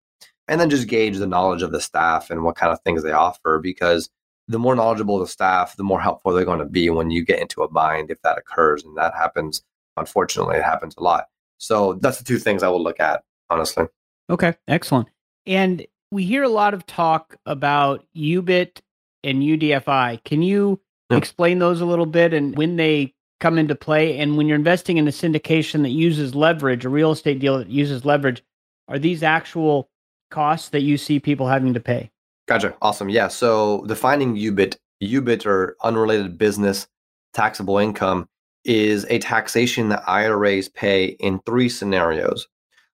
And 0.47 0.59
then 0.59 0.71
just 0.71 0.87
gauge 0.87 1.17
the 1.17 1.27
knowledge 1.27 1.61
of 1.61 1.71
the 1.71 1.79
staff 1.79 2.31
and 2.31 2.43
what 2.43 2.55
kind 2.55 2.73
of 2.73 2.81
things 2.81 3.03
they 3.03 3.11
offer, 3.11 3.59
because 3.61 4.09
the 4.47 4.57
more 4.57 4.75
knowledgeable 4.75 5.19
the 5.19 5.27
staff, 5.27 5.77
the 5.77 5.83
more 5.83 6.01
helpful 6.01 6.33
they're 6.33 6.45
going 6.45 6.57
to 6.57 6.65
be 6.65 6.89
when 6.89 7.11
you 7.11 7.23
get 7.23 7.39
into 7.39 7.61
a 7.61 7.69
bind 7.69 8.09
if 8.09 8.19
that 8.23 8.39
occurs. 8.39 8.83
And 8.83 8.97
that 8.97 9.13
happens, 9.13 9.61
unfortunately, 9.97 10.57
it 10.57 10.63
happens 10.63 10.95
a 10.97 11.03
lot. 11.03 11.25
So 11.59 11.93
that's 12.01 12.17
the 12.17 12.23
two 12.23 12.39
things 12.39 12.63
I 12.63 12.69
will 12.69 12.81
look 12.81 12.99
at, 12.99 13.21
honestly. 13.49 13.85
Okay, 14.29 14.55
excellent. 14.67 15.09
And 15.45 15.85
we 16.11 16.25
hear 16.25 16.43
a 16.43 16.49
lot 16.49 16.73
of 16.73 16.85
talk 16.85 17.35
about 17.45 18.05
UBIT 18.15 18.79
and 19.23 19.43
UDFI. 19.43 20.23
Can 20.23 20.41
you 20.41 20.79
explain 21.11 21.59
those 21.59 21.81
a 21.81 21.85
little 21.85 22.05
bit 22.05 22.33
and 22.33 22.57
when 22.57 22.77
they 22.77 23.13
come 23.39 23.57
into 23.57 23.75
play? 23.75 24.17
And 24.17 24.37
when 24.37 24.47
you're 24.47 24.55
investing 24.55 24.97
in 24.97 25.07
a 25.07 25.11
syndication 25.11 25.83
that 25.83 25.89
uses 25.89 26.33
leverage, 26.35 26.85
a 26.85 26.89
real 26.89 27.11
estate 27.11 27.39
deal 27.39 27.57
that 27.57 27.69
uses 27.69 28.05
leverage, 28.05 28.43
are 28.87 28.99
these 28.99 29.23
actual 29.23 29.89
costs 30.31 30.69
that 30.69 30.81
you 30.81 30.97
see 30.97 31.19
people 31.19 31.47
having 31.47 31.73
to 31.73 31.79
pay? 31.79 32.11
Gotcha. 32.47 32.75
Awesome. 32.81 33.09
Yeah. 33.09 33.27
So 33.27 33.83
defining 33.85 34.35
UBIT, 34.35 34.77
UBIT 35.03 35.45
or 35.45 35.75
unrelated 35.83 36.37
business 36.37 36.87
taxable 37.33 37.77
income 37.77 38.27
is 38.69 39.03
a 39.09 39.17
taxation 39.17 39.89
that 39.89 40.07
IRAs 40.07 40.69
pay 40.69 41.05
in 41.19 41.39
three 41.39 41.67
scenarios. 41.67 42.47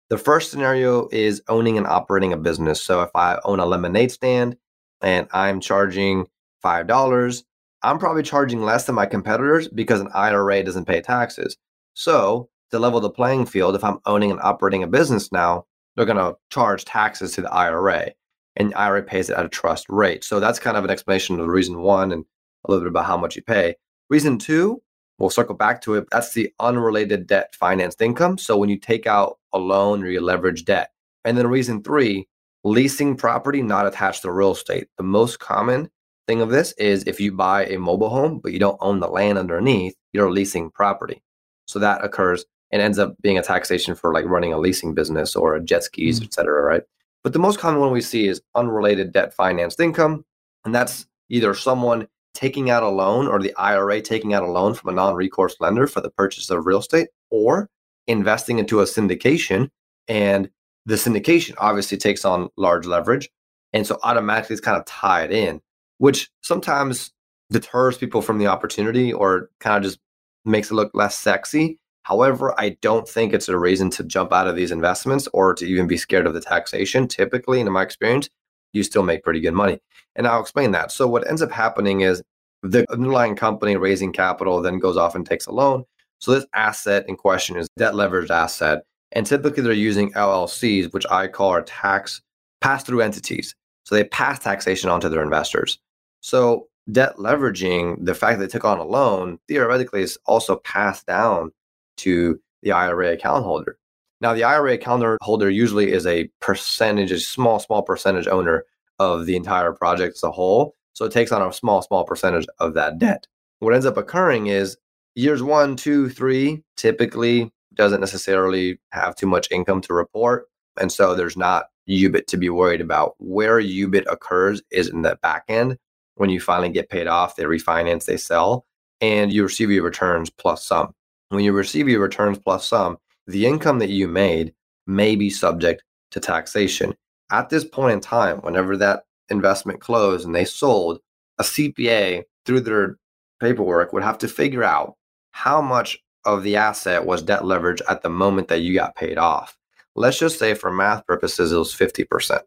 The 0.09 0.17
first 0.17 0.49
scenario 0.49 1.09
is 1.11 1.41
owning 1.49 1.77
and 1.77 1.85
operating 1.85 2.31
a 2.31 2.37
business. 2.37 2.81
So 2.81 3.01
if 3.01 3.09
I 3.13 3.39
own 3.43 3.59
a 3.59 3.65
lemonade 3.65 4.09
stand 4.09 4.55
and 5.01 5.27
I'm 5.33 5.59
charging 5.59 6.27
$5, 6.63 7.43
I'm 7.83 7.99
probably 7.99 8.23
charging 8.23 8.61
less 8.61 8.85
than 8.85 8.95
my 8.95 9.05
competitors 9.05 9.67
because 9.67 9.99
an 9.99 10.07
IRA 10.13 10.63
doesn't 10.63 10.85
pay 10.85 11.01
taxes. 11.01 11.57
So, 11.93 12.49
to 12.71 12.79
level 12.79 13.01
the 13.01 13.09
playing 13.09 13.45
field, 13.45 13.75
if 13.75 13.83
I'm 13.83 13.99
owning 14.05 14.31
and 14.31 14.39
operating 14.39 14.81
a 14.81 14.87
business 14.87 15.31
now, 15.31 15.65
they're 15.95 16.05
going 16.05 16.17
to 16.17 16.37
charge 16.49 16.85
taxes 16.85 17.33
to 17.33 17.41
the 17.41 17.53
IRA, 17.53 18.11
and 18.55 18.71
the 18.71 18.77
IRA 18.77 19.03
pays 19.03 19.29
it 19.29 19.37
at 19.37 19.45
a 19.45 19.49
trust 19.49 19.85
rate. 19.89 20.23
So, 20.23 20.39
that's 20.39 20.57
kind 20.57 20.77
of 20.77 20.83
an 20.83 20.89
explanation 20.89 21.35
of 21.35 21.45
the 21.45 21.51
reason 21.51 21.79
one 21.79 22.11
and 22.11 22.25
a 22.65 22.71
little 22.71 22.83
bit 22.83 22.89
about 22.89 23.05
how 23.05 23.17
much 23.17 23.35
you 23.35 23.43
pay. 23.43 23.75
Reason 24.09 24.39
two, 24.39 24.81
we'll 25.19 25.29
circle 25.29 25.55
back 25.55 25.81
to 25.81 25.95
it. 25.95 26.07
That's 26.11 26.33
the 26.33 26.53
unrelated 26.59 27.27
debt 27.27 27.55
financed 27.55 28.01
income. 28.01 28.37
So, 28.37 28.57
when 28.57 28.69
you 28.69 28.77
take 28.77 29.07
out 29.07 29.37
a 29.53 29.59
loan 29.59 30.03
or 30.03 30.09
you 30.09 30.21
leverage 30.21 30.65
debt. 30.65 30.91
And 31.23 31.37
then 31.37 31.47
reason 31.47 31.81
three, 31.81 32.27
leasing 32.63 33.15
property 33.15 33.61
not 33.61 33.87
attached 33.87 34.21
to 34.23 34.31
real 34.31 34.51
estate. 34.51 34.87
The 34.97 35.03
most 35.03 35.39
common 35.39 35.89
thing 36.27 36.41
of 36.41 36.49
this 36.49 36.73
is 36.73 37.03
if 37.03 37.19
you 37.19 37.31
buy 37.31 37.65
a 37.65 37.79
mobile 37.79 38.09
home, 38.09 38.39
but 38.39 38.51
you 38.51 38.59
don't 38.59 38.77
own 38.81 38.99
the 38.99 39.07
land 39.07 39.37
underneath, 39.37 39.95
you're 40.13 40.31
leasing 40.31 40.69
property. 40.69 41.23
So 41.67 41.79
that 41.79 42.03
occurs 42.03 42.45
and 42.71 42.81
ends 42.81 42.99
up 42.99 43.15
being 43.21 43.37
a 43.37 43.43
taxation 43.43 43.95
for 43.95 44.13
like 44.13 44.25
running 44.25 44.53
a 44.53 44.59
leasing 44.59 44.93
business 44.93 45.35
or 45.35 45.55
a 45.55 45.63
jet 45.63 45.83
skis, 45.83 46.19
mm-hmm. 46.19 46.25
et 46.25 46.33
cetera, 46.33 46.63
right? 46.63 46.83
But 47.23 47.33
the 47.33 47.39
most 47.39 47.59
common 47.59 47.79
one 47.79 47.91
we 47.91 48.01
see 48.01 48.27
is 48.27 48.41
unrelated 48.53 49.11
debt 49.11 49.33
financed 49.33 49.79
income. 49.79 50.25
And 50.63 50.75
that's 50.75 51.07
either 51.29 51.53
someone 51.53 52.07
taking 52.35 52.69
out 52.69 52.83
a 52.83 52.89
loan 52.89 53.27
or 53.27 53.39
the 53.39 53.55
IRA 53.55 54.01
taking 54.01 54.33
out 54.33 54.43
a 54.43 54.51
loan 54.51 54.73
from 54.73 54.89
a 54.89 54.93
non 54.93 55.15
recourse 55.15 55.55
lender 55.59 55.87
for 55.87 56.01
the 56.01 56.11
purchase 56.11 56.49
of 56.49 56.65
real 56.65 56.79
estate 56.79 57.07
or 57.31 57.69
investing 58.07 58.59
into 58.59 58.81
a 58.81 58.83
syndication. 58.83 59.69
And 60.07 60.49
the 60.85 60.95
syndication 60.95 61.55
obviously 61.57 61.97
takes 61.97 62.25
on 62.25 62.49
large 62.57 62.85
leverage. 62.85 63.29
And 63.73 63.87
so 63.87 63.97
automatically 64.03 64.53
it's 64.53 64.61
kind 64.61 64.77
of 64.77 64.85
tied 64.85 65.31
in 65.31 65.61
which 65.97 66.29
sometimes 66.41 67.11
deters 67.51 67.97
people 67.97 68.21
from 68.21 68.37
the 68.37 68.47
opportunity 68.47 69.13
or 69.13 69.49
kind 69.59 69.77
of 69.77 69.83
just 69.83 69.99
makes 70.43 70.71
it 70.71 70.75
look 70.75 70.91
less 70.93 71.17
sexy. 71.17 71.79
However, 72.03 72.53
I 72.59 72.77
don't 72.81 73.07
think 73.07 73.33
it's 73.33 73.49
a 73.49 73.57
reason 73.57 73.89
to 73.91 74.03
jump 74.03 74.31
out 74.31 74.47
of 74.47 74.55
these 74.55 74.71
investments 74.71 75.27
or 75.33 75.53
to 75.55 75.65
even 75.65 75.87
be 75.87 75.97
scared 75.97 76.27
of 76.27 76.33
the 76.33 76.41
taxation. 76.41 77.07
Typically, 77.07 77.59
in 77.59 77.71
my 77.71 77.81
experience, 77.81 78.29
you 78.75 78.83
still 78.83 79.03
make 79.03 79.23
pretty 79.23 79.39
good 79.39 79.53
money. 79.53 79.79
And 80.15 80.27
I'll 80.27 80.41
explain 80.41 80.71
that. 80.71 80.91
So, 80.91 81.07
what 81.07 81.27
ends 81.27 81.41
up 81.41 81.51
happening 81.51 82.01
is 82.01 82.21
the 82.61 82.85
underlying 82.91 83.35
company 83.35 83.75
raising 83.75 84.11
capital 84.11 84.61
then 84.61 84.79
goes 84.79 84.97
off 84.97 85.15
and 85.15 85.25
takes 85.25 85.45
a 85.45 85.51
loan. 85.51 85.83
So, 86.19 86.31
this 86.31 86.45
asset 86.53 87.05
in 87.07 87.15
question 87.15 87.55
is 87.55 87.67
debt 87.77 87.93
leveraged 87.93 88.29
asset. 88.29 88.83
And 89.11 89.25
typically, 89.25 89.63
they're 89.63 89.73
using 89.73 90.11
LLCs, 90.13 90.93
which 90.93 91.05
I 91.09 91.27
call 91.27 91.49
are 91.49 91.61
tax 91.61 92.21
pass 92.61 92.83
through 92.83 93.01
entities. 93.01 93.55
So, 93.85 93.95
they 93.95 94.03
pass 94.03 94.39
taxation 94.39 94.89
onto 94.89 95.09
their 95.09 95.23
investors. 95.23 95.79
So 96.25 96.69
debt 96.91 97.17
leveraging, 97.17 98.03
the 98.03 98.15
fact 98.15 98.39
that 98.39 98.45
they 98.45 98.51
took 98.51 98.65
on 98.65 98.79
a 98.79 98.83
loan, 98.83 99.37
theoretically 99.47 100.01
is 100.01 100.17
also 100.25 100.55
passed 100.55 101.05
down 101.05 101.51
to 101.97 102.39
the 102.63 102.71
IRA 102.71 103.13
account 103.13 103.43
holder. 103.43 103.77
Now, 104.21 104.33
the 104.33 104.43
IRA 104.43 104.73
account 104.73 105.03
holder 105.21 105.49
usually 105.49 105.91
is 105.91 106.05
a 106.07 106.29
percentage, 106.39 107.11
a 107.11 107.19
small, 107.19 107.59
small 107.59 107.83
percentage 107.83 108.27
owner 108.27 108.65
of 108.99 109.25
the 109.25 109.35
entire 109.35 109.73
project 109.73 110.15
as 110.15 110.23
a 110.23 110.31
whole. 110.31 110.73
So 110.93 111.05
it 111.05 111.11
takes 111.11 111.31
on 111.31 111.41
a 111.41 111.51
small, 111.51 111.81
small 111.81 112.05
percentage 112.05 112.45
of 112.59 112.73
that 112.75 112.97
debt. 112.97 113.27
What 113.59 113.73
ends 113.73 113.85
up 113.85 113.97
occurring 113.97 114.47
is 114.47 114.77
years 115.15 115.43
one, 115.43 115.75
two, 115.75 116.09
three 116.09 116.63
typically 116.77 117.51
doesn't 117.73 117.99
necessarily 117.99 118.79
have 118.91 119.15
too 119.15 119.27
much 119.27 119.51
income 119.51 119.81
to 119.81 119.93
report. 119.93 120.47
And 120.79 120.91
so 120.91 121.13
there's 121.13 121.35
not 121.35 121.65
UBIT 121.89 122.27
to 122.27 122.37
be 122.37 122.49
worried 122.49 122.81
about. 122.81 123.15
Where 123.19 123.61
UBIT 123.61 124.05
occurs 124.09 124.61
is 124.71 124.87
in 124.87 125.01
the 125.01 125.17
back 125.21 125.43
end 125.49 125.77
when 126.15 126.29
you 126.29 126.39
finally 126.39 126.69
get 126.69 126.89
paid 126.89 127.07
off, 127.07 127.35
they 127.35 127.43
refinance, 127.43 128.05
they 128.05 128.17
sell, 128.17 128.65
and 129.01 129.31
you 129.31 129.43
receive 129.43 129.69
your 129.69 129.83
returns 129.83 130.29
plus 130.29 130.65
some. 130.65 130.93
When 131.29 131.43
you 131.43 131.51
receive 131.51 131.89
your 131.89 131.99
returns 131.99 132.39
plus 132.39 132.67
some, 132.67 132.97
the 133.27 133.45
income 133.45 133.79
that 133.79 133.89
you 133.89 134.07
made 134.07 134.53
may 134.87 135.15
be 135.15 135.29
subject 135.29 135.83
to 136.11 136.19
taxation. 136.19 136.95
At 137.31 137.49
this 137.49 137.65
point 137.65 137.93
in 137.93 138.01
time, 138.01 138.37
whenever 138.39 138.77
that 138.77 139.03
investment 139.29 139.81
closed 139.81 140.25
and 140.25 140.35
they 140.35 140.45
sold, 140.45 140.99
a 141.39 141.43
CPA 141.43 142.23
through 142.45 142.61
their 142.61 142.97
paperwork 143.39 143.93
would 143.93 144.03
have 144.03 144.17
to 144.19 144.27
figure 144.27 144.63
out 144.63 144.95
how 145.31 145.61
much 145.61 145.99
of 146.25 146.43
the 146.43 146.55
asset 146.55 147.05
was 147.05 147.21
debt 147.21 147.45
leverage 147.45 147.81
at 147.89 148.01
the 148.01 148.09
moment 148.09 148.47
that 148.47 148.61
you 148.61 148.73
got 148.73 148.95
paid 148.95 149.17
off. 149.17 149.57
Let's 149.95 150.19
just 150.19 150.39
say 150.39 150.53
for 150.53 150.71
math 150.71 151.05
purposes, 151.05 151.51
it 151.51 151.57
was 151.57 151.73
50%. 151.73 152.41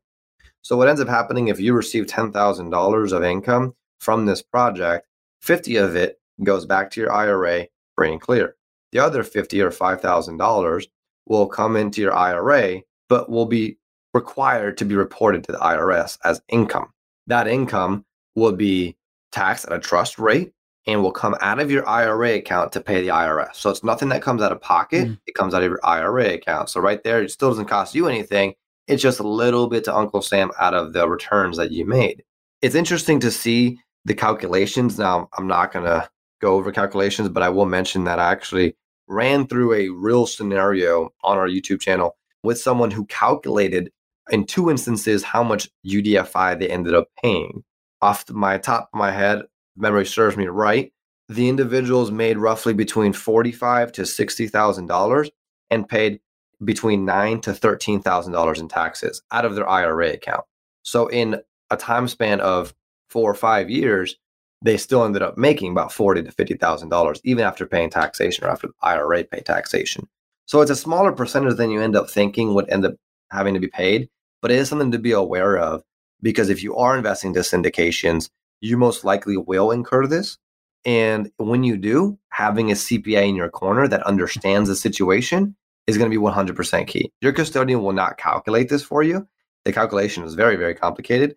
So 0.62 0.76
what 0.76 0.88
ends 0.88 1.00
up 1.00 1.08
happening 1.08 1.48
if 1.48 1.60
you 1.60 1.72
receive 1.74 2.06
$10,000 2.06 3.12
of 3.12 3.24
income 3.24 3.74
from 4.00 4.26
this 4.26 4.42
project, 4.42 5.07
50 5.40 5.76
of 5.76 5.96
it 5.96 6.20
goes 6.42 6.66
back 6.66 6.90
to 6.90 7.00
your 7.00 7.12
IRA 7.12 7.66
free 7.94 8.12
and 8.12 8.20
clear. 8.20 8.55
The 8.93 8.99
other 9.01 9.22
50 9.22 9.61
or 9.61 9.70
$5,000 9.70 10.86
will 11.26 11.47
come 11.47 11.76
into 11.76 12.01
your 12.01 12.14
IRA, 12.14 12.80
but 13.09 13.30
will 13.30 13.47
be 13.47 13.78
required 14.14 14.78
to 14.78 14.84
be 14.84 14.97
reported 14.97 15.45
to 15.45 15.53
the 15.53 15.59
IRS 15.59 16.18
as 16.24 16.41
income. 16.49 16.93
That 17.26 17.47
income 17.47 18.05
will 18.34 18.53
be 18.53 18.97
taxed 19.32 19.66
at 19.66 19.72
a 19.72 19.78
trust 19.78 20.18
rate 20.18 20.53
and 20.86 21.03
will 21.03 21.12
come 21.12 21.36
out 21.43 21.61
of 21.61 21.70
your 21.70 21.86
IRA 21.86 22.36
account 22.36 22.72
to 22.72 22.80
pay 22.80 23.03
the 23.03 23.09
IRS. 23.09 23.57
So 23.57 23.68
it's 23.68 23.84
nothing 23.84 24.09
that 24.09 24.22
comes 24.22 24.41
out 24.41 24.53
of 24.53 24.61
pocket, 24.61 25.07
mm. 25.07 25.18
it 25.26 25.34
comes 25.34 25.53
out 25.53 25.62
of 25.62 25.68
your 25.68 25.80
IRA 25.84 26.34
account. 26.34 26.70
So 26.70 26.80
right 26.80 27.03
there, 27.05 27.22
it 27.22 27.30
still 27.30 27.51
doesn't 27.51 27.66
cost 27.66 27.95
you 27.95 28.09
anything. 28.09 28.55
It's 28.86 29.03
just 29.03 29.20
a 29.20 29.28
little 29.28 29.68
bit 29.68 29.84
to 29.84 29.95
Uncle 29.95 30.22
Sam 30.22 30.51
out 30.59 30.72
of 30.72 30.95
the 30.95 31.07
returns 31.07 31.59
that 31.59 31.72
you 31.72 31.84
made. 31.84 32.24
It's 32.62 32.74
interesting 32.74 33.20
to 33.20 33.30
see 33.30 33.78
the 34.07 34.14
calculations. 34.14 34.99
Now, 34.99 35.28
I'm 35.36 35.47
not 35.47 35.72
going 35.72 35.84
to 35.84 36.09
go 36.41 36.55
over 36.55 36.72
calculations, 36.72 37.28
but 37.28 37.43
I 37.43 37.49
will 37.49 37.66
mention 37.66 38.05
that 38.05 38.18
I 38.18 38.30
actually 38.30 38.76
ran 39.07 39.47
through 39.47 39.72
a 39.72 39.89
real 39.89 40.26
scenario 40.26 41.12
on 41.24 41.39
our 41.39 41.49
YouTube 41.49 41.80
channel 41.80 42.16
with 42.43 42.61
someone 42.61 42.91
who 42.91 43.07
calculated 43.07 43.91
in 44.30 44.45
two 44.45 44.70
instances 44.70 45.22
how 45.22 45.43
much 45.43 45.68
UDFI 45.86 46.59
they 46.59 46.68
ended 46.68 46.95
up 46.95 47.09
paying. 47.22 47.64
Off 48.01 48.28
my 48.30 48.59
top 48.59 48.91
of 48.93 48.99
my 48.99 49.11
head, 49.11 49.43
memory 49.76 50.07
serves 50.07 50.36
me 50.36 50.47
right, 50.47 50.93
the 51.28 51.49
individuals 51.49 52.11
made 52.11 52.39
roughly 52.39 52.72
between 52.72 53.12
forty-five 53.12 53.93
to 53.93 54.07
sixty 54.07 54.47
thousand 54.47 54.86
dollars 54.86 55.30
and 55.70 55.89
paid 55.89 56.20
between 56.64 57.05
nine 57.05 57.41
to 57.41 57.53
thirteen 57.53 58.01
thousand 58.01 58.32
dollars 58.32 58.61
in 58.61 58.68
taxes 58.68 59.22
out 59.30 59.45
of 59.45 59.55
their 59.55 59.68
IRA 59.68 60.12
account. 60.12 60.45
So 60.82 61.07
in 61.09 61.41
a 61.70 61.76
time 61.76 62.09
span 62.09 62.41
of 62.41 62.74
four 63.11 63.30
or 63.30 63.34
five 63.34 63.68
years, 63.68 64.16
they 64.62 64.76
still 64.76 65.04
ended 65.04 65.22
up 65.22 65.38
making 65.38 65.72
about 65.72 65.92
forty 65.92 66.22
to 66.22 66.32
fifty 66.32 66.54
thousand 66.54 66.88
dollars, 66.88 67.20
even 67.24 67.44
after 67.44 67.66
paying 67.66 67.90
taxation 67.90 68.44
or 68.44 68.48
after 68.48 68.68
the 68.68 68.74
IRA 68.82 69.24
pay 69.24 69.40
taxation. 69.40 70.09
So 70.46 70.61
it's 70.61 70.70
a 70.70 70.76
smaller 70.76 71.12
percentage 71.12 71.56
than 71.56 71.70
you 71.70 71.80
end 71.80 71.96
up 71.96 72.09
thinking 72.09 72.54
would 72.54 72.68
end 72.70 72.86
up 72.86 72.94
having 73.30 73.54
to 73.54 73.61
be 73.61 73.68
paid, 73.68 74.09
but 74.40 74.50
it 74.50 74.56
is 74.56 74.68
something 74.68 74.92
to 74.92 74.98
be 74.98 75.12
aware 75.12 75.59
of 75.59 75.82
because 76.22 76.48
if 76.48 76.62
you 76.62 76.76
are 76.76 76.96
investing 76.96 77.34
to 77.34 77.40
syndications, 77.40 78.30
you 78.61 78.76
most 78.76 79.04
likely 79.04 79.36
will 79.36 79.70
incur 79.70 80.06
this. 80.06 80.38
And 80.84 81.30
when 81.36 81.64
you 81.64 81.76
do, 81.76 82.18
having 82.30 82.70
a 82.70 82.74
CPA 82.74 83.28
in 83.28 83.34
your 83.34 83.50
corner 83.50 83.88
that 83.88 84.02
understands 84.04 84.68
the 84.68 84.76
situation 84.76 85.54
is 85.86 85.98
going 85.98 86.11
to 86.11 86.16
be 86.16 86.22
100% 86.22 86.86
key. 86.86 87.12
Your 87.20 87.32
custodian 87.32 87.82
will 87.82 87.92
not 87.92 88.18
calculate 88.18 88.68
this 88.68 88.82
for 88.82 89.02
you. 89.02 89.26
The 89.64 89.72
calculation 89.72 90.24
is 90.24 90.34
very, 90.34 90.56
very 90.56 90.74
complicated. 90.74 91.36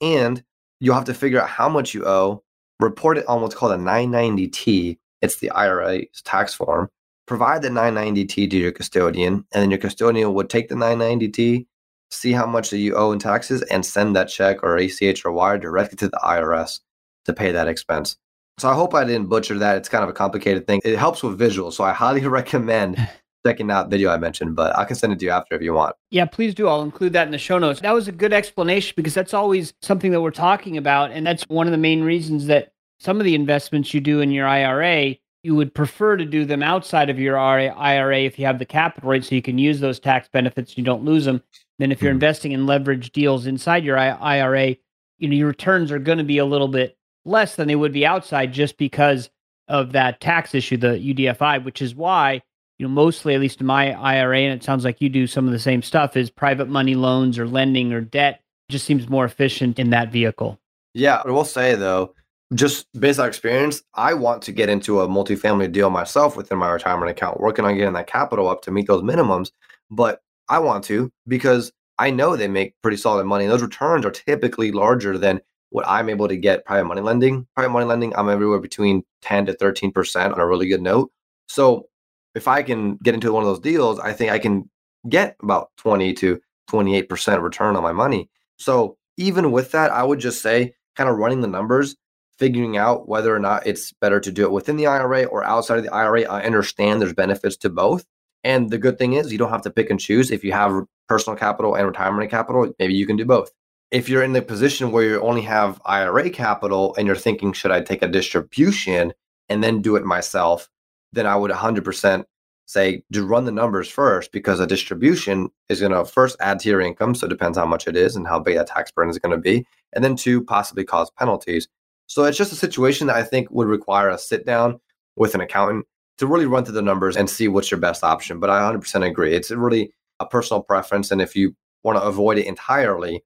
And 0.00 0.42
you'll 0.80 0.94
have 0.94 1.04
to 1.04 1.14
figure 1.14 1.40
out 1.40 1.48
how 1.48 1.68
much 1.68 1.94
you 1.94 2.04
owe, 2.06 2.42
report 2.80 3.18
it 3.18 3.26
on 3.26 3.42
what's 3.42 3.54
called 3.54 3.72
a 3.72 3.76
990T. 3.76 4.98
It's 5.20 5.36
the 5.36 5.50
IRA's 5.50 6.22
tax 6.24 6.54
form. 6.54 6.88
Provide 7.26 7.62
the 7.62 7.68
990T 7.68 8.50
to 8.50 8.56
your 8.56 8.72
custodian, 8.72 9.34
and 9.34 9.62
then 9.62 9.70
your 9.70 9.78
custodian 9.78 10.34
would 10.34 10.50
take 10.50 10.68
the 10.68 10.74
990T, 10.74 11.66
see 12.10 12.32
how 12.32 12.46
much 12.46 12.70
that 12.70 12.78
you 12.78 12.96
owe 12.96 13.12
in 13.12 13.18
taxes, 13.18 13.62
and 13.62 13.86
send 13.86 14.16
that 14.16 14.28
check 14.28 14.62
or 14.62 14.76
ACH 14.76 15.24
or 15.24 15.32
wire 15.32 15.58
directly 15.58 15.96
to 15.98 16.08
the 16.08 16.20
IRS 16.24 16.80
to 17.24 17.32
pay 17.32 17.52
that 17.52 17.68
expense. 17.68 18.16
So 18.58 18.68
I 18.68 18.74
hope 18.74 18.94
I 18.94 19.04
didn't 19.04 19.28
butcher 19.28 19.58
that. 19.58 19.76
It's 19.76 19.88
kind 19.88 20.04
of 20.04 20.10
a 20.10 20.14
complicated 20.14 20.66
thing. 20.66 20.80
It 20.84 20.98
helps 20.98 21.22
with 21.22 21.38
visuals, 21.38 21.74
so 21.74 21.84
I 21.84 21.92
highly 21.92 22.26
recommend 22.26 22.96
checking 23.44 23.70
out 23.70 23.90
video 23.90 24.10
I 24.10 24.18
mentioned, 24.18 24.56
but 24.56 24.76
I 24.76 24.84
can 24.84 24.96
send 24.96 25.12
it 25.12 25.18
to 25.20 25.24
you 25.26 25.30
after 25.30 25.54
if 25.54 25.62
you 25.62 25.74
want. 25.74 25.96
Yeah, 26.10 26.24
please 26.24 26.54
do. 26.54 26.68
I'll 26.68 26.82
include 26.82 27.12
that 27.14 27.26
in 27.26 27.32
the 27.32 27.38
show 27.38 27.58
notes. 27.58 27.80
That 27.80 27.94
was 27.94 28.08
a 28.08 28.12
good 28.12 28.32
explanation 28.32 28.94
because 28.96 29.14
that's 29.14 29.34
always 29.34 29.74
something 29.82 30.12
that 30.12 30.20
we're 30.20 30.30
talking 30.30 30.76
about. 30.76 31.10
And 31.10 31.26
that's 31.26 31.44
one 31.48 31.66
of 31.66 31.72
the 31.72 31.78
main 31.78 32.02
reasons 32.02 32.46
that 32.46 32.72
some 33.00 33.18
of 33.18 33.24
the 33.24 33.34
investments 33.34 33.92
you 33.92 34.00
do 34.00 34.20
in 34.20 34.30
your 34.30 34.46
IRA, 34.46 35.16
you 35.42 35.54
would 35.56 35.74
prefer 35.74 36.16
to 36.16 36.24
do 36.24 36.44
them 36.44 36.62
outside 36.62 37.10
of 37.10 37.18
your 37.18 37.36
IRA 37.36 38.20
if 38.20 38.38
you 38.38 38.46
have 38.46 38.60
the 38.60 38.64
capital 38.64 39.10
right 39.10 39.24
so 39.24 39.34
you 39.34 39.42
can 39.42 39.58
use 39.58 39.80
those 39.80 39.98
tax 39.98 40.28
benefits 40.28 40.78
you 40.78 40.84
don't 40.84 41.04
lose 41.04 41.24
them. 41.24 41.42
Then 41.78 41.90
if 41.90 42.00
you're 42.00 42.10
mm-hmm. 42.10 42.16
investing 42.16 42.52
in 42.52 42.66
leverage 42.66 43.10
deals 43.10 43.46
inside 43.46 43.84
your 43.84 43.98
IRA, 43.98 44.76
you 45.18 45.28
know 45.28 45.34
your 45.34 45.48
returns 45.48 45.90
are 45.90 45.98
going 45.98 46.18
to 46.18 46.24
be 46.24 46.38
a 46.38 46.44
little 46.44 46.68
bit 46.68 46.96
less 47.24 47.56
than 47.56 47.66
they 47.66 47.74
would 47.74 47.92
be 47.92 48.06
outside 48.06 48.52
just 48.52 48.76
because 48.76 49.30
of 49.68 49.92
that 49.92 50.20
tax 50.20 50.54
issue, 50.54 50.76
the 50.76 50.88
UDFI, 50.88 51.64
which 51.64 51.82
is 51.82 51.94
why 51.94 52.42
you 52.82 52.88
know, 52.88 52.94
mostly, 52.94 53.32
at 53.32 53.40
least 53.40 53.60
in 53.60 53.66
my 53.66 53.92
IRA, 53.92 54.40
and 54.40 54.60
it 54.60 54.64
sounds 54.64 54.84
like 54.84 55.00
you 55.00 55.08
do 55.08 55.28
some 55.28 55.46
of 55.46 55.52
the 55.52 55.58
same 55.60 55.82
stuff, 55.82 56.16
is 56.16 56.30
private 56.30 56.68
money 56.68 56.96
loans 56.96 57.38
or 57.38 57.46
lending 57.46 57.92
or 57.92 58.00
debt. 58.00 58.40
Just 58.68 58.86
seems 58.86 59.08
more 59.08 59.24
efficient 59.24 59.78
in 59.78 59.90
that 59.90 60.10
vehicle. 60.10 60.58
Yeah, 60.92 61.22
I 61.24 61.30
will 61.30 61.44
say 61.44 61.76
though, 61.76 62.12
just 62.54 62.88
based 62.98 63.20
on 63.20 63.28
experience, 63.28 63.84
I 63.94 64.14
want 64.14 64.42
to 64.42 64.52
get 64.52 64.68
into 64.68 65.00
a 65.00 65.06
multifamily 65.06 65.70
deal 65.70 65.90
myself 65.90 66.36
within 66.36 66.58
my 66.58 66.72
retirement 66.72 67.08
account, 67.08 67.38
working 67.38 67.64
on 67.64 67.76
getting 67.76 67.92
that 67.94 68.08
capital 68.08 68.48
up 68.48 68.62
to 68.62 68.72
meet 68.72 68.88
those 68.88 69.02
minimums. 69.02 69.52
But 69.88 70.20
I 70.48 70.58
want 70.58 70.82
to 70.86 71.12
because 71.28 71.70
I 72.00 72.10
know 72.10 72.34
they 72.34 72.48
make 72.48 72.74
pretty 72.82 72.96
solid 72.96 73.26
money. 73.26 73.46
Those 73.46 73.62
returns 73.62 74.04
are 74.04 74.10
typically 74.10 74.72
larger 74.72 75.16
than 75.18 75.40
what 75.70 75.86
I'm 75.86 76.10
able 76.10 76.26
to 76.26 76.36
get 76.36 76.64
private 76.64 76.86
money 76.86 77.00
lending. 77.00 77.46
Private 77.54 77.70
money 77.70 77.86
lending, 77.86 78.12
I'm 78.16 78.28
everywhere 78.28 78.58
between 78.58 79.04
10 79.20 79.46
to 79.46 79.54
13% 79.54 80.32
on 80.32 80.40
a 80.40 80.46
really 80.48 80.66
good 80.66 80.82
note. 80.82 81.12
So 81.46 81.86
if 82.34 82.48
I 82.48 82.62
can 82.62 82.96
get 82.96 83.14
into 83.14 83.32
one 83.32 83.42
of 83.42 83.48
those 83.48 83.60
deals, 83.60 83.98
I 83.98 84.12
think 84.12 84.30
I 84.30 84.38
can 84.38 84.68
get 85.08 85.36
about 85.42 85.70
20 85.78 86.14
to 86.14 86.40
28% 86.70 87.42
return 87.42 87.76
on 87.76 87.82
my 87.82 87.92
money. 87.92 88.30
So 88.56 88.96
even 89.16 89.52
with 89.52 89.72
that, 89.72 89.90
I 89.90 90.02
would 90.02 90.18
just 90.18 90.42
say 90.42 90.74
kind 90.96 91.10
of 91.10 91.16
running 91.16 91.40
the 91.40 91.48
numbers, 91.48 91.96
figuring 92.38 92.76
out 92.76 93.08
whether 93.08 93.34
or 93.34 93.38
not 93.38 93.66
it's 93.66 93.92
better 93.92 94.20
to 94.20 94.32
do 94.32 94.44
it 94.44 94.52
within 94.52 94.76
the 94.76 94.86
IRA 94.86 95.24
or 95.24 95.44
outside 95.44 95.78
of 95.78 95.84
the 95.84 95.92
IRA. 95.92 96.22
I 96.22 96.42
understand 96.42 97.00
there's 97.00 97.12
benefits 97.12 97.56
to 97.58 97.70
both. 97.70 98.04
And 98.44 98.70
the 98.70 98.78
good 98.78 98.98
thing 98.98 99.12
is 99.12 99.30
you 99.30 99.38
don't 99.38 99.50
have 99.50 99.62
to 99.62 99.70
pick 99.70 99.90
and 99.90 100.00
choose. 100.00 100.30
If 100.30 100.42
you 100.42 100.52
have 100.52 100.84
personal 101.08 101.36
capital 101.36 101.74
and 101.74 101.86
retirement 101.86 102.30
capital, 102.30 102.72
maybe 102.78 102.94
you 102.94 103.06
can 103.06 103.16
do 103.16 103.24
both. 103.24 103.50
If 103.90 104.08
you're 104.08 104.22
in 104.22 104.32
the 104.32 104.42
position 104.42 104.90
where 104.90 105.04
you 105.04 105.20
only 105.20 105.42
have 105.42 105.80
IRA 105.84 106.30
capital 106.30 106.94
and 106.96 107.06
you're 107.06 107.14
thinking, 107.14 107.52
should 107.52 107.70
I 107.70 107.82
take 107.82 108.02
a 108.02 108.08
distribution 108.08 109.12
and 109.48 109.62
then 109.62 109.82
do 109.82 109.96
it 109.96 110.04
myself? 110.04 110.68
Then 111.12 111.26
I 111.26 111.36
would 111.36 111.50
100% 111.50 112.24
say 112.66 113.02
to 113.12 113.26
run 113.26 113.44
the 113.44 113.52
numbers 113.52 113.88
first 113.88 114.32
because 114.32 114.60
a 114.60 114.66
distribution 114.66 115.50
is 115.68 115.80
going 115.80 115.92
to 115.92 116.04
first 116.04 116.36
add 116.40 116.58
to 116.60 116.68
your 116.68 116.80
income. 116.80 117.14
So 117.14 117.26
it 117.26 117.30
depends 117.30 117.58
how 117.58 117.66
much 117.66 117.86
it 117.86 117.96
is 117.96 118.16
and 118.16 118.26
how 118.26 118.38
big 118.38 118.56
that 118.56 118.68
tax 118.68 118.90
burden 118.90 119.10
is 119.10 119.18
going 119.18 119.36
to 119.36 119.40
be. 119.40 119.66
And 119.92 120.04
then 120.04 120.16
two, 120.16 120.42
possibly 120.42 120.84
cause 120.84 121.10
penalties. 121.10 121.68
So 122.06 122.24
it's 122.24 122.38
just 122.38 122.52
a 122.52 122.56
situation 122.56 123.06
that 123.08 123.16
I 123.16 123.22
think 123.22 123.50
would 123.50 123.68
require 123.68 124.08
a 124.08 124.18
sit 124.18 124.46
down 124.46 124.80
with 125.16 125.34
an 125.34 125.40
accountant 125.40 125.86
to 126.18 126.26
really 126.26 126.46
run 126.46 126.64
through 126.64 126.74
the 126.74 126.82
numbers 126.82 127.16
and 127.16 127.28
see 127.28 127.48
what's 127.48 127.70
your 127.70 127.80
best 127.80 128.04
option. 128.04 128.40
But 128.40 128.50
I 128.50 128.60
100% 128.72 129.06
agree. 129.06 129.34
It's 129.34 129.50
really 129.50 129.92
a 130.20 130.26
personal 130.26 130.62
preference. 130.62 131.10
And 131.10 131.20
if 131.20 131.36
you 131.36 131.54
want 131.82 131.98
to 131.98 132.04
avoid 132.04 132.38
it 132.38 132.46
entirely, 132.46 133.24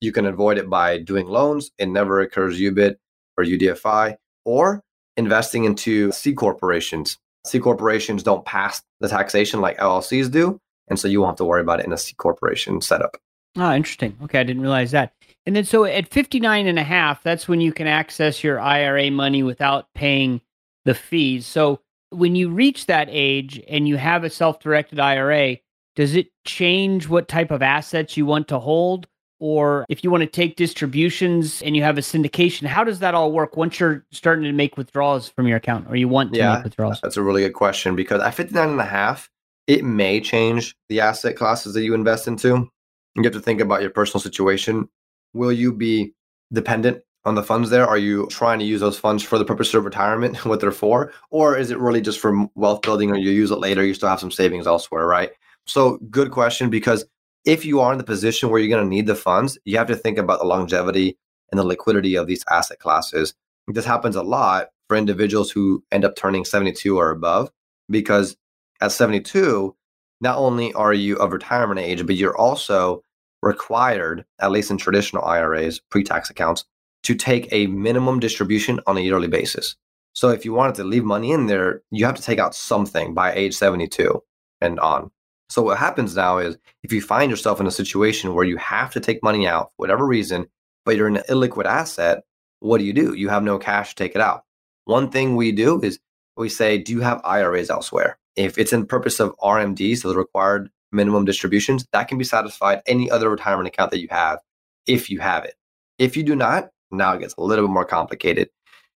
you 0.00 0.12
can 0.12 0.26
avoid 0.26 0.58
it 0.58 0.70
by 0.70 0.98
doing 0.98 1.26
loans. 1.26 1.70
It 1.78 1.88
never 1.88 2.20
occurs 2.20 2.58
UBIT 2.58 2.96
or 3.36 3.44
UDFI 3.44 4.16
or 4.44 4.82
investing 5.16 5.64
into 5.64 6.12
C 6.12 6.32
corporations 6.32 7.18
C 7.46 7.58
corporations 7.58 8.22
don't 8.22 8.44
pass 8.44 8.82
the 9.00 9.08
taxation 9.08 9.60
like 9.60 9.78
LLCs 9.78 10.30
do. 10.30 10.60
And 10.88 10.98
so 10.98 11.08
you 11.08 11.20
won't 11.20 11.32
have 11.32 11.36
to 11.38 11.44
worry 11.44 11.60
about 11.60 11.80
it 11.80 11.86
in 11.86 11.92
a 11.92 11.98
C 11.98 12.14
corporation 12.14 12.80
setup. 12.80 13.16
Oh, 13.56 13.72
interesting. 13.72 14.16
Okay, 14.22 14.40
I 14.40 14.44
didn't 14.44 14.62
realize 14.62 14.90
that. 14.92 15.12
And 15.46 15.56
then 15.56 15.64
so 15.64 15.84
at 15.84 16.08
59 16.08 16.66
and 16.66 16.78
a 16.78 16.84
half, 16.84 17.22
that's 17.22 17.48
when 17.48 17.60
you 17.60 17.72
can 17.72 17.86
access 17.86 18.44
your 18.44 18.60
IRA 18.60 19.10
money 19.10 19.42
without 19.42 19.86
paying 19.94 20.40
the 20.84 20.94
fees. 20.94 21.46
So 21.46 21.80
when 22.10 22.36
you 22.36 22.50
reach 22.50 22.86
that 22.86 23.08
age 23.10 23.62
and 23.68 23.88
you 23.88 23.96
have 23.96 24.24
a 24.24 24.30
self-directed 24.30 25.00
IRA, 25.00 25.56
does 25.96 26.14
it 26.14 26.28
change 26.44 27.08
what 27.08 27.28
type 27.28 27.50
of 27.50 27.62
assets 27.62 28.16
you 28.16 28.26
want 28.26 28.48
to 28.48 28.58
hold? 28.58 29.08
Or 29.40 29.86
if 29.88 30.02
you 30.02 30.10
want 30.10 30.22
to 30.22 30.26
take 30.26 30.56
distributions 30.56 31.62
and 31.62 31.76
you 31.76 31.82
have 31.82 31.98
a 31.98 32.00
syndication, 32.00 32.66
how 32.66 32.84
does 32.84 32.98
that 32.98 33.14
all 33.14 33.32
work 33.32 33.56
once 33.56 33.78
you're 33.78 34.04
starting 34.10 34.44
to 34.44 34.52
make 34.52 34.76
withdrawals 34.76 35.28
from 35.28 35.46
your 35.46 35.56
account 35.56 35.86
or 35.88 35.96
you 35.96 36.08
want 36.08 36.32
to 36.32 36.38
yeah, 36.38 36.56
make 36.56 36.64
withdrawals? 36.64 37.00
That's 37.00 37.16
a 37.16 37.22
really 37.22 37.42
good 37.42 37.54
question 37.54 37.96
because 37.96 38.22
at 38.22 38.34
59 38.34 38.68
and 38.68 38.80
a 38.80 38.84
half, 38.84 39.30
it 39.66 39.84
may 39.84 40.20
change 40.20 40.74
the 40.88 41.00
asset 41.00 41.36
classes 41.36 41.74
that 41.74 41.82
you 41.82 41.94
invest 41.94 42.26
into. 42.26 42.68
You 43.14 43.22
have 43.22 43.32
to 43.32 43.40
think 43.40 43.60
about 43.60 43.82
your 43.82 43.90
personal 43.90 44.20
situation. 44.20 44.88
Will 45.34 45.52
you 45.52 45.72
be 45.72 46.14
dependent 46.52 47.02
on 47.24 47.34
the 47.34 47.42
funds 47.42 47.70
there? 47.70 47.86
Are 47.86 47.98
you 47.98 48.26
trying 48.28 48.58
to 48.58 48.64
use 48.64 48.80
those 48.80 48.98
funds 48.98 49.22
for 49.22 49.38
the 49.38 49.44
purpose 49.44 49.72
of 49.74 49.84
retirement, 49.84 50.44
what 50.44 50.60
they're 50.60 50.72
for? 50.72 51.12
Or 51.30 51.56
is 51.56 51.70
it 51.70 51.78
really 51.78 52.00
just 52.00 52.18
for 52.18 52.48
wealth 52.54 52.82
building 52.82 53.10
or 53.10 53.16
you 53.16 53.30
use 53.30 53.50
it 53.50 53.58
later? 53.58 53.84
You 53.84 53.94
still 53.94 54.08
have 54.08 54.20
some 54.20 54.30
savings 54.30 54.66
elsewhere, 54.66 55.06
right? 55.06 55.30
So, 55.66 55.98
good 56.10 56.30
question 56.30 56.70
because 56.70 57.04
if 57.48 57.64
you 57.64 57.80
are 57.80 57.92
in 57.92 57.98
the 57.98 58.04
position 58.04 58.50
where 58.50 58.60
you're 58.60 58.68
going 58.68 58.84
to 58.84 58.94
need 58.94 59.06
the 59.06 59.14
funds, 59.14 59.56
you 59.64 59.78
have 59.78 59.86
to 59.86 59.96
think 59.96 60.18
about 60.18 60.38
the 60.38 60.44
longevity 60.44 61.16
and 61.50 61.58
the 61.58 61.64
liquidity 61.64 62.14
of 62.14 62.26
these 62.26 62.44
asset 62.50 62.78
classes. 62.78 63.32
This 63.66 63.86
happens 63.86 64.16
a 64.16 64.22
lot 64.22 64.68
for 64.86 64.98
individuals 64.98 65.50
who 65.50 65.82
end 65.90 66.04
up 66.04 66.14
turning 66.14 66.44
72 66.44 66.98
or 66.98 67.10
above, 67.10 67.50
because 67.88 68.36
at 68.82 68.92
72, 68.92 69.74
not 70.20 70.36
only 70.36 70.74
are 70.74 70.92
you 70.92 71.16
of 71.16 71.32
retirement 71.32 71.80
age, 71.80 72.04
but 72.04 72.16
you're 72.16 72.36
also 72.36 73.02
required, 73.40 74.26
at 74.40 74.50
least 74.50 74.70
in 74.70 74.76
traditional 74.76 75.24
IRAs, 75.24 75.80
pre 75.88 76.04
tax 76.04 76.28
accounts, 76.28 76.66
to 77.04 77.14
take 77.14 77.50
a 77.50 77.66
minimum 77.68 78.20
distribution 78.20 78.78
on 78.86 78.98
a 78.98 79.00
yearly 79.00 79.28
basis. 79.28 79.74
So 80.12 80.28
if 80.28 80.44
you 80.44 80.52
wanted 80.52 80.74
to 80.74 80.84
leave 80.84 81.04
money 81.04 81.32
in 81.32 81.46
there, 81.46 81.80
you 81.90 82.04
have 82.04 82.16
to 82.16 82.22
take 82.22 82.38
out 82.38 82.54
something 82.54 83.14
by 83.14 83.32
age 83.32 83.54
72 83.54 84.22
and 84.60 84.78
on. 84.80 85.10
So 85.48 85.62
what 85.62 85.78
happens 85.78 86.14
now 86.14 86.38
is 86.38 86.56
if 86.82 86.92
you 86.92 87.00
find 87.00 87.30
yourself 87.30 87.60
in 87.60 87.66
a 87.66 87.70
situation 87.70 88.34
where 88.34 88.44
you 88.44 88.56
have 88.58 88.92
to 88.92 89.00
take 89.00 89.22
money 89.22 89.46
out 89.46 89.70
for 89.70 89.76
whatever 89.76 90.06
reason, 90.06 90.46
but 90.84 90.96
you're 90.96 91.08
an 91.08 91.22
illiquid 91.28 91.64
asset, 91.64 92.22
what 92.60 92.78
do 92.78 92.84
you 92.84 92.92
do? 92.92 93.14
You 93.14 93.28
have 93.28 93.42
no 93.42 93.58
cash 93.58 93.90
to 93.90 93.94
take 93.94 94.14
it 94.14 94.20
out. 94.20 94.44
One 94.84 95.10
thing 95.10 95.36
we 95.36 95.52
do 95.52 95.80
is 95.82 95.98
we 96.36 96.48
say, 96.48 96.78
do 96.78 96.92
you 96.92 97.00
have 97.00 97.20
IRAs 97.24 97.70
elsewhere? 97.70 98.18
If 98.36 98.58
it's 98.58 98.72
in 98.72 98.86
purpose 98.86 99.20
of 99.20 99.36
RMDs, 99.38 99.98
so 99.98 100.08
the 100.08 100.16
required 100.16 100.70
minimum 100.92 101.24
distributions, 101.24 101.86
that 101.92 102.08
can 102.08 102.18
be 102.18 102.24
satisfied 102.24 102.82
any 102.86 103.10
other 103.10 103.28
retirement 103.28 103.68
account 103.68 103.90
that 103.90 104.00
you 104.00 104.08
have 104.10 104.38
if 104.86 105.10
you 105.10 105.20
have 105.20 105.44
it. 105.44 105.54
If 105.98 106.16
you 106.16 106.22
do 106.22 106.36
not, 106.36 106.70
now 106.90 107.12
it 107.14 107.20
gets 107.20 107.34
a 107.36 107.42
little 107.42 107.66
bit 107.66 107.72
more 107.72 107.84
complicated. 107.84 108.48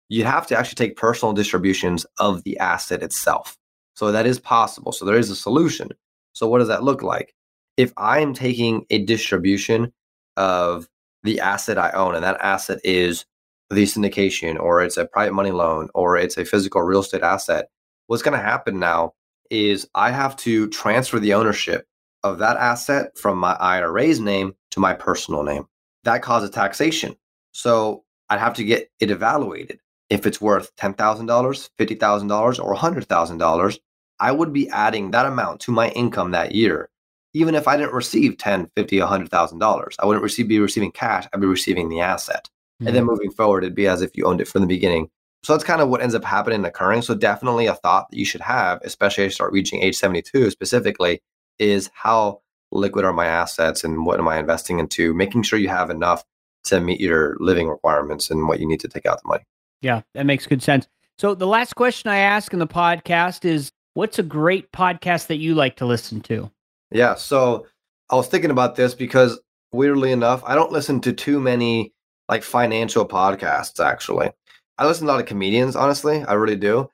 You 0.09 0.25
have 0.25 0.47
to 0.49 0.59
actually 0.59 0.75
take 0.75 0.97
personal 0.97 1.33
distributions 1.33 2.05
of 2.19 2.43
the 2.45 2.59
asset 2.59 3.03
itself. 3.03 3.57
So 3.95 4.13
that 4.13 4.27
is 4.27 4.39
possible. 4.39 4.93
So 4.93 5.05
there 5.05 5.19
is 5.19 5.31
a 5.31 5.37
solution. 5.37 5.91
So 6.33 6.49
what 6.49 6.59
does 6.59 6.69
that 6.69 6.83
look 6.83 7.03
like? 7.03 7.35
if 7.79 7.93
I'm 7.97 8.35
taking 8.35 8.85
a 8.91 8.99
distribution 9.05 9.93
of 10.37 10.89
the 11.23 11.41
asset 11.41 11.79
I 11.79 11.93
own, 11.93 12.15
and 12.17 12.25
that 12.25 12.41
asset 12.41 12.81
is 12.85 13.25
the 13.71 13.85
syndication, 13.85 14.59
or 14.61 14.83
it's 14.83 14.97
a 14.97 15.07
private 15.07 15.33
money 15.33 15.53
loan, 15.53 15.89
or 15.95 16.17
it's 16.17 16.37
a 16.37 16.45
physical 16.45 16.83
real 16.83 17.01
estate 17.01 17.23
asset, 17.23 17.69
what's 18.09 18.23
going 18.23 18.37
to 18.37 18.45
happen 18.45 18.81
now 18.81 19.15
is 19.51 19.89
I 19.95 20.11
have 20.11 20.37
to 20.39 20.69
transfer 20.69 21.21
the 21.21 21.35
ownership 21.35 21.87
of 22.25 22.39
that 22.39 22.57
asset 22.57 23.17
from 23.17 23.39
my 23.39 23.53
IRA's 23.55 24.19
name 24.19 24.55
to 24.73 24.81
my 24.81 24.93
personal 24.93 25.45
name. 25.45 25.67
That 26.03 26.23
causes 26.23 26.51
taxation. 26.51 27.15
So 27.53 28.05
I'd 28.29 28.41
have 28.41 28.55
to 28.55 28.65
get 28.65 28.91
it 28.99 29.11
evaluated. 29.11 29.79
If 30.11 30.27
it's 30.27 30.41
worth 30.41 30.75
$10,000, 30.77 30.97
$50,000, 30.97 32.65
or 32.65 32.75
$100,000, 32.75 33.79
I 34.21 34.33
would 34.33 34.53
be 34.53 34.69
adding 34.71 35.11
that 35.11 35.27
amount 35.27 35.61
to 35.61 35.73
my 35.73 35.91
income 35.91 36.33
that 36.33 36.55
year. 36.55 36.89
Even 37.35 37.55
if 37.55 37.69
I 37.69 37.77
didn't 37.77 37.93
receive 37.93 38.39
10, 38.39 38.71
50, 38.75 38.97
$100,000, 38.99 39.95
I 39.99 40.07
wouldn't 40.07 40.23
receive, 40.23 40.49
be 40.49 40.59
receiving 40.59 40.91
cash. 40.91 41.27
I'd 41.33 41.41
be 41.41 41.47
receiving 41.47 41.89
the 41.89 42.01
asset. 42.01 42.49
Mm-hmm. 42.81 42.87
And 42.87 42.97
then 42.97 43.03
hmm. 43.05 43.11
moving 43.11 43.31
forward, 43.31 43.65
it'd 43.65 43.75
be 43.75 43.87
as 43.87 44.03
if 44.03 44.17
you 44.17 44.25
owned 44.25 44.41
it 44.41 44.49
from 44.49 44.63
the 44.63 44.67
beginning. 44.67 45.11
So 45.43 45.53
that's 45.53 45.65
kind 45.65 45.81
of 45.81 45.89
what 45.89 46.01
ends 46.01 46.15
up 46.15 46.25
happening 46.25 46.57
and 46.57 46.67
occurring. 46.67 47.03
So 47.03 47.15
definitely 47.15 47.67
a 47.67 47.75
thought 47.75 48.11
that 48.11 48.19
you 48.19 48.25
should 48.25 48.41
have, 48.41 48.81
especially 48.83 49.25
as 49.25 49.29
you 49.29 49.35
start 49.35 49.53
reaching 49.53 49.83
age 49.83 49.97
72 49.97 50.51
specifically, 50.51 51.21
is 51.59 51.91
how 51.95 52.41
liquid 52.73 53.05
are 53.05 53.13
my 53.13 53.27
assets 53.27 53.85
and 53.85 54.05
what 54.05 54.19
am 54.19 54.29
I 54.29 54.39
investing 54.39 54.79
into? 54.79 55.15
Making 55.15 55.43
sure 55.43 55.59
you 55.59 55.69
have 55.69 55.91
enough 55.91 56.25
to 56.65 56.81
meet 56.81 57.01
your 57.01 57.37
living 57.41 57.69
requirements 57.69 58.31
and 58.31 58.49
what 58.49 58.61
you 58.61 58.67
need 58.67 58.81
to 58.81 58.89
take 58.89 59.07
out 59.07 59.23
the 59.23 59.29
money. 59.29 59.45
Yeah, 59.81 60.03
that 60.15 60.27
makes 60.27 60.47
good 60.47 60.63
sense. 60.63 60.89
So 61.19 61.35
the 61.35 61.47
last 61.47 61.75
question 61.75 62.11
I 62.11 62.19
ask 62.19 62.53
in 62.53 62.59
the 62.59 62.67
podcast 62.67 63.45
is 63.45 63.73
what's 63.99 64.21
a 64.21 64.23
great 64.23 64.71
podcast 64.71 65.27
that 65.27 65.39
you 65.39 65.57
like 65.57 65.75
to 65.75 65.85
listen 65.85 66.21
to? 66.21 66.49
Yeah, 66.93 67.17
so 67.17 67.67
I 68.09 68.15
was 68.15 68.29
thinking 68.29 68.53
about 68.53 68.77
this 68.77 68.95
because 68.95 69.41
weirdly 69.73 70.13
enough, 70.13 70.41
I 70.47 70.55
don't 70.55 70.71
listen 70.71 71.01
to 71.01 71.13
too 71.13 71.41
many 71.41 71.93
like 72.29 72.45
financial 72.45 73.05
podcasts 73.05 73.85
actually. 73.85 74.31
I 74.79 74.87
listen 74.87 75.05
to 75.05 75.11
a 75.11 75.15
lot 75.15 75.21
of 75.21 75.27
comedians, 75.27 75.75
honestly. 75.75 76.23
I 76.23 76.35
really 76.35 76.55
do. 76.55 76.89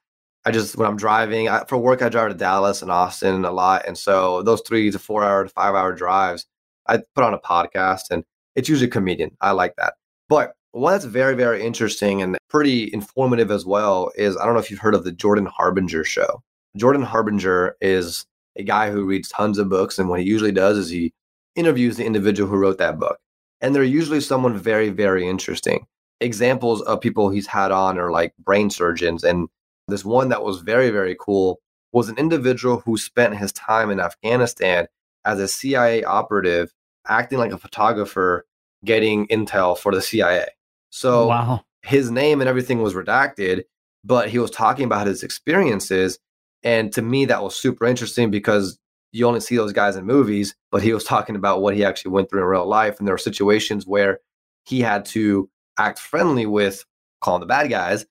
I 0.46 0.50
just 0.50 0.78
when 0.78 0.88
I'm 0.88 0.96
driving 0.96 1.46
I, 1.46 1.64
for 1.64 1.76
work, 1.76 2.00
I 2.00 2.08
drive 2.08 2.30
to 2.30 2.38
Dallas 2.38 2.80
and 2.80 2.90
Austin 2.90 3.44
a 3.44 3.52
lot, 3.52 3.84
and 3.86 3.98
so 3.98 4.42
those 4.42 4.62
three 4.62 4.90
to 4.90 4.98
four 4.98 5.22
hour 5.22 5.44
to 5.44 5.50
five 5.50 5.74
hour 5.74 5.92
drives, 5.92 6.46
I 6.86 7.02
put 7.14 7.24
on 7.24 7.34
a 7.34 7.38
podcast, 7.38 8.04
and 8.10 8.24
it's 8.56 8.70
usually 8.70 8.88
a 8.88 8.90
comedian. 8.90 9.36
I 9.42 9.50
like 9.50 9.76
that. 9.76 9.92
But 10.30 10.54
one 10.72 10.94
that's 10.94 11.04
very 11.04 11.34
very 11.34 11.62
interesting 11.62 12.22
and 12.22 12.38
pretty 12.48 12.90
informative 12.94 13.50
as 13.50 13.66
well 13.66 14.10
is 14.16 14.38
I 14.38 14.46
don't 14.46 14.54
know 14.54 14.60
if 14.60 14.70
you've 14.70 14.80
heard 14.80 14.94
of 14.94 15.04
the 15.04 15.12
Jordan 15.12 15.44
Harbinger 15.44 16.04
show. 16.04 16.42
Jordan 16.76 17.02
Harbinger 17.02 17.76
is 17.80 18.26
a 18.56 18.62
guy 18.62 18.90
who 18.90 19.04
reads 19.04 19.28
tons 19.28 19.58
of 19.58 19.68
books, 19.68 19.98
and 19.98 20.08
what 20.08 20.20
he 20.20 20.26
usually 20.26 20.52
does 20.52 20.78
is 20.78 20.88
he 20.88 21.12
interviews 21.56 21.96
the 21.96 22.04
individual 22.04 22.48
who 22.48 22.56
wrote 22.56 22.78
that 22.78 22.98
book, 22.98 23.18
and 23.60 23.74
they're 23.74 23.84
usually 23.84 24.20
someone 24.20 24.56
very 24.56 24.90
very 24.90 25.28
interesting. 25.28 25.86
Examples 26.20 26.80
of 26.82 27.00
people 27.00 27.28
he's 27.28 27.46
had 27.46 27.70
on 27.70 27.98
are 27.98 28.10
like 28.10 28.34
brain 28.38 28.70
surgeons 28.70 29.24
and 29.24 29.48
this 29.88 30.04
one 30.04 30.28
that 30.30 30.42
was 30.42 30.60
very, 30.60 30.90
very 30.90 31.16
cool 31.18 31.60
was 31.92 32.08
an 32.08 32.18
individual 32.18 32.80
who 32.80 32.96
spent 32.96 33.36
his 33.36 33.52
time 33.52 33.90
in 33.90 34.00
Afghanistan 34.00 34.88
as 35.24 35.38
a 35.38 35.48
CIA 35.48 36.02
operative, 36.04 36.72
acting 37.06 37.38
like 37.38 37.52
a 37.52 37.58
photographer, 37.58 38.46
getting 38.84 39.26
intel 39.28 39.76
for 39.76 39.94
the 39.94 40.02
CIA. 40.02 40.46
So 40.90 41.28
wow. 41.28 41.64
his 41.82 42.10
name 42.10 42.40
and 42.40 42.48
everything 42.48 42.82
was 42.82 42.94
redacted, 42.94 43.64
but 44.04 44.28
he 44.28 44.38
was 44.38 44.50
talking 44.50 44.84
about 44.84 45.06
his 45.06 45.22
experiences. 45.22 46.18
And 46.64 46.92
to 46.94 47.02
me, 47.02 47.26
that 47.26 47.42
was 47.42 47.54
super 47.54 47.84
interesting 47.86 48.30
because 48.30 48.78
you 49.12 49.26
only 49.26 49.40
see 49.40 49.56
those 49.56 49.72
guys 49.72 49.96
in 49.96 50.06
movies, 50.06 50.56
but 50.72 50.82
he 50.82 50.92
was 50.92 51.04
talking 51.04 51.36
about 51.36 51.62
what 51.62 51.74
he 51.74 51.84
actually 51.84 52.10
went 52.10 52.30
through 52.30 52.40
in 52.40 52.46
real 52.46 52.66
life. 52.66 52.98
And 52.98 53.06
there 53.06 53.14
were 53.14 53.18
situations 53.18 53.86
where 53.86 54.18
he 54.64 54.80
had 54.80 55.04
to 55.06 55.48
act 55.78 55.98
friendly 55.98 56.46
with 56.46 56.84
calling 57.20 57.40
the 57.40 57.46
bad 57.46 57.70
guys 57.70 58.06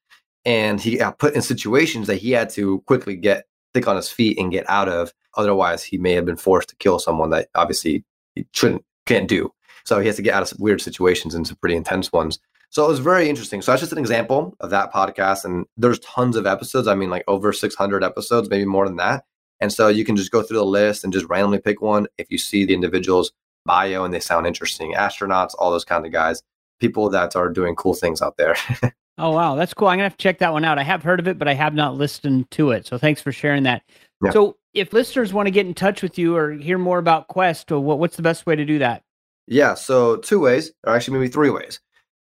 and 0.46 0.80
he 0.80 0.98
got 0.98 1.20
put 1.20 1.36
in 1.36 1.42
situations 1.42 2.08
that 2.08 2.18
he 2.18 2.32
had 2.32 2.50
to 2.52 2.82
quickly 2.82 3.16
get 3.16 3.46
think 3.74 3.88
on 3.88 3.96
his 3.96 4.10
feet 4.10 4.38
and 4.38 4.52
get 4.52 4.70
out 4.70 4.88
of. 4.88 5.12
Otherwise, 5.36 5.84
he 5.84 5.98
may 5.98 6.14
have 6.14 6.26
been 6.26 6.38
forced 6.38 6.70
to 6.70 6.76
kill 6.76 7.00
someone 7.00 7.32
that 7.32 7.50
obviously 7.56 8.04
he 8.36 8.46
shouldn't 8.52 8.84
can't 9.06 9.28
do. 9.28 9.52
So 9.86 10.00
he 10.00 10.08
has 10.08 10.16
to 10.18 10.22
get 10.22 10.34
out 10.34 10.50
of 10.50 10.60
weird 10.60 10.82
situations 10.82 11.36
and 11.36 11.46
some 11.46 11.58
pretty 11.58 11.76
intense 11.76 12.12
ones. 12.12 12.40
So 12.74 12.84
it 12.84 12.88
was 12.88 12.98
very 12.98 13.30
interesting. 13.30 13.62
So 13.62 13.72
that's 13.72 13.82
just 13.82 13.92
an 13.92 14.00
example 14.00 14.58
of 14.60 14.72
that 14.72 14.92
podcast. 14.92 15.46
And 15.46 15.68
there's 15.78 16.00
tons 16.00 16.36
of 16.36 16.48
episodes. 16.48 16.88
I 16.88 16.96
mean, 16.96 17.12
like 17.12 17.24
over 17.28 17.54
600 17.54 18.04
episodes, 18.04 18.50
maybe 18.50 18.66
more 18.66 18.88
than 18.88 18.98
that. 18.98 19.26
And 19.60 19.72
so 19.72 19.90
you 19.90 20.04
can 20.04 20.16
just 20.16 20.32
go 20.32 20.42
through 20.42 20.58
the 20.58 20.66
list 20.66 21.04
and 21.04 21.14
just 21.14 21.28
randomly 21.28 21.60
pick 21.60 21.84
one 21.84 22.08
if 22.18 22.32
you 22.32 22.40
see 22.40 22.66
the 22.66 22.74
individual's 22.74 23.32
bio 23.64 24.04
and 24.04 24.12
they 24.12 24.20
sound 24.20 24.48
interesting. 24.48 24.94
Astronauts, 24.94 25.54
all 25.60 25.70
those 25.70 25.86
kind 25.86 26.04
of 26.04 26.12
guys, 26.12 26.42
people 26.80 27.12
that 27.12 27.36
are 27.36 27.48
doing 27.48 27.76
cool 27.76 27.94
things 27.94 28.24
out 28.24 28.38
there. 28.38 28.56
Oh 29.20 29.30
wow, 29.30 29.54
that's 29.54 29.76
cool. 29.76 29.90
I'm 29.90 30.00
gonna 30.00 30.06
have 30.06 30.18
to 30.18 30.24
check 30.24 30.40
that 30.40 30.54
one 30.54 30.66
out. 30.66 30.80
I 30.80 30.84
have 30.84 31.04
heard 31.04 31.20
of 31.20 31.28
it, 31.28 31.38
but 31.38 31.48
I 31.48 31.54
have 31.54 31.76
not 31.76 31.96
listened 31.96 32.50
to 32.50 32.72
it. 32.72 32.88
So 32.88 32.98
thanks 32.98 33.22
for 33.22 33.32
sharing 33.32 33.62
that. 33.62 33.84
Yeah. 34.24 34.32
So 34.32 34.58
if 34.74 34.92
listeners 34.92 35.32
want 35.32 35.46
to 35.46 35.52
get 35.52 35.68
in 35.68 35.76
touch 35.76 36.02
with 36.02 36.18
you 36.18 36.36
or 36.36 36.54
hear 36.54 36.80
more 36.80 36.98
about 36.98 37.28
Quest, 37.28 37.70
what, 37.70 38.00
what's 38.00 38.16
the 38.16 38.24
best 38.24 38.48
way 38.48 38.56
to 38.56 38.66
do 38.66 38.80
that? 38.80 39.04
Yeah, 39.46 39.76
so 39.76 40.18
two 40.18 40.40
ways, 40.40 40.72
or 40.84 40.96
actually 40.96 41.20
maybe 41.20 41.32
three 41.32 41.52
ways. 41.52 41.80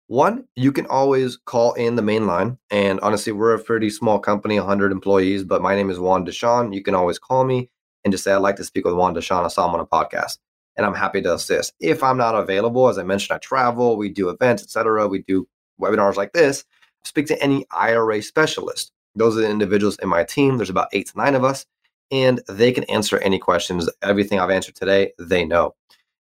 One, 0.08 0.46
you 0.56 0.72
can 0.72 0.86
always 0.86 1.38
call 1.38 1.74
in 1.74 1.96
the 1.96 2.02
main 2.02 2.28
line. 2.28 2.58
And 2.72 3.00
honestly, 3.02 3.34
we're 3.34 3.54
a 3.54 3.60
pretty 3.60 3.90
small 3.90 4.20
company, 4.20 4.58
100 4.58 4.92
employees, 4.92 5.44
but 5.44 5.62
my 5.62 5.76
name 5.76 5.90
is 5.90 6.00
Juan 6.00 6.26
Deshawn. 6.26 6.74
You 6.74 6.82
can 6.82 6.96
always 6.96 7.20
call 7.20 7.44
me 7.44 7.70
and 8.06 8.14
just 8.14 8.24
say, 8.24 8.32
I'd 8.32 8.38
like 8.38 8.56
to 8.56 8.64
speak 8.64 8.86
with 8.86 8.96
Juan 8.96 9.14
Deshawn. 9.14 9.44
I 9.44 9.50
saw 9.50 9.68
him 9.68 9.76
on 9.76 9.82
a 9.82 9.86
podcast. 9.86 10.38
And 10.78 10.86
I'm 10.86 10.94
happy 10.94 11.22
to 11.24 11.34
assist. 11.34 11.74
If 11.80 12.04
I'm 12.04 12.18
not 12.18 12.36
available, 12.36 12.88
as 12.88 12.98
I 12.98 13.04
mentioned, 13.04 13.36
I 13.36 13.40
travel, 13.40 13.98
we 13.98 14.10
do 14.10 14.30
events, 14.30 14.64
etc. 14.64 15.08
We 15.08 15.24
do 15.24 15.48
webinars 15.82 16.16
like 16.16 16.34
this 16.34 16.64
speak 17.04 17.26
to 17.28 17.42
any 17.42 17.66
IRA 17.72 18.22
specialist. 18.22 18.92
Those 19.16 19.38
are 19.38 19.42
the 19.42 19.50
individuals 19.50 19.98
in 20.02 20.10
my 20.10 20.24
team. 20.24 20.58
There's 20.58 20.70
about 20.70 20.90
eight 20.94 21.08
to 21.08 21.18
nine 21.18 21.36
of 21.36 21.44
us, 21.44 21.66
and 22.12 22.42
they 22.48 22.72
can 22.72 22.84
answer 22.86 23.18
any 23.20 23.40
questions. 23.40 23.90
Everything 24.02 24.40
I've 24.40 24.52
answered 24.52 24.76
today, 24.76 25.14
they 25.18 25.44
know. 25.44 25.76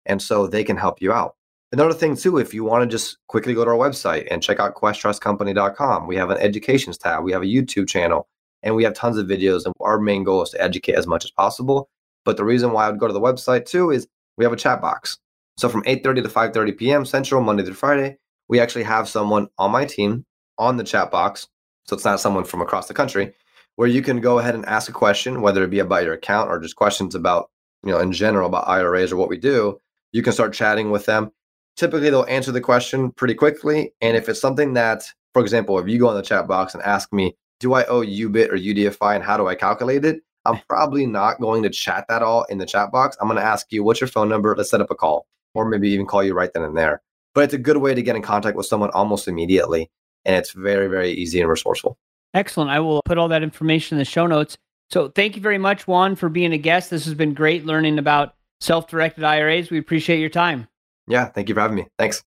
And 0.05 0.21
so 0.21 0.47
they 0.47 0.63
can 0.63 0.77
help 0.77 1.01
you 1.01 1.13
out. 1.13 1.36
Another 1.73 1.93
thing, 1.93 2.15
too, 2.15 2.37
if 2.37 2.53
you 2.53 2.63
want 2.63 2.83
to 2.83 2.87
just 2.87 3.17
quickly 3.27 3.53
go 3.53 3.65
to 3.65 3.71
our 3.71 3.77
website 3.77 4.27
and 4.31 4.41
check 4.41 4.59
out 4.59 4.75
questtrustcompany.com, 4.75 6.07
we 6.07 6.15
have 6.15 6.29
an 6.29 6.37
educations 6.37 6.97
tab, 6.97 7.23
we 7.23 7.33
have 7.33 7.41
a 7.41 7.45
YouTube 7.45 7.89
channel, 7.89 8.29
and 8.63 8.73
we 8.73 8.85
have 8.85 8.93
tons 8.93 9.17
of 9.17 9.27
videos. 9.27 9.65
And 9.65 9.73
our 9.81 9.99
main 9.99 10.23
goal 10.23 10.41
is 10.43 10.51
to 10.51 10.61
educate 10.61 10.95
as 10.95 11.07
much 11.07 11.25
as 11.25 11.31
possible. 11.31 11.89
But 12.23 12.37
the 12.37 12.45
reason 12.45 12.71
why 12.71 12.85
I 12.85 12.89
would 12.89 12.99
go 12.99 13.07
to 13.07 13.13
the 13.13 13.19
website, 13.19 13.65
too, 13.65 13.91
is 13.91 14.07
we 14.37 14.45
have 14.45 14.53
a 14.53 14.57
chat 14.57 14.81
box. 14.81 15.19
So 15.57 15.67
from 15.67 15.83
8:30 15.83 16.23
to 16.23 16.29
5:30 16.29 16.77
p.m. 16.77 17.05
Central, 17.05 17.41
Monday 17.41 17.63
through 17.63 17.73
Friday, 17.73 18.17
we 18.47 18.61
actually 18.61 18.83
have 18.83 19.09
someone 19.09 19.47
on 19.57 19.71
my 19.71 19.83
team 19.83 20.25
on 20.57 20.77
the 20.77 20.83
chat 20.83 21.11
box. 21.11 21.47
So 21.85 21.95
it's 21.95 22.05
not 22.05 22.21
someone 22.21 22.43
from 22.45 22.61
across 22.61 22.87
the 22.87 22.93
country 22.93 23.33
where 23.75 23.87
you 23.87 24.01
can 24.01 24.21
go 24.21 24.39
ahead 24.39 24.55
and 24.55 24.65
ask 24.65 24.89
a 24.89 24.93
question, 24.93 25.41
whether 25.41 25.63
it 25.63 25.69
be 25.69 25.79
about 25.79 26.03
your 26.03 26.13
account 26.13 26.49
or 26.49 26.59
just 26.59 26.75
questions 26.75 27.13
about, 27.13 27.49
you 27.83 27.91
know, 27.91 27.99
in 27.99 28.11
general 28.11 28.47
about 28.47 28.67
IRAs 28.67 29.11
or 29.11 29.17
what 29.17 29.29
we 29.29 29.37
do. 29.37 29.79
You 30.13 30.23
can 30.23 30.33
start 30.33 30.53
chatting 30.53 30.91
with 30.91 31.05
them. 31.05 31.31
Typically, 31.77 32.09
they'll 32.09 32.25
answer 32.25 32.51
the 32.51 32.61
question 32.61 33.11
pretty 33.11 33.35
quickly. 33.35 33.93
And 34.01 34.17
if 34.17 34.27
it's 34.27 34.41
something 34.41 34.73
that, 34.73 35.03
for 35.33 35.41
example, 35.41 35.79
if 35.79 35.87
you 35.87 35.99
go 35.99 36.09
in 36.09 36.17
the 36.17 36.23
chat 36.23 36.47
box 36.47 36.73
and 36.73 36.83
ask 36.83 37.13
me, 37.13 37.35
do 37.59 37.73
I 37.73 37.85
owe 37.85 38.03
UBIT 38.03 38.49
or 38.49 38.57
UDFI 38.57 39.15
and 39.15 39.23
how 39.23 39.37
do 39.37 39.47
I 39.47 39.55
calculate 39.55 40.03
it? 40.03 40.21
I'm 40.45 40.59
probably 40.67 41.05
not 41.05 41.39
going 41.39 41.63
to 41.63 41.69
chat 41.69 42.05
that 42.09 42.23
all 42.23 42.43
in 42.45 42.57
the 42.57 42.65
chat 42.65 42.91
box. 42.91 43.17
I'm 43.21 43.27
going 43.27 43.39
to 43.39 43.45
ask 43.45 43.67
you, 43.71 43.83
what's 43.83 44.01
your 44.01 44.07
phone 44.07 44.29
number? 44.29 44.55
Let's 44.55 44.69
set 44.69 44.81
up 44.81 44.91
a 44.91 44.95
call 44.95 45.27
or 45.53 45.65
maybe 45.67 45.89
even 45.89 46.05
call 46.05 46.23
you 46.23 46.33
right 46.33 46.51
then 46.53 46.63
and 46.63 46.77
there. 46.77 47.01
But 47.33 47.43
it's 47.45 47.53
a 47.53 47.59
good 47.59 47.77
way 47.77 47.93
to 47.93 48.01
get 48.01 48.15
in 48.15 48.21
contact 48.21 48.57
with 48.57 48.65
someone 48.65 48.89
almost 48.91 49.27
immediately 49.27 49.89
and 50.25 50.35
it's 50.35 50.51
very, 50.51 50.87
very 50.87 51.11
easy 51.11 51.39
and 51.39 51.49
resourceful. 51.49 51.97
Excellent. 52.33 52.69
I 52.69 52.79
will 52.79 53.01
put 53.03 53.17
all 53.17 53.29
that 53.29 53.43
information 53.43 53.95
in 53.95 53.99
the 53.99 54.05
show 54.05 54.27
notes. 54.27 54.57
So 54.89 55.09
thank 55.09 55.35
you 55.35 55.41
very 55.41 55.57
much, 55.57 55.87
Juan, 55.87 56.15
for 56.15 56.29
being 56.29 56.53
a 56.53 56.57
guest. 56.57 56.89
This 56.89 57.05
has 57.05 57.13
been 57.13 57.33
great 57.33 57.65
learning 57.65 57.97
about 57.97 58.35
self 58.59 58.87
directed 58.87 59.23
IRAs. 59.23 59.71
We 59.71 59.79
appreciate 59.79 60.19
your 60.19 60.29
time. 60.29 60.67
Yeah, 61.07 61.25
thank 61.25 61.49
you 61.49 61.55
for 61.55 61.61
having 61.61 61.75
me. 61.77 61.87
Thanks. 61.97 62.23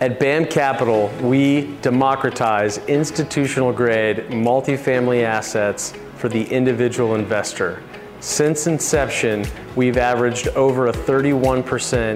At 0.00 0.18
BAM 0.18 0.46
Capital, 0.46 1.08
we 1.22 1.76
democratize 1.80 2.78
institutional 2.88 3.72
grade 3.72 4.28
multifamily 4.30 5.22
assets 5.22 5.92
for 6.16 6.28
the 6.28 6.44
individual 6.44 7.14
investor. 7.14 7.82
Since 8.20 8.66
inception, 8.66 9.44
we've 9.76 9.96
averaged 9.96 10.48
over 10.48 10.86
a 10.88 10.92
31% 10.92 11.62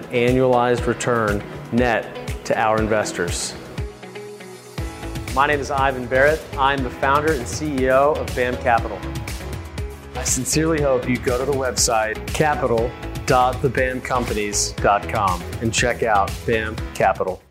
annualized 0.06 0.86
return 0.86 1.42
net 1.72 2.44
to 2.44 2.58
our 2.58 2.80
investors. 2.80 3.54
My 5.34 5.46
name 5.46 5.60
is 5.60 5.70
Ivan 5.70 6.06
Barrett. 6.06 6.42
I'm 6.56 6.82
the 6.82 6.90
founder 6.90 7.32
and 7.32 7.42
CEO 7.42 8.16
of 8.16 8.26
BAM 8.34 8.56
Capital. 8.58 8.98
I 10.14 10.24
sincerely 10.24 10.80
hope 10.80 11.08
you 11.08 11.18
go 11.18 11.38
to 11.38 11.44
the 11.44 11.56
website 11.56 12.16
capital.thebamcompanies.com 13.26 15.42
and 15.60 15.74
check 15.74 16.02
out 16.02 16.32
BAM 16.46 16.76
Capital. 16.94 17.42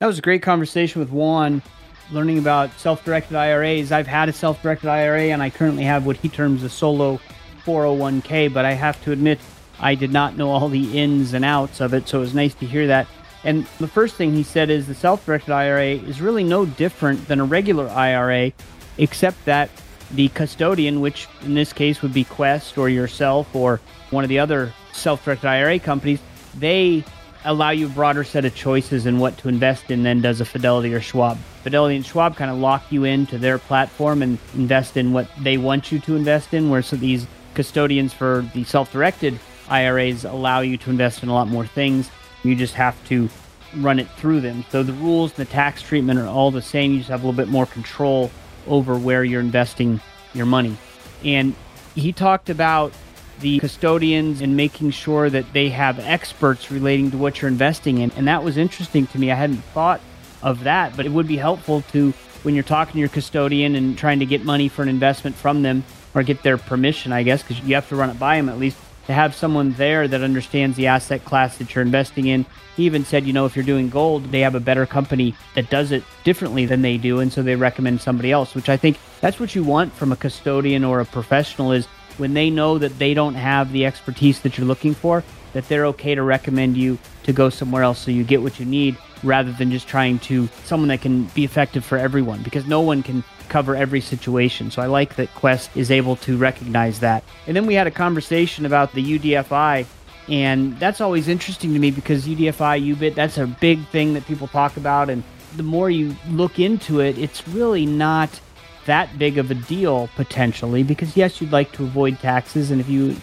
That 0.00 0.06
was 0.06 0.18
a 0.18 0.22
great 0.22 0.42
conversation 0.42 1.00
with 1.00 1.10
Juan, 1.10 1.62
learning 2.10 2.38
about 2.38 2.72
self 2.78 3.04
directed 3.04 3.36
IRAs. 3.36 3.92
I've 3.92 4.06
had 4.06 4.30
a 4.30 4.32
self 4.32 4.62
directed 4.62 4.88
IRA 4.88 5.24
and 5.24 5.42
I 5.42 5.50
currently 5.50 5.82
have 5.84 6.06
what 6.06 6.16
he 6.16 6.28
terms 6.28 6.62
a 6.62 6.70
solo 6.70 7.20
401k, 7.64 8.52
but 8.52 8.64
I 8.64 8.72
have 8.72 9.02
to 9.04 9.12
admit, 9.12 9.38
I 9.80 9.94
did 9.94 10.12
not 10.12 10.36
know 10.36 10.50
all 10.50 10.68
the 10.68 10.98
ins 10.98 11.34
and 11.34 11.44
outs 11.44 11.80
of 11.80 11.94
it, 11.94 12.08
so 12.08 12.18
it 12.18 12.22
was 12.22 12.34
nice 12.34 12.54
to 12.54 12.66
hear 12.66 12.86
that. 12.86 13.06
And 13.44 13.66
the 13.78 13.88
first 13.88 14.16
thing 14.16 14.32
he 14.32 14.42
said 14.42 14.70
is 14.70 14.86
the 14.86 14.94
self 14.94 15.26
directed 15.26 15.52
IRA 15.52 15.90
is 15.90 16.20
really 16.20 16.44
no 16.44 16.64
different 16.64 17.28
than 17.28 17.40
a 17.40 17.44
regular 17.44 17.88
IRA, 17.88 18.52
except 18.96 19.44
that 19.44 19.70
the 20.12 20.28
custodian, 20.30 21.02
which 21.02 21.28
in 21.42 21.54
this 21.54 21.72
case 21.72 22.00
would 22.00 22.14
be 22.14 22.24
Quest 22.24 22.78
or 22.78 22.88
yourself 22.88 23.54
or 23.54 23.80
one 24.10 24.24
of 24.24 24.28
the 24.28 24.38
other 24.38 24.72
self 24.98 25.24
directed 25.24 25.48
IRA 25.48 25.78
companies, 25.78 26.20
they 26.54 27.04
allow 27.44 27.70
you 27.70 27.86
a 27.86 27.90
broader 27.90 28.24
set 28.24 28.44
of 28.44 28.54
choices 28.54 29.06
in 29.06 29.18
what 29.18 29.38
to 29.38 29.48
invest 29.48 29.90
in 29.90 30.02
than 30.02 30.20
does 30.20 30.40
a 30.40 30.44
Fidelity 30.44 30.92
or 30.92 31.00
Schwab. 31.00 31.38
Fidelity 31.62 31.96
and 31.96 32.04
Schwab 32.04 32.36
kind 32.36 32.50
of 32.50 32.58
lock 32.58 32.90
you 32.90 33.04
into 33.04 33.38
their 33.38 33.58
platform 33.58 34.22
and 34.22 34.38
invest 34.54 34.96
in 34.96 35.12
what 35.12 35.28
they 35.40 35.56
want 35.56 35.92
you 35.92 35.98
to 36.00 36.16
invest 36.16 36.52
in, 36.52 36.68
whereas 36.68 36.90
these 36.90 37.26
custodians 37.54 38.12
for 38.12 38.48
the 38.54 38.64
self 38.64 38.92
directed 38.92 39.38
IRAs 39.68 40.24
allow 40.24 40.60
you 40.60 40.76
to 40.78 40.90
invest 40.90 41.22
in 41.22 41.28
a 41.28 41.34
lot 41.34 41.48
more 41.48 41.66
things. 41.66 42.10
You 42.42 42.54
just 42.54 42.74
have 42.74 42.96
to 43.08 43.28
run 43.76 43.98
it 43.98 44.08
through 44.10 44.40
them. 44.40 44.64
So 44.70 44.82
the 44.82 44.92
rules 44.94 45.32
and 45.36 45.46
the 45.46 45.50
tax 45.50 45.82
treatment 45.82 46.18
are 46.18 46.26
all 46.26 46.50
the 46.50 46.62
same. 46.62 46.92
You 46.92 46.98
just 46.98 47.10
have 47.10 47.22
a 47.22 47.26
little 47.26 47.36
bit 47.36 47.48
more 47.48 47.66
control 47.66 48.30
over 48.66 48.98
where 48.98 49.24
you're 49.24 49.40
investing 49.40 50.00
your 50.34 50.46
money. 50.46 50.76
And 51.24 51.54
he 51.94 52.12
talked 52.12 52.48
about 52.50 52.92
the 53.40 53.58
custodians 53.58 54.40
and 54.40 54.56
making 54.56 54.90
sure 54.90 55.30
that 55.30 55.52
they 55.52 55.68
have 55.70 55.98
experts 55.98 56.70
relating 56.70 57.10
to 57.10 57.18
what 57.18 57.40
you're 57.40 57.50
investing 57.50 57.98
in. 57.98 58.10
And 58.12 58.28
that 58.28 58.42
was 58.42 58.56
interesting 58.56 59.06
to 59.08 59.18
me. 59.18 59.30
I 59.30 59.34
hadn't 59.34 59.62
thought 59.74 60.00
of 60.42 60.64
that, 60.64 60.96
but 60.96 61.06
it 61.06 61.12
would 61.12 61.28
be 61.28 61.36
helpful 61.36 61.82
to 61.92 62.12
when 62.42 62.54
you're 62.54 62.64
talking 62.64 62.94
to 62.94 62.98
your 62.98 63.08
custodian 63.08 63.74
and 63.74 63.98
trying 63.98 64.20
to 64.20 64.26
get 64.26 64.44
money 64.44 64.68
for 64.68 64.82
an 64.82 64.88
investment 64.88 65.36
from 65.36 65.62
them 65.62 65.84
or 66.14 66.22
get 66.22 66.42
their 66.42 66.58
permission, 66.58 67.12
I 67.12 67.22
guess, 67.22 67.42
because 67.42 67.60
you 67.60 67.74
have 67.74 67.88
to 67.88 67.96
run 67.96 68.10
it 68.10 68.18
by 68.18 68.36
them 68.36 68.48
at 68.48 68.58
least 68.58 68.78
to 69.06 69.14
have 69.14 69.34
someone 69.34 69.72
there 69.72 70.06
that 70.06 70.22
understands 70.22 70.76
the 70.76 70.86
asset 70.86 71.24
class 71.24 71.56
that 71.58 71.74
you're 71.74 71.82
investing 71.82 72.26
in. 72.26 72.44
He 72.76 72.84
even 72.84 73.06
said, 73.06 73.26
you 73.26 73.32
know, 73.32 73.46
if 73.46 73.56
you're 73.56 73.64
doing 73.64 73.88
gold, 73.88 74.30
they 74.30 74.40
have 74.40 74.54
a 74.54 74.60
better 74.60 74.84
company 74.84 75.34
that 75.54 75.70
does 75.70 75.92
it 75.92 76.04
differently 76.24 76.66
than 76.66 76.82
they 76.82 76.98
do, 76.98 77.18
and 77.20 77.32
so 77.32 77.42
they 77.42 77.56
recommend 77.56 78.02
somebody 78.02 78.30
else, 78.30 78.54
which 78.54 78.68
I 78.68 78.76
think 78.76 78.98
that's 79.22 79.40
what 79.40 79.54
you 79.54 79.64
want 79.64 79.94
from 79.94 80.12
a 80.12 80.16
custodian 80.16 80.84
or 80.84 81.00
a 81.00 81.06
professional 81.06 81.72
is 81.72 81.88
when 82.18 82.34
they 82.34 82.50
know 82.50 82.78
that 82.78 82.98
they 82.98 83.14
don't 83.14 83.34
have 83.34 83.72
the 83.72 83.86
expertise 83.86 84.40
that 84.40 84.58
you're 84.58 84.66
looking 84.66 84.94
for, 84.94 85.24
that 85.52 85.68
they're 85.68 85.86
okay 85.86 86.14
to 86.14 86.22
recommend 86.22 86.76
you 86.76 86.98
to 87.22 87.32
go 87.32 87.48
somewhere 87.48 87.82
else 87.82 87.98
so 87.98 88.10
you 88.10 88.24
get 88.24 88.42
what 88.42 88.60
you 88.60 88.66
need 88.66 88.96
rather 89.22 89.52
than 89.52 89.70
just 89.70 89.88
trying 89.88 90.18
to 90.20 90.48
someone 90.64 90.88
that 90.88 91.00
can 91.00 91.24
be 91.34 91.44
effective 91.44 91.84
for 91.84 91.98
everyone 91.98 92.42
because 92.42 92.66
no 92.66 92.80
one 92.80 93.02
can 93.02 93.24
cover 93.48 93.74
every 93.74 94.00
situation. 94.00 94.70
So 94.70 94.82
I 94.82 94.86
like 94.86 95.16
that 95.16 95.34
Quest 95.34 95.70
is 95.74 95.90
able 95.90 96.16
to 96.16 96.36
recognize 96.36 97.00
that. 97.00 97.24
And 97.46 97.56
then 97.56 97.66
we 97.66 97.74
had 97.74 97.86
a 97.86 97.90
conversation 97.90 98.66
about 98.66 98.92
the 98.92 99.18
UDFI 99.18 99.86
and 100.28 100.78
that's 100.78 101.00
always 101.00 101.28
interesting 101.28 101.72
to 101.72 101.78
me 101.78 101.90
because 101.90 102.26
UDFI, 102.26 102.94
UBIT, 102.94 103.14
that's 103.14 103.38
a 103.38 103.46
big 103.46 103.86
thing 103.88 104.12
that 104.14 104.26
people 104.26 104.46
talk 104.46 104.76
about. 104.76 105.08
And 105.08 105.24
the 105.56 105.62
more 105.62 105.88
you 105.88 106.14
look 106.28 106.58
into 106.58 107.00
it, 107.00 107.16
it's 107.16 107.48
really 107.48 107.86
not 107.86 108.40
that 108.88 109.18
big 109.18 109.38
of 109.38 109.50
a 109.50 109.54
deal 109.54 110.08
potentially 110.16 110.82
because, 110.82 111.16
yes, 111.16 111.40
you'd 111.40 111.52
like 111.52 111.70
to 111.72 111.84
avoid 111.84 112.18
taxes. 112.18 112.70
And 112.70 112.80
if 112.80 112.88
you 112.88 113.16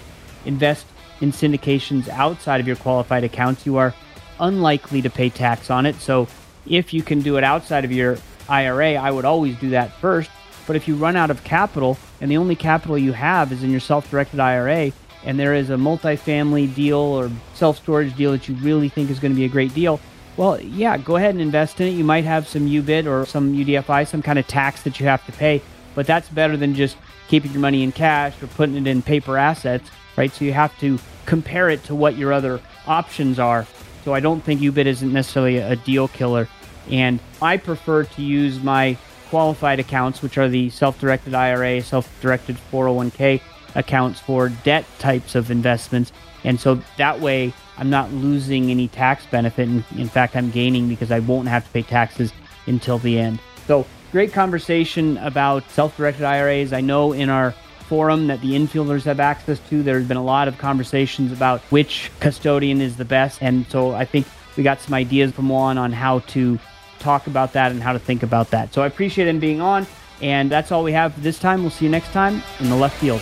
invest 0.45 0.85
in 1.21 1.31
syndications 1.31 2.07
outside 2.07 2.59
of 2.59 2.67
your 2.67 2.75
qualified 2.75 3.23
accounts, 3.23 3.65
you 3.65 3.77
are 3.77 3.93
unlikely 4.39 5.01
to 5.01 5.09
pay 5.09 5.29
tax 5.29 5.69
on 5.69 5.85
it. 5.85 5.95
So 5.95 6.27
if 6.67 6.93
you 6.93 7.01
can 7.01 7.21
do 7.21 7.37
it 7.37 7.43
outside 7.43 7.83
of 7.83 7.91
your 7.91 8.17
IRA, 8.47 8.93
I 8.93 9.11
would 9.11 9.25
always 9.25 9.57
do 9.57 9.71
that 9.71 9.91
first. 9.99 10.29
But 10.67 10.75
if 10.75 10.87
you 10.87 10.95
run 10.95 11.15
out 11.15 11.31
of 11.31 11.43
capital 11.43 11.97
and 12.21 12.29
the 12.29 12.37
only 12.37 12.55
capital 12.55 12.97
you 12.97 13.13
have 13.13 13.51
is 13.51 13.63
in 13.63 13.71
your 13.71 13.79
self 13.79 14.09
directed 14.09 14.39
IRA, 14.39 14.91
and 15.23 15.39
there 15.39 15.55
is 15.55 15.71
a 15.71 15.75
multifamily 15.75 16.73
deal 16.75 16.97
or 16.97 17.31
self 17.55 17.77
storage 17.77 18.15
deal 18.15 18.31
that 18.31 18.47
you 18.47 18.55
really 18.55 18.89
think 18.89 19.09
is 19.09 19.19
going 19.19 19.31
to 19.31 19.35
be 19.35 19.45
a 19.45 19.49
great 19.49 19.73
deal, 19.73 19.99
well, 20.37 20.59
yeah, 20.61 20.97
go 20.97 21.15
ahead 21.15 21.31
and 21.31 21.41
invest 21.41 21.79
in 21.79 21.87
it. 21.87 21.91
You 21.91 22.03
might 22.03 22.25
have 22.25 22.47
some 22.47 22.67
UBIT 22.67 23.07
or 23.07 23.25
some 23.25 23.53
UDFI, 23.53 24.07
some 24.07 24.21
kind 24.21 24.37
of 24.37 24.47
tax 24.47 24.83
that 24.83 24.99
you 24.99 25.05
have 25.05 25.25
to 25.25 25.31
pay, 25.31 25.61
but 25.93 26.05
that's 26.05 26.29
better 26.29 26.57
than 26.57 26.75
just 26.75 26.97
keeping 27.27 27.51
your 27.51 27.61
money 27.61 27.83
in 27.83 27.91
cash 27.91 28.41
or 28.41 28.47
putting 28.47 28.75
it 28.75 28.87
in 28.87 29.01
paper 29.01 29.37
assets, 29.37 29.89
right? 30.17 30.31
So 30.31 30.45
you 30.45 30.53
have 30.53 30.77
to 30.79 30.99
compare 31.25 31.69
it 31.69 31.83
to 31.85 31.95
what 31.95 32.17
your 32.17 32.33
other 32.33 32.59
options 32.85 33.39
are. 33.39 33.65
So 34.03 34.13
I 34.13 34.19
don't 34.19 34.41
think 34.41 34.61
UBIT 34.61 34.85
isn't 34.85 35.11
necessarily 35.11 35.57
a 35.57 35.75
deal 35.75 36.07
killer. 36.07 36.47
And 36.91 37.19
I 37.41 37.57
prefer 37.57 38.03
to 38.03 38.21
use 38.21 38.61
my 38.61 38.97
qualified 39.29 39.79
accounts, 39.79 40.21
which 40.21 40.37
are 40.37 40.47
the 40.47 40.69
self 40.69 40.99
directed 40.99 41.33
IRA, 41.33 41.81
self 41.81 42.09
directed 42.21 42.57
401k 42.71 43.41
accounts 43.73 44.19
for 44.19 44.49
debt 44.49 44.85
types 44.99 45.33
of 45.35 45.49
investments. 45.49 46.11
And 46.45 46.59
so 46.59 46.79
that 46.97 47.19
way 47.19 47.53
I'm 47.77 47.89
not 47.89 48.11
losing 48.13 48.71
any 48.71 48.87
tax 48.87 49.25
benefit. 49.25 49.67
And 49.67 49.83
in 49.97 50.07
fact, 50.07 50.35
I'm 50.35 50.51
gaining 50.51 50.87
because 50.87 51.11
I 51.11 51.19
won't 51.19 51.47
have 51.47 51.65
to 51.65 51.71
pay 51.71 51.81
taxes 51.81 52.31
until 52.67 52.99
the 52.99 53.19
end. 53.19 53.39
So 53.67 53.85
great 54.11 54.31
conversation 54.31 55.17
about 55.17 55.69
self 55.71 55.97
directed 55.97 56.23
IRAs. 56.23 56.71
I 56.71 56.81
know 56.81 57.11
in 57.11 57.29
our 57.29 57.51
forum 57.89 58.27
that 58.27 58.41
the 58.41 58.53
infielders 58.53 59.03
have 59.03 59.19
access 59.19 59.59
to, 59.69 59.83
there's 59.83 60.07
been 60.07 60.17
a 60.17 60.23
lot 60.23 60.47
of 60.47 60.57
conversations 60.57 61.31
about 61.31 61.61
which 61.63 62.11
custodian 62.19 62.81
is 62.81 62.97
the 62.97 63.05
best. 63.05 63.41
And 63.41 63.67
so 63.67 63.93
I 63.93 64.05
think 64.05 64.25
we 64.55 64.63
got 64.63 64.79
some 64.81 64.93
ideas 64.93 65.31
from 65.31 65.49
Juan 65.49 65.77
on 65.77 65.91
how 65.91 66.19
to 66.19 66.57
talk 66.99 67.27
about 67.27 67.53
that 67.53 67.71
and 67.71 67.83
how 67.83 67.93
to 67.93 67.99
think 67.99 68.23
about 68.23 68.51
that. 68.51 68.73
So 68.73 68.81
I 68.81 68.87
appreciate 68.87 69.27
him 69.27 69.39
being 69.39 69.61
on. 69.61 69.85
And 70.21 70.49
that's 70.49 70.71
all 70.71 70.83
we 70.83 70.93
have 70.93 71.21
this 71.21 71.39
time. 71.39 71.61
We'll 71.61 71.71
see 71.71 71.85
you 71.85 71.91
next 71.91 72.11
time 72.11 72.41
in 72.59 72.69
the 72.69 72.75
left 72.75 72.97
field. 72.97 73.21